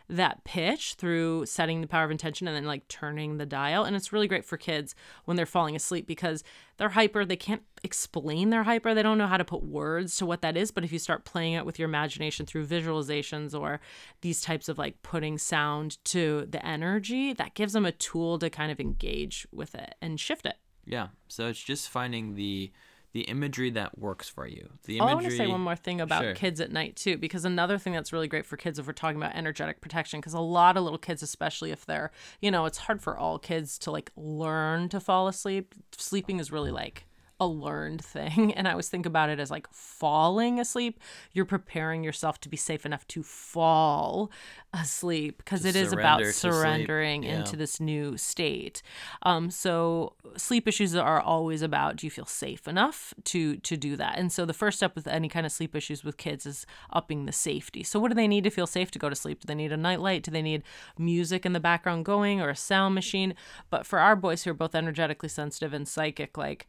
that 0.09 0.43
pitch 0.43 0.93
through 0.93 1.45
setting 1.45 1.81
the 1.81 1.87
power 1.87 2.05
of 2.05 2.11
intention 2.11 2.47
and 2.47 2.55
then 2.55 2.65
like 2.65 2.87
turning 2.87 3.37
the 3.37 3.45
dial. 3.45 3.83
And 3.83 3.95
it's 3.95 4.13
really 4.13 4.27
great 4.27 4.45
for 4.45 4.57
kids 4.57 4.95
when 5.25 5.35
they're 5.35 5.45
falling 5.45 5.75
asleep 5.75 6.07
because 6.07 6.43
they're 6.77 6.89
hyper. 6.89 7.25
They 7.25 7.35
can't 7.35 7.63
explain 7.83 8.49
their 8.49 8.63
hyper. 8.63 8.93
They 8.93 9.03
don't 9.03 9.17
know 9.17 9.27
how 9.27 9.37
to 9.37 9.43
put 9.43 9.63
words 9.63 10.15
to 10.17 10.25
what 10.25 10.41
that 10.41 10.55
is. 10.55 10.71
But 10.71 10.83
if 10.83 10.93
you 10.93 10.99
start 10.99 11.25
playing 11.25 11.53
it 11.53 11.65
with 11.65 11.77
your 11.77 11.89
imagination 11.89 12.45
through 12.45 12.67
visualizations 12.67 13.59
or 13.59 13.81
these 14.21 14.41
types 14.41 14.69
of 14.69 14.77
like 14.77 15.01
putting 15.01 15.37
sound 15.37 16.03
to 16.05 16.47
the 16.49 16.65
energy, 16.65 17.33
that 17.33 17.55
gives 17.55 17.73
them 17.73 17.85
a 17.85 17.91
tool 17.91 18.39
to 18.39 18.49
kind 18.49 18.71
of 18.71 18.79
engage 18.79 19.45
with 19.51 19.75
it 19.75 19.95
and 20.01 20.19
shift 20.19 20.45
it. 20.45 20.57
Yeah, 20.85 21.07
so 21.27 21.47
it's 21.47 21.61
just 21.61 21.89
finding 21.89 22.35
the 22.35 22.71
the 23.17 23.23
imagery 23.23 23.71
that 23.71 23.97
works 23.97 24.29
for 24.29 24.45
you. 24.45 24.69
The 24.85 25.01
Oh, 25.01 25.05
I 25.05 25.15
want 25.15 25.25
to 25.25 25.31
say 25.35 25.47
one 25.47 25.61
more 25.61 25.75
thing 25.75 25.99
about 25.99 26.21
Sure. 26.21 26.33
kids 26.35 26.61
at 26.61 26.71
night 26.71 26.95
too, 26.95 27.17
because 27.17 27.45
another 27.45 27.79
thing 27.79 27.93
that's 27.93 28.13
really 28.13 28.27
great 28.27 28.45
for 28.45 28.57
kids 28.57 28.77
if 28.77 28.85
we're 28.85 28.93
talking 28.93 29.17
about 29.17 29.33
energetic 29.33 29.81
protection, 29.81 30.19
because 30.19 30.35
a 30.35 30.39
lot 30.39 30.77
of 30.77 30.83
little 30.83 30.99
kids, 30.99 31.23
especially 31.23 31.71
if 31.71 31.83
they're, 31.83 32.11
you 32.41 32.51
know, 32.51 32.65
it's 32.67 32.77
hard 32.77 33.01
for 33.01 33.17
all 33.17 33.39
kids 33.39 33.79
to 33.79 33.89
like 33.89 34.11
learn 34.15 34.87
to 34.89 34.99
fall 34.99 35.27
asleep. 35.27 35.73
Sleeping 35.97 36.39
is 36.39 36.51
really 36.51 36.69
like 36.69 37.06
a 37.39 37.47
learned 37.47 38.03
thing, 38.03 38.53
and 38.55 38.67
I 38.67 38.71
always 38.71 38.89
think 38.89 39.05
about 39.05 39.29
it 39.29 39.39
as 39.39 39.51
like 39.51 39.67
falling 39.71 40.59
asleep. 40.59 40.99
You're 41.33 41.45
preparing 41.45 42.03
yourself 42.03 42.39
to 42.41 42.49
be 42.49 42.57
safe 42.57 42.85
enough 42.85 43.07
to 43.09 43.23
fall 43.23 44.31
asleep, 44.73 45.37
because 45.37 45.65
it 45.65 45.75
is 45.75 45.93
about 45.93 46.19
surrender 46.19 46.25
to 46.25 46.33
sleep. 46.33 46.53
surrendering 46.53 47.23
Yeah. 47.23 47.37
into 47.39 47.55
this 47.55 47.79
new 47.79 48.17
state. 48.17 48.81
Um, 49.23 49.49
so 49.49 50.13
sleep 50.35 50.67
issues 50.67 50.95
are 50.95 51.19
always 51.21 51.61
about 51.61 51.95
do 51.95 52.05
you 52.07 52.11
feel 52.11 52.25
safe 52.25 52.67
enough 52.67 53.13
to 53.25 53.57
to 53.57 53.77
do 53.77 53.95
that? 53.95 54.17
And 54.17 54.31
so 54.31 54.45
the 54.45 54.53
first 54.53 54.77
step 54.77 54.95
with 54.95 55.07
any 55.07 55.29
kind 55.29 55.45
of 55.45 55.51
sleep 55.51 55.75
issues 55.75 56.03
with 56.03 56.17
kids 56.17 56.45
is 56.45 56.65
upping 56.91 57.25
the 57.25 57.31
safety. 57.31 57.83
So 57.83 57.99
what 57.99 58.09
do 58.09 58.15
they 58.15 58.27
need 58.27 58.43
to 58.43 58.49
feel 58.49 58.67
safe 58.67 58.91
to 58.91 58.99
go 58.99 59.09
to 59.09 59.15
sleep? 59.15 59.41
Do 59.41 59.45
they 59.47 59.55
need 59.55 59.71
a 59.71 59.77
nightlight? 59.77 60.23
Do 60.23 60.31
they 60.31 60.41
need 60.41 60.63
music 60.97 61.45
in 61.45 61.53
the 61.53 61.59
background 61.59 62.05
going 62.05 62.41
or 62.41 62.49
a 62.49 62.55
sound 62.55 62.95
machine? 62.95 63.35
But 63.69 63.85
for 63.85 63.99
our 63.99 64.15
boys 64.15 64.43
who 64.43 64.51
are 64.51 64.55
both 64.55 64.75
energetically 64.75 65.29
sensitive 65.29 65.73
and 65.73 65.87
psychic, 65.87 66.37
like 66.37 66.67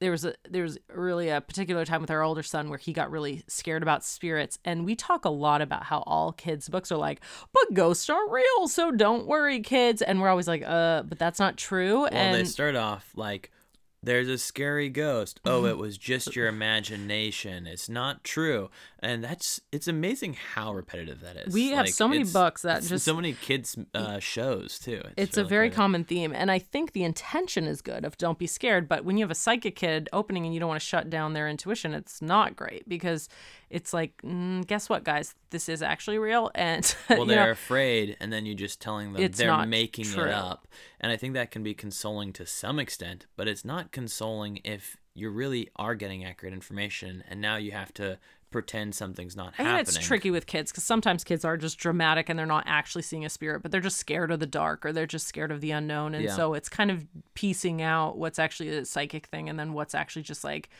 there 0.00 0.10
was 0.10 0.24
a 0.24 0.34
there 0.48 0.62
was 0.62 0.78
really 0.94 1.28
a 1.28 1.40
particular 1.40 1.84
time 1.84 2.00
with 2.00 2.10
our 2.10 2.22
older 2.22 2.42
son 2.42 2.68
where 2.68 2.78
he 2.78 2.92
got 2.92 3.10
really 3.10 3.42
scared 3.48 3.82
about 3.82 4.04
spirits 4.04 4.58
and 4.64 4.84
we 4.84 4.94
talk 4.94 5.24
a 5.24 5.30
lot 5.30 5.60
about 5.60 5.84
how 5.84 6.02
all 6.06 6.32
kids 6.32 6.68
books 6.68 6.92
are 6.92 6.96
like 6.96 7.20
but 7.52 7.74
ghosts 7.74 8.08
aren't 8.08 8.30
real 8.30 8.68
so 8.68 8.90
don't 8.90 9.26
worry 9.26 9.60
kids 9.60 10.00
and 10.02 10.20
we're 10.20 10.28
always 10.28 10.48
like 10.48 10.62
uh 10.64 11.02
but 11.02 11.18
that's 11.18 11.38
not 11.38 11.56
true 11.56 12.02
Well, 12.02 12.10
and 12.12 12.34
they 12.34 12.44
start 12.44 12.76
off 12.76 13.10
like, 13.16 13.50
"There's 14.02 14.28
a 14.28 14.38
scary 14.38 14.88
ghost." 14.88 15.40
Oh, 15.48 15.64
it 15.64 15.78
was 15.78 15.96
just 15.98 16.36
your 16.36 16.46
imagination. 16.46 17.66
It's 17.66 17.88
not 17.88 18.22
true, 18.24 18.70
and 19.00 19.24
that's 19.24 19.60
it's 19.72 19.88
amazing 19.88 20.34
how 20.54 20.72
repetitive 20.74 21.20
that 21.20 21.36
is. 21.36 21.54
We 21.54 21.70
have 21.70 21.88
so 21.88 22.06
many 22.08 22.24
books 22.24 22.62
that 22.62 22.82
just- 22.82 23.04
so 23.04 23.14
many 23.14 23.32
kids 23.34 23.76
uh, 23.94 24.18
shows 24.18 24.78
too. 24.78 25.02
it's 25.16 25.36
a 25.36 25.40
really 25.40 25.48
very 25.48 25.68
good. 25.68 25.76
common 25.76 26.04
theme 26.04 26.32
and 26.34 26.50
i 26.50 26.58
think 26.58 26.92
the 26.92 27.04
intention 27.04 27.64
is 27.66 27.80
good 27.80 28.04
of 28.04 28.16
don't 28.18 28.38
be 28.38 28.46
scared 28.46 28.88
but 28.88 29.04
when 29.04 29.16
you 29.16 29.24
have 29.24 29.30
a 29.30 29.34
psychic 29.34 29.76
kid 29.76 30.08
opening 30.12 30.44
and 30.44 30.52
you 30.54 30.60
don't 30.60 30.68
want 30.68 30.80
to 30.80 30.86
shut 30.86 31.08
down 31.10 31.32
their 31.32 31.48
intuition 31.48 31.94
it's 31.94 32.20
not 32.20 32.56
great 32.56 32.88
because 32.88 33.28
it's 33.70 33.92
like 33.92 34.16
mm, 34.22 34.66
guess 34.66 34.88
what 34.88 35.04
guys 35.04 35.34
this 35.50 35.68
is 35.68 35.82
actually 35.82 36.18
real 36.18 36.50
and 36.54 36.94
well 37.10 37.24
they're 37.24 37.46
know, 37.46 37.50
afraid 37.50 38.16
and 38.20 38.32
then 38.32 38.46
you're 38.46 38.54
just 38.54 38.80
telling 38.80 39.12
them 39.12 39.30
they're 39.32 39.66
making 39.66 40.04
true. 40.04 40.24
it 40.24 40.30
up 40.30 40.66
and 41.00 41.12
i 41.12 41.16
think 41.16 41.34
that 41.34 41.50
can 41.50 41.62
be 41.62 41.74
consoling 41.74 42.32
to 42.32 42.46
some 42.46 42.78
extent 42.78 43.26
but 43.36 43.46
it's 43.48 43.64
not 43.64 43.92
consoling 43.92 44.60
if 44.64 44.96
you 45.14 45.30
really 45.30 45.68
are 45.76 45.94
getting 45.94 46.24
accurate 46.24 46.54
information 46.54 47.22
and 47.28 47.40
now 47.40 47.56
you 47.56 47.72
have 47.72 47.92
to 47.92 48.18
pretend 48.50 48.94
something's 48.94 49.36
not 49.36 49.52
I 49.58 49.62
happening 49.62 49.84
think 49.84 49.98
it's 49.98 50.06
tricky 50.06 50.30
with 50.30 50.46
kids 50.46 50.70
because 50.70 50.84
sometimes 50.84 51.24
kids 51.24 51.44
are 51.44 51.56
just 51.56 51.78
dramatic 51.78 52.28
and 52.28 52.38
they're 52.38 52.46
not 52.46 52.64
actually 52.66 53.02
seeing 53.02 53.24
a 53.24 53.28
spirit, 53.28 53.62
but 53.62 53.70
they're 53.70 53.80
just 53.80 53.98
scared 53.98 54.30
of 54.30 54.40
the 54.40 54.46
dark 54.46 54.86
or 54.86 54.92
they're 54.92 55.06
just 55.06 55.26
scared 55.26 55.52
of 55.52 55.60
the 55.60 55.70
unknown. 55.70 56.14
And 56.14 56.24
Yeah. 56.24 56.34
so 56.34 56.54
it's 56.54 56.68
kind 56.68 56.90
of 56.90 57.06
piecing 57.34 57.82
out 57.82 58.16
what's 58.16 58.38
actually 58.38 58.70
a 58.70 58.84
psychic 58.84 59.26
thing 59.26 59.48
and 59.48 59.58
then 59.58 59.74
what's 59.74 59.94
actually 59.94 60.22
just 60.22 60.44
like 60.44 60.70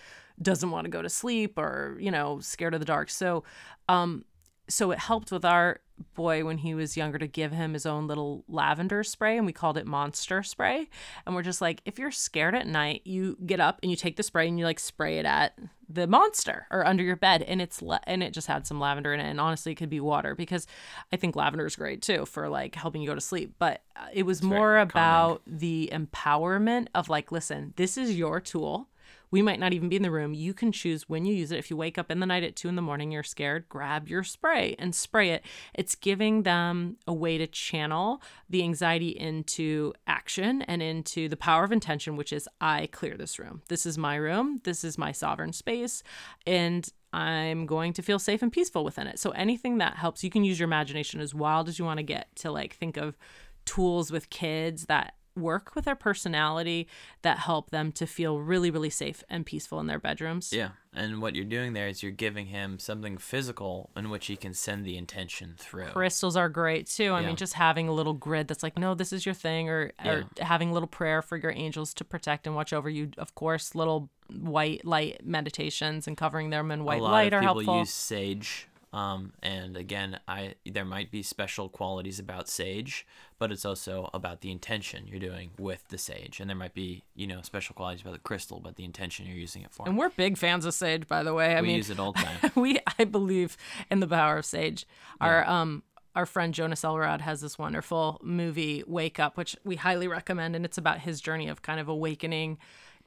doesn't 0.41 0.70
want 0.70 0.84
to 0.84 0.91
go 0.91 1.03
to 1.03 1.09
sleep 1.09 1.59
or, 1.59 1.97
you 2.01 2.11
know, 2.11 2.41
scared 2.41 2.74
of 2.74 2.80
the 2.80 2.86
dark. 2.86 3.11
So, 3.11 3.45
um, 3.89 4.24
so 4.68 4.91
it 4.91 4.99
helped 4.99 5.32
with 5.32 5.45
our 5.45 5.80
boy 6.14 6.45
when 6.45 6.59
he 6.59 6.74
was 6.74 6.97
younger 6.97 7.18
to 7.18 7.26
give 7.26 7.53
him 7.53 7.72
his 7.72 7.84
own 7.86 8.07
little 8.07 8.45
lavender 8.49 9.03
spray 9.03 9.36
and 9.36 9.47
we 9.47 9.53
called 9.53 9.76
it 9.76 9.86
monster 9.86 10.43
spray 10.43 10.89
and 11.26 11.34
we're 11.34 11.43
just 11.43 11.61
like 11.61 11.80
if 11.84 11.99
you're 11.99 12.11
scared 12.11 12.55
at 12.55 12.66
night 12.66 13.03
you 13.05 13.36
get 13.47 13.59
up 13.59 13.80
and 13.82 13.91
you 13.91 13.97
take 13.97 14.16
the 14.16 14.22
spray 14.22 14.47
and 14.47 14.59
you 14.59 14.64
like 14.64 14.78
spray 14.78 15.18
it 15.18 15.26
at 15.26 15.59
the 15.89 16.07
monster 16.07 16.66
or 16.70 16.86
under 16.86 17.03
your 17.03 17.16
bed 17.16 17.43
and 17.43 17.61
it's 17.61 17.82
la- 17.82 17.99
and 18.05 18.22
it 18.22 18.32
just 18.32 18.47
had 18.47 18.66
some 18.66 18.78
lavender 18.78 19.12
in 19.12 19.20
it 19.20 19.28
and 19.28 19.41
honestly 19.41 19.72
it 19.72 19.76
could 19.76 19.91
be 19.91 20.01
water 20.01 20.34
because 20.34 20.66
i 21.12 21.16
think 21.16 21.34
lavender 21.34 21.66
is 21.66 21.76
great 21.76 22.01
too 22.01 22.24
for 22.26 22.49
like 22.49 22.74
helping 22.74 23.03
you 23.03 23.09
go 23.09 23.14
to 23.14 23.20
sleep 23.20 23.55
but 23.59 23.82
uh, 23.97 24.07
it 24.12 24.24
was 24.24 24.41
very 24.41 24.57
more 24.57 24.74
calming. 24.74 24.91
about 24.91 25.43
the 25.47 25.91
empowerment 25.93 26.86
of 26.95 27.09
like 27.09 27.32
listen 27.32 27.72
this 27.76 27.97
is 27.99 28.16
your 28.16 28.41
tool 28.41 28.89
we 29.31 29.43
might 29.43 29.61
not 29.61 29.72
even 29.72 29.89
be 29.89 29.97
in 29.97 30.03
the 30.03 30.11
room. 30.11 30.35
You 30.35 30.55
can 30.55 30.72
choose 30.72 31.09
when 31.09 31.24
you 31.24 31.35
use 31.35 31.53
it. 31.53 31.59
If 31.59 31.70
you 31.70 31.76
wake 31.76 31.99
up 31.99 32.11
in 32.11 32.20
the 32.20 32.26
night 32.26 32.45
at 32.45 32.57
two 32.57 32.68
in 32.68 32.76
the 32.76 32.83
morning, 32.83 33.11
you're 33.11 33.22
scared, 33.22 33.68
grab 33.68 34.09
your 34.09 34.24
spray 34.24 34.74
and 34.79 34.95
spray 34.95 35.31
it. 35.31 35.45
It's 35.74 35.95
giving 35.95 36.43
them 36.43 36.97
a 37.07 37.12
way 37.12 37.39
to 37.39 37.47
channel 37.47 38.22
the 38.49 38.62
anxiety 38.62 39.09
into 39.09 39.93
action 40.07 40.62
and 40.62 40.83
into 40.83 41.29
the 41.29 41.37
power 41.37 41.64
of 41.64 41.72
intention, 41.72 42.16
which 42.16 42.33
is 42.33 42.49
I 42.61 42.89
clear 42.93 43.16
this 43.16 43.39
room. 43.39 43.62
This 43.68 43.87
is 43.87 43.99
my 43.99 44.16
room. 44.16 44.61
This 44.64 44.85
is 44.85 44.99
my 44.99 45.12
sovereign 45.12 45.53
space. 45.53 46.03
And 46.47 46.89
I'm 47.12 47.66
going 47.66 47.95
to 47.95 48.03
feel 48.03 48.18
safe 48.18 48.43
and 48.43 48.53
peaceful 48.53 48.85
within 48.85 49.07
it. 49.07 49.18
So 49.18 49.31
anything 49.31 49.79
that 49.79 49.97
helps, 49.97 50.22
you 50.22 50.31
can 50.31 50.45
use 50.45 50.59
your 50.59 50.66
imagination 50.66 51.20
as 51.20 51.35
wild 51.35 51.68
as 51.68 51.79
you 51.79 51.85
want 51.85 51.99
to 51.99 52.05
get 52.05 52.35
to 52.37 52.51
like 52.51 52.74
think 52.74 52.97
of 52.97 53.16
tools 53.64 54.11
with 54.11 54.31
kids 54.31 54.87
that 54.87 55.14
work 55.41 55.74
with 55.74 55.84
their 55.84 55.95
personality 55.97 56.86
that 57.22 57.39
help 57.39 57.70
them 57.70 57.93
to 57.93 58.07
feel 58.07 58.41
really 58.41 58.70
really 58.70 58.91
safe 58.91 59.22
and 59.28 59.47
peaceful 59.47 59.80
in 59.80 59.86
their 59.86 59.99
bedrooms. 59.99 60.53
Yeah 60.53 60.70
and 60.95 61.20
what 61.22 61.36
you're 61.36 61.45
doing 61.45 61.74
there 61.74 61.86
is 61.86 62.03
you're 62.03 62.11
giving 62.11 62.47
him 62.47 62.78
something 62.78 63.18
physical 63.18 63.91
in 63.97 64.11
which 64.11 64.26
he 64.26 64.36
can 64.36 64.53
send 64.55 64.84
the 64.84 64.97
intention 64.97 65.55
through. 65.57 65.86
Crystals 65.86 66.34
are 66.36 66.49
great 66.49 66.86
too. 66.89 67.12
I 67.12 67.20
Yeah. 67.20 67.28
mean 67.28 67.36
just 67.36 67.53
having 67.55 67.86
a 67.89 67.93
little 67.93 68.14
grid 68.14 68.49
that's 68.49 68.62
like 68.62 68.78
no 68.78 68.95
this 68.95 69.12
is 69.12 69.24
your 69.24 69.34
thing 69.34 69.68
or, 69.68 69.93
or 70.05 70.24
having 70.41 70.70
a 70.70 70.72
little 70.72 70.89
prayer 70.89 71.22
for 71.22 71.36
your 71.36 71.53
angels 71.53 71.95
to 71.95 72.05
protect 72.05 72.47
and 72.47 72.57
watch 72.57 72.72
over 72.72 72.89
you. 72.91 73.11
Of 73.18 73.34
course 73.34 73.74
little 73.74 74.11
white 74.30 74.84
light 74.84 75.20
meditations 75.24 76.07
and 76.07 76.16
covering 76.16 76.51
them 76.51 76.70
in 76.70 76.84
white 76.84 77.01
a 77.01 77.05
lot 77.05 77.12
light 77.12 77.32
of 77.32 77.39
are 77.39 77.41
people 77.41 77.55
helpful. 77.55 77.78
use 77.80 77.91
sage 77.95 78.68
um, 78.93 79.32
and 79.43 79.76
again 79.76 80.18
i 80.26 80.55
there 80.64 80.84
might 80.84 81.11
be 81.11 81.22
special 81.22 81.68
qualities 81.68 82.18
about 82.18 82.49
sage 82.49 83.07
but 83.39 83.53
it's 83.53 83.64
also 83.64 84.11
about 84.12 84.41
the 84.41 84.51
intention 84.51 85.07
you're 85.07 85.20
doing 85.20 85.51
with 85.59 85.86
the 85.89 85.99
sage 85.99 86.41
and 86.41 86.49
there 86.49 86.57
might 86.57 86.74
be 86.74 87.05
you 87.14 87.26
know 87.26 87.41
special 87.43 87.74
qualities 87.74 88.01
about 88.01 88.14
the 88.14 88.18
crystal 88.18 88.61
but 88.61 88.76
the 88.76 88.84
intention 88.84 89.26
you're 89.26 89.36
using 89.36 89.62
it 89.62 89.70
for 89.70 89.86
and 89.86 89.97
we're 89.97 90.09
big 90.11 90.36
fans 90.36 90.64
of 90.64 90.74
sage 90.74 91.07
by 91.07 91.22
the 91.22 91.34
way 91.34 91.55
i 91.55 91.61
we 91.61 91.68
mean 91.68 91.76
use 91.76 91.91
it 91.91 91.99
all 91.99 92.12
the 92.12 92.20
time 92.20 92.51
we 92.55 92.78
I 92.99 93.05
believe 93.05 93.57
in 93.91 94.01
the 94.01 94.07
power 94.07 94.39
of 94.39 94.45
sage. 94.45 94.86
Our 95.20 95.49
um 95.49 95.82
our 96.14 96.26
friend 96.26 96.53
Jonas 96.53 96.82
Elrod 96.82 97.20
has 97.20 97.41
this 97.41 97.59
wonderful 97.59 98.18
movie 98.22 98.82
Wake 98.86 99.20
Up, 99.20 99.36
which 99.36 99.57
we 99.64 99.76
highly 99.76 100.09
recommend, 100.09 100.57
and 100.57 100.64
it's 100.64 100.78
about 100.78 101.01
his 101.01 101.20
journey 101.20 101.49
of 101.49 101.62
kind 101.62 101.78
of 101.78 101.89
awakening 101.89 102.59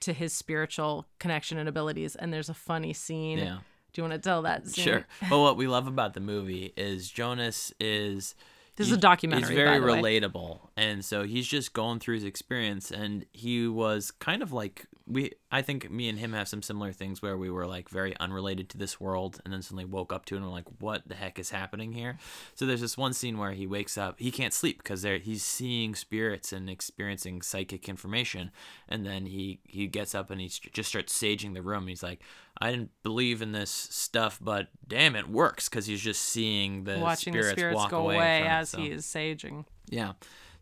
to 0.01 0.13
his 0.13 0.33
spiritual 0.33 1.05
connection 1.19 1.57
and 1.57 1.67
abilities. 1.67 2.15
And 2.15 2.33
there's 2.33 2.49
a 2.49 2.53
funny 2.53 2.93
scene. 2.93 3.39
Yeah. 3.39 3.57
Do 3.93 4.01
you 4.01 4.07
want 4.07 4.21
to 4.21 4.29
tell 4.29 4.41
that 4.43 4.67
scene? 4.67 4.83
Sure. 4.85 5.05
Well, 5.29 5.41
what 5.43 5.57
we 5.57 5.67
love 5.67 5.87
about 5.87 6.13
the 6.13 6.19
movie 6.21 6.73
is 6.77 7.09
Jonas 7.09 7.73
is. 7.79 8.35
This 8.77 8.87
is 8.87 8.93
a 8.93 8.97
documentary, 8.97 9.49
He's 9.49 9.55
very 9.57 9.79
the 9.79 9.85
way. 9.85 10.19
relatable, 10.19 10.69
and 10.77 11.03
so 11.03 11.23
he's 11.23 11.45
just 11.45 11.73
going 11.73 11.99
through 11.99 12.15
his 12.15 12.23
experience, 12.23 12.89
and 12.89 13.25
he 13.31 13.67
was 13.67 14.11
kind 14.11 14.41
of 14.41 14.53
like 14.53 14.85
we. 15.11 15.31
I 15.51 15.61
think 15.61 15.89
me 15.91 16.07
and 16.09 16.17
him 16.17 16.33
have 16.33 16.47
some 16.47 16.61
similar 16.61 16.91
things 16.93 17.21
where 17.21 17.37
we 17.37 17.49
were 17.49 17.67
like 17.67 17.89
very 17.89 18.15
unrelated 18.17 18.69
to 18.69 18.77
this 18.77 18.99
world, 18.99 19.39
and 19.43 19.53
then 19.53 19.61
suddenly 19.61 19.85
woke 19.85 20.13
up 20.13 20.25
to 20.25 20.35
it, 20.35 20.37
and 20.37 20.45
we're 20.45 20.51
like, 20.53 20.67
"What 20.79 21.07
the 21.07 21.15
heck 21.15 21.37
is 21.39 21.49
happening 21.49 21.93
here?" 21.93 22.17
So 22.55 22.65
there's 22.65 22.81
this 22.81 22.97
one 22.97 23.13
scene 23.13 23.37
where 23.37 23.51
he 23.51 23.67
wakes 23.67 23.97
up, 23.97 24.19
he 24.19 24.31
can't 24.31 24.53
sleep 24.53 24.77
because 24.77 25.01
there 25.01 25.17
he's 25.17 25.43
seeing 25.43 25.95
spirits 25.95 26.53
and 26.53 26.69
experiencing 26.69 27.41
psychic 27.41 27.89
information, 27.89 28.51
and 28.87 29.05
then 29.05 29.25
he 29.25 29.59
he 29.65 29.87
gets 29.87 30.15
up 30.15 30.31
and 30.31 30.39
he 30.39 30.47
just 30.47 30.89
starts 30.89 31.17
saging 31.17 31.53
the 31.53 31.61
room. 31.61 31.87
He's 31.87 32.03
like, 32.03 32.21
"I 32.59 32.71
didn't 32.71 32.91
believe 33.03 33.41
in 33.41 33.51
this 33.51 33.69
stuff, 33.71 34.39
but 34.41 34.69
damn, 34.87 35.15
it 35.15 35.29
works," 35.29 35.69
because 35.69 35.85
he's 35.85 36.01
just 36.01 36.21
seeing 36.23 36.85
the 36.85 36.99
Watching 36.99 37.33
spirits 37.33 37.49
the 37.49 37.57
spirits 37.59 37.75
walk 37.75 37.91
go 37.91 37.99
away, 37.99 38.15
away, 38.15 38.41
it, 38.41 38.47
as 38.47 38.69
so- 38.69 38.77
he 38.79 38.91
is 38.91 39.05
saging. 39.05 39.65
yeah. 39.89 40.13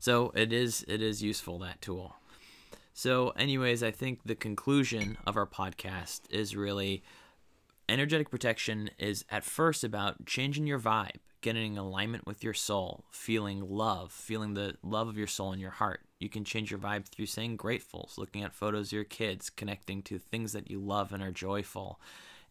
So 0.02 0.32
it 0.34 0.54
is 0.54 0.86
it 0.88 1.02
is 1.02 1.22
useful 1.22 1.60
that 1.60 1.82
tool. 1.82 2.16
So 3.02 3.30
anyways, 3.30 3.82
I 3.82 3.92
think 3.92 4.20
the 4.26 4.36
conclusion 4.36 5.18
of 5.26 5.38
our 5.38 5.48
podcast 5.48 6.24
is 6.30 6.54
really 6.54 7.02
energetic 7.88 8.30
protection 8.30 8.90
is 9.00 9.24
at 9.30 9.46
first 9.46 9.86
about 9.86 10.26
changing 10.26 10.68
your 10.68 10.82
vibe, 10.82 11.22
getting 11.40 11.72
in 11.72 11.78
alignment 11.78 12.28
with 12.28 12.44
your 12.44 12.54
soul, 12.54 13.06
feeling 13.10 13.62
love, 13.62 14.12
feeling 14.12 14.54
the 14.54 14.76
love 14.84 15.08
of 15.08 15.18
your 15.18 15.28
soul 15.28 15.54
in 15.54 15.62
your 15.62 15.72
heart. 15.72 16.02
You 16.20 16.28
can 16.28 16.44
change 16.44 16.72
your 16.72 16.80
vibe 16.82 17.08
through 17.08 17.28
saying 17.28 17.58
gratefuls, 17.58 18.18
looking 18.18 18.44
at 18.44 18.54
photos 18.54 18.88
of 18.88 18.92
your 18.92 19.06
kids, 19.06 19.50
connecting 19.50 20.02
to 20.02 20.20
things 20.20 20.52
that 20.52 20.70
you 20.70 20.82
love 20.82 21.14
and 21.14 21.24
are 21.24 21.32
joyful. 21.32 22.02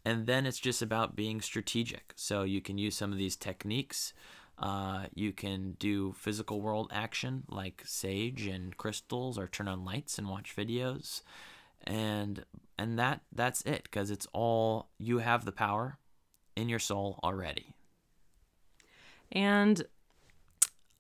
And 0.03 0.27
then 0.27 0.47
it's 0.47 0.61
just 0.61 0.81
about 0.81 1.15
being 1.15 1.43
strategic. 1.43 2.15
So 2.17 2.45
you 2.45 2.63
can 2.63 2.79
use 2.79 2.97
some 2.97 3.13
of 3.13 3.19
these 3.19 3.37
techniques. 3.37 4.15
Uh, 4.61 5.07
you 5.15 5.33
can 5.33 5.77
do 5.79 6.13
physical 6.13 6.61
world 6.61 6.91
action 6.93 7.45
like 7.49 7.83
sage 7.85 8.47
and 8.47 8.77
crystals, 8.77 9.39
or 9.39 9.47
turn 9.47 9.69
on 9.69 9.85
lights 9.85 10.19
and 10.19 10.29
watch 10.29 10.55
videos, 10.57 11.23
and 11.85 12.45
and 12.77 12.99
that 12.99 13.21
that's 13.33 13.63
it 13.63 13.85
because 13.85 14.11
it's 14.11 14.27
all 14.33 14.89
you 14.99 15.19
have 15.19 15.45
the 15.45 15.53
power 15.53 15.99
in 16.57 16.69
your 16.69 16.81
soul 16.81 17.21
already. 17.23 17.73
And 19.31 19.85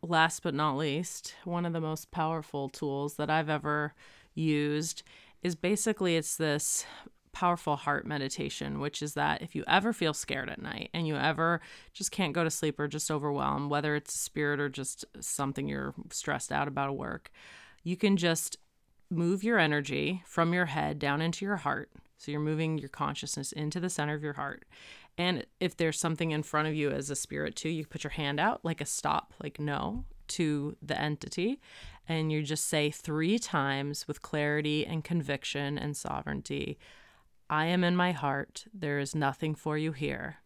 last 0.03 0.43
but 0.43 0.55
not 0.55 0.77
least, 0.77 1.35
one 1.45 1.67
of 1.67 1.73
the 1.73 1.81
most 1.81 2.11
powerful 2.11 2.69
tools 2.69 3.15
that 3.15 3.31
I've 3.31 3.49
ever 3.49 3.95
used 4.35 5.03
is 5.43 5.55
basically 5.55 6.17
it's 6.17 6.37
this 6.37 6.85
powerful 7.39 7.76
heart 7.76 8.05
meditation, 8.05 8.80
which 8.80 9.01
is 9.01 9.14
that 9.14 9.41
if 9.43 9.55
you 9.55 9.62
ever 9.68 9.93
feel 9.93 10.12
scared 10.12 10.51
at 10.51 10.61
night 10.61 10.91
and 10.93 11.07
you 11.07 11.14
ever 11.14 11.61
just 11.93 12.11
can't 12.11 12.32
go 12.32 12.43
to 12.43 12.51
sleep 12.51 12.80
or 12.80 12.89
just 12.89 13.12
overwhelmed, 13.12 13.70
whether 13.70 13.95
it's 13.95 14.12
a 14.12 14.18
spirit 14.18 14.59
or 14.59 14.68
just 14.68 15.05
something 15.20 15.68
you're 15.68 15.95
stressed 16.11 16.51
out 16.51 16.66
about 16.66 16.89
at 16.89 16.97
work, 16.97 17.30
you 17.84 17.97
can 17.97 18.16
just 18.16 18.57
move 19.09 19.45
your 19.45 19.57
energy 19.57 20.20
from 20.26 20.53
your 20.53 20.66
head 20.66 20.99
down 20.99 21.20
into 21.20 21.45
your 21.45 21.59
heart. 21.59 21.93
So 22.16 22.32
you're 22.32 22.41
moving 22.41 22.76
your 22.76 22.89
consciousness 22.89 23.53
into 23.53 23.78
the 23.78 23.89
center 23.89 24.14
of 24.14 24.24
your 24.24 24.32
heart. 24.32 24.64
And 25.16 25.47
if 25.61 25.76
there's 25.76 26.01
something 26.01 26.32
in 26.32 26.43
front 26.43 26.66
of 26.66 26.74
you 26.74 26.91
as 26.91 27.09
a 27.09 27.14
spirit 27.14 27.55
too, 27.55 27.68
you 27.68 27.86
put 27.86 28.03
your 28.03 28.11
hand 28.11 28.41
out 28.41 28.64
like 28.64 28.80
a 28.80 28.84
stop, 28.84 29.32
like 29.41 29.61
no 29.61 30.07
to 30.26 30.76
the 30.82 31.01
entity. 31.01 31.61
And 32.09 32.32
you 32.32 32.43
just 32.43 32.66
say 32.66 32.91
three 32.91 33.39
times 33.39 34.09
with 34.09 34.22
clarity 34.22 34.84
and 34.84 35.05
conviction 35.05 35.78
and 35.78 35.97
sovereignty 35.97 36.78
I 37.51 37.66
am 37.66 37.84
in 37.84 37.96
my 37.96 38.12
heart. 38.12 38.66
There 38.74 38.99
is 38.99 39.14
nothing 39.14 39.55
for 39.55 39.78
you 39.78 39.92
here. 39.92 40.36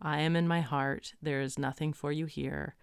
I 0.00 0.20
am 0.20 0.36
in 0.36 0.46
my 0.46 0.60
heart. 0.60 1.14
There 1.22 1.40
is 1.40 1.58
nothing 1.58 1.92
for 1.92 2.12
you 2.12 2.26
here. 2.26 2.74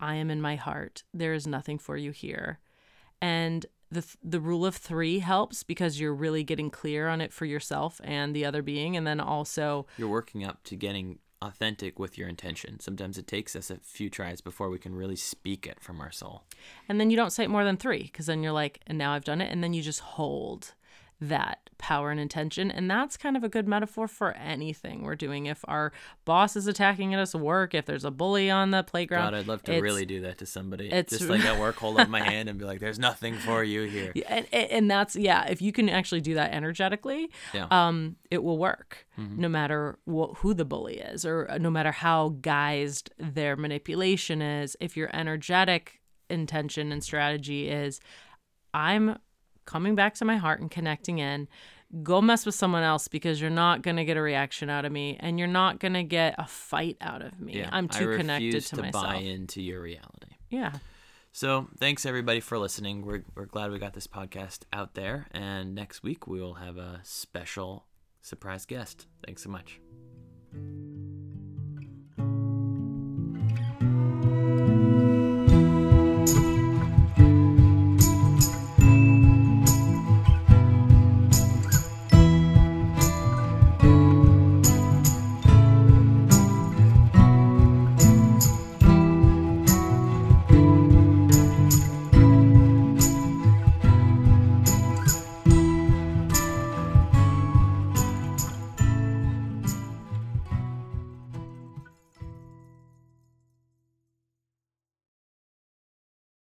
I 0.00 0.14
am 0.14 0.30
in 0.30 0.40
my 0.40 0.56
heart. 0.56 1.02
There 1.12 1.34
is 1.34 1.46
nothing 1.46 1.78
for 1.78 1.96
you 1.96 2.12
here. 2.12 2.58
And 3.20 3.66
the 3.90 4.04
the 4.22 4.40
rule 4.40 4.64
of 4.66 4.76
3 4.76 5.18
helps 5.20 5.62
because 5.62 5.98
you're 5.98 6.14
really 6.14 6.44
getting 6.44 6.70
clear 6.70 7.08
on 7.08 7.20
it 7.20 7.32
for 7.32 7.46
yourself 7.46 8.00
and 8.04 8.34
the 8.36 8.44
other 8.44 8.62
being 8.62 8.96
and 8.96 9.06
then 9.06 9.18
also 9.18 9.86
You're 9.96 10.08
working 10.08 10.44
up 10.44 10.62
to 10.64 10.76
getting 10.76 11.18
authentic 11.40 11.98
with 11.98 12.18
your 12.18 12.28
intention. 12.28 12.80
Sometimes 12.80 13.16
it 13.16 13.26
takes 13.26 13.56
us 13.56 13.70
a 13.70 13.78
few 13.78 14.10
tries 14.10 14.40
before 14.40 14.68
we 14.68 14.78
can 14.78 14.94
really 14.94 15.16
speak 15.16 15.66
it 15.66 15.80
from 15.80 16.00
our 16.00 16.12
soul. 16.12 16.44
and 16.88 17.00
then 17.00 17.10
you 17.10 17.16
don't 17.16 17.30
say 17.32 17.44
it 17.44 17.50
more 17.50 17.64
than 17.64 17.76
3 17.76 18.02
because 18.02 18.26
then 18.26 18.42
you're 18.42 18.52
like 18.52 18.80
and 18.86 18.98
now 18.98 19.12
I've 19.12 19.24
done 19.24 19.40
it 19.40 19.50
and 19.50 19.64
then 19.64 19.72
you 19.72 19.82
just 19.82 20.00
hold 20.00 20.74
that 21.20 21.70
power 21.78 22.10
and 22.10 22.18
intention. 22.18 22.70
And 22.70 22.90
that's 22.90 23.16
kind 23.16 23.36
of 23.36 23.44
a 23.44 23.48
good 23.48 23.66
metaphor 23.68 24.08
for 24.08 24.32
anything 24.32 25.02
we're 25.02 25.14
doing. 25.16 25.46
If 25.46 25.64
our 25.68 25.92
boss 26.24 26.56
is 26.56 26.66
attacking 26.66 27.14
at 27.14 27.20
us 27.20 27.34
at 27.36 27.40
work, 27.40 27.72
if 27.74 27.86
there's 27.86 28.04
a 28.04 28.10
bully 28.10 28.50
on 28.50 28.70
the 28.72 28.82
playground. 28.82 29.30
God, 29.32 29.34
I'd 29.34 29.46
love 29.48 29.62
to 29.64 29.80
really 29.80 30.04
do 30.06 30.20
that 30.22 30.38
to 30.38 30.46
somebody. 30.46 30.86
it's- 30.86 31.10
Just 31.18 31.30
like 31.30 31.44
at 31.44 31.58
work, 31.58 31.76
hold 31.76 31.98
up 32.00 32.08
my 32.08 32.20
hand 32.20 32.48
and 32.48 32.58
be 32.58 32.64
like, 32.64 32.80
"There's 32.80 32.98
nothing 32.98 33.34
for 33.34 33.62
you 33.62 33.82
here." 33.82 34.12
And, 34.28 34.46
and 34.52 34.90
that's 34.90 35.16
yeah 35.16 35.46
if 35.46 35.62
you 35.62 35.72
can 35.72 35.88
actually 35.88 36.20
do 36.20 36.34
that 36.34 36.52
energetically 36.52 37.30
Yeah. 37.54 37.66
um 37.70 38.16
it 38.30 38.42
will 38.42 38.58
work 38.58 39.06
no 39.16 39.48
matter 39.48 39.98
wh- 40.06 40.34
who 40.38 40.54
the 40.54 40.64
bully 40.64 40.98
is 40.98 41.24
or 41.24 41.48
no 41.60 41.70
matter 41.70 41.90
how 41.90 42.36
guised 42.40 43.08
their 43.18 43.56
manipulation 43.56 44.40
is 44.42 44.76
if 44.80 44.96
your 44.96 45.10
energetic 45.12 46.00
intention 46.30 46.92
and 46.92 47.02
strategy 47.02 47.68
is 47.68 48.00
i'm 48.74 49.18
coming 49.68 49.94
back 49.94 50.14
to 50.14 50.24
my 50.24 50.36
heart 50.36 50.60
and 50.60 50.70
connecting 50.70 51.18
in. 51.18 51.46
Go 52.02 52.22
mess 52.22 52.46
with 52.46 52.54
someone 52.54 52.82
else 52.82 53.06
because 53.06 53.40
you're 53.40 53.50
not 53.50 53.82
going 53.82 53.96
to 53.96 54.04
get 54.04 54.16
a 54.16 54.22
reaction 54.22 54.70
out 54.70 54.84
of 54.84 54.92
me 54.92 55.16
and 55.20 55.38
you're 55.38 55.46
not 55.46 55.78
going 55.78 55.92
to 55.92 56.02
get 56.02 56.34
a 56.38 56.46
fight 56.46 56.96
out 57.00 57.22
of 57.22 57.38
me. 57.38 57.58
Yeah, 57.58 57.68
I'm 57.70 57.88
too 57.88 58.16
connected 58.16 58.62
to, 58.62 58.76
to 58.76 58.82
myself. 58.82 59.04
buy 59.04 59.16
into 59.16 59.62
your 59.62 59.80
reality. 59.80 60.36
Yeah. 60.50 60.72
So 61.32 61.68
thanks 61.78 62.06
everybody 62.06 62.40
for 62.40 62.58
listening. 62.58 63.04
We're, 63.04 63.24
we're 63.34 63.44
glad 63.44 63.70
we 63.70 63.78
got 63.78 63.92
this 63.92 64.06
podcast 64.06 64.60
out 64.72 64.94
there. 64.94 65.26
And 65.32 65.74
next 65.74 66.02
week 66.02 66.26
we 66.26 66.40
will 66.40 66.54
have 66.54 66.78
a 66.78 67.00
special 67.02 67.84
surprise 68.22 68.64
guest. 68.64 69.06
Thanks 69.24 69.42
so 69.42 69.50
much. 69.50 69.80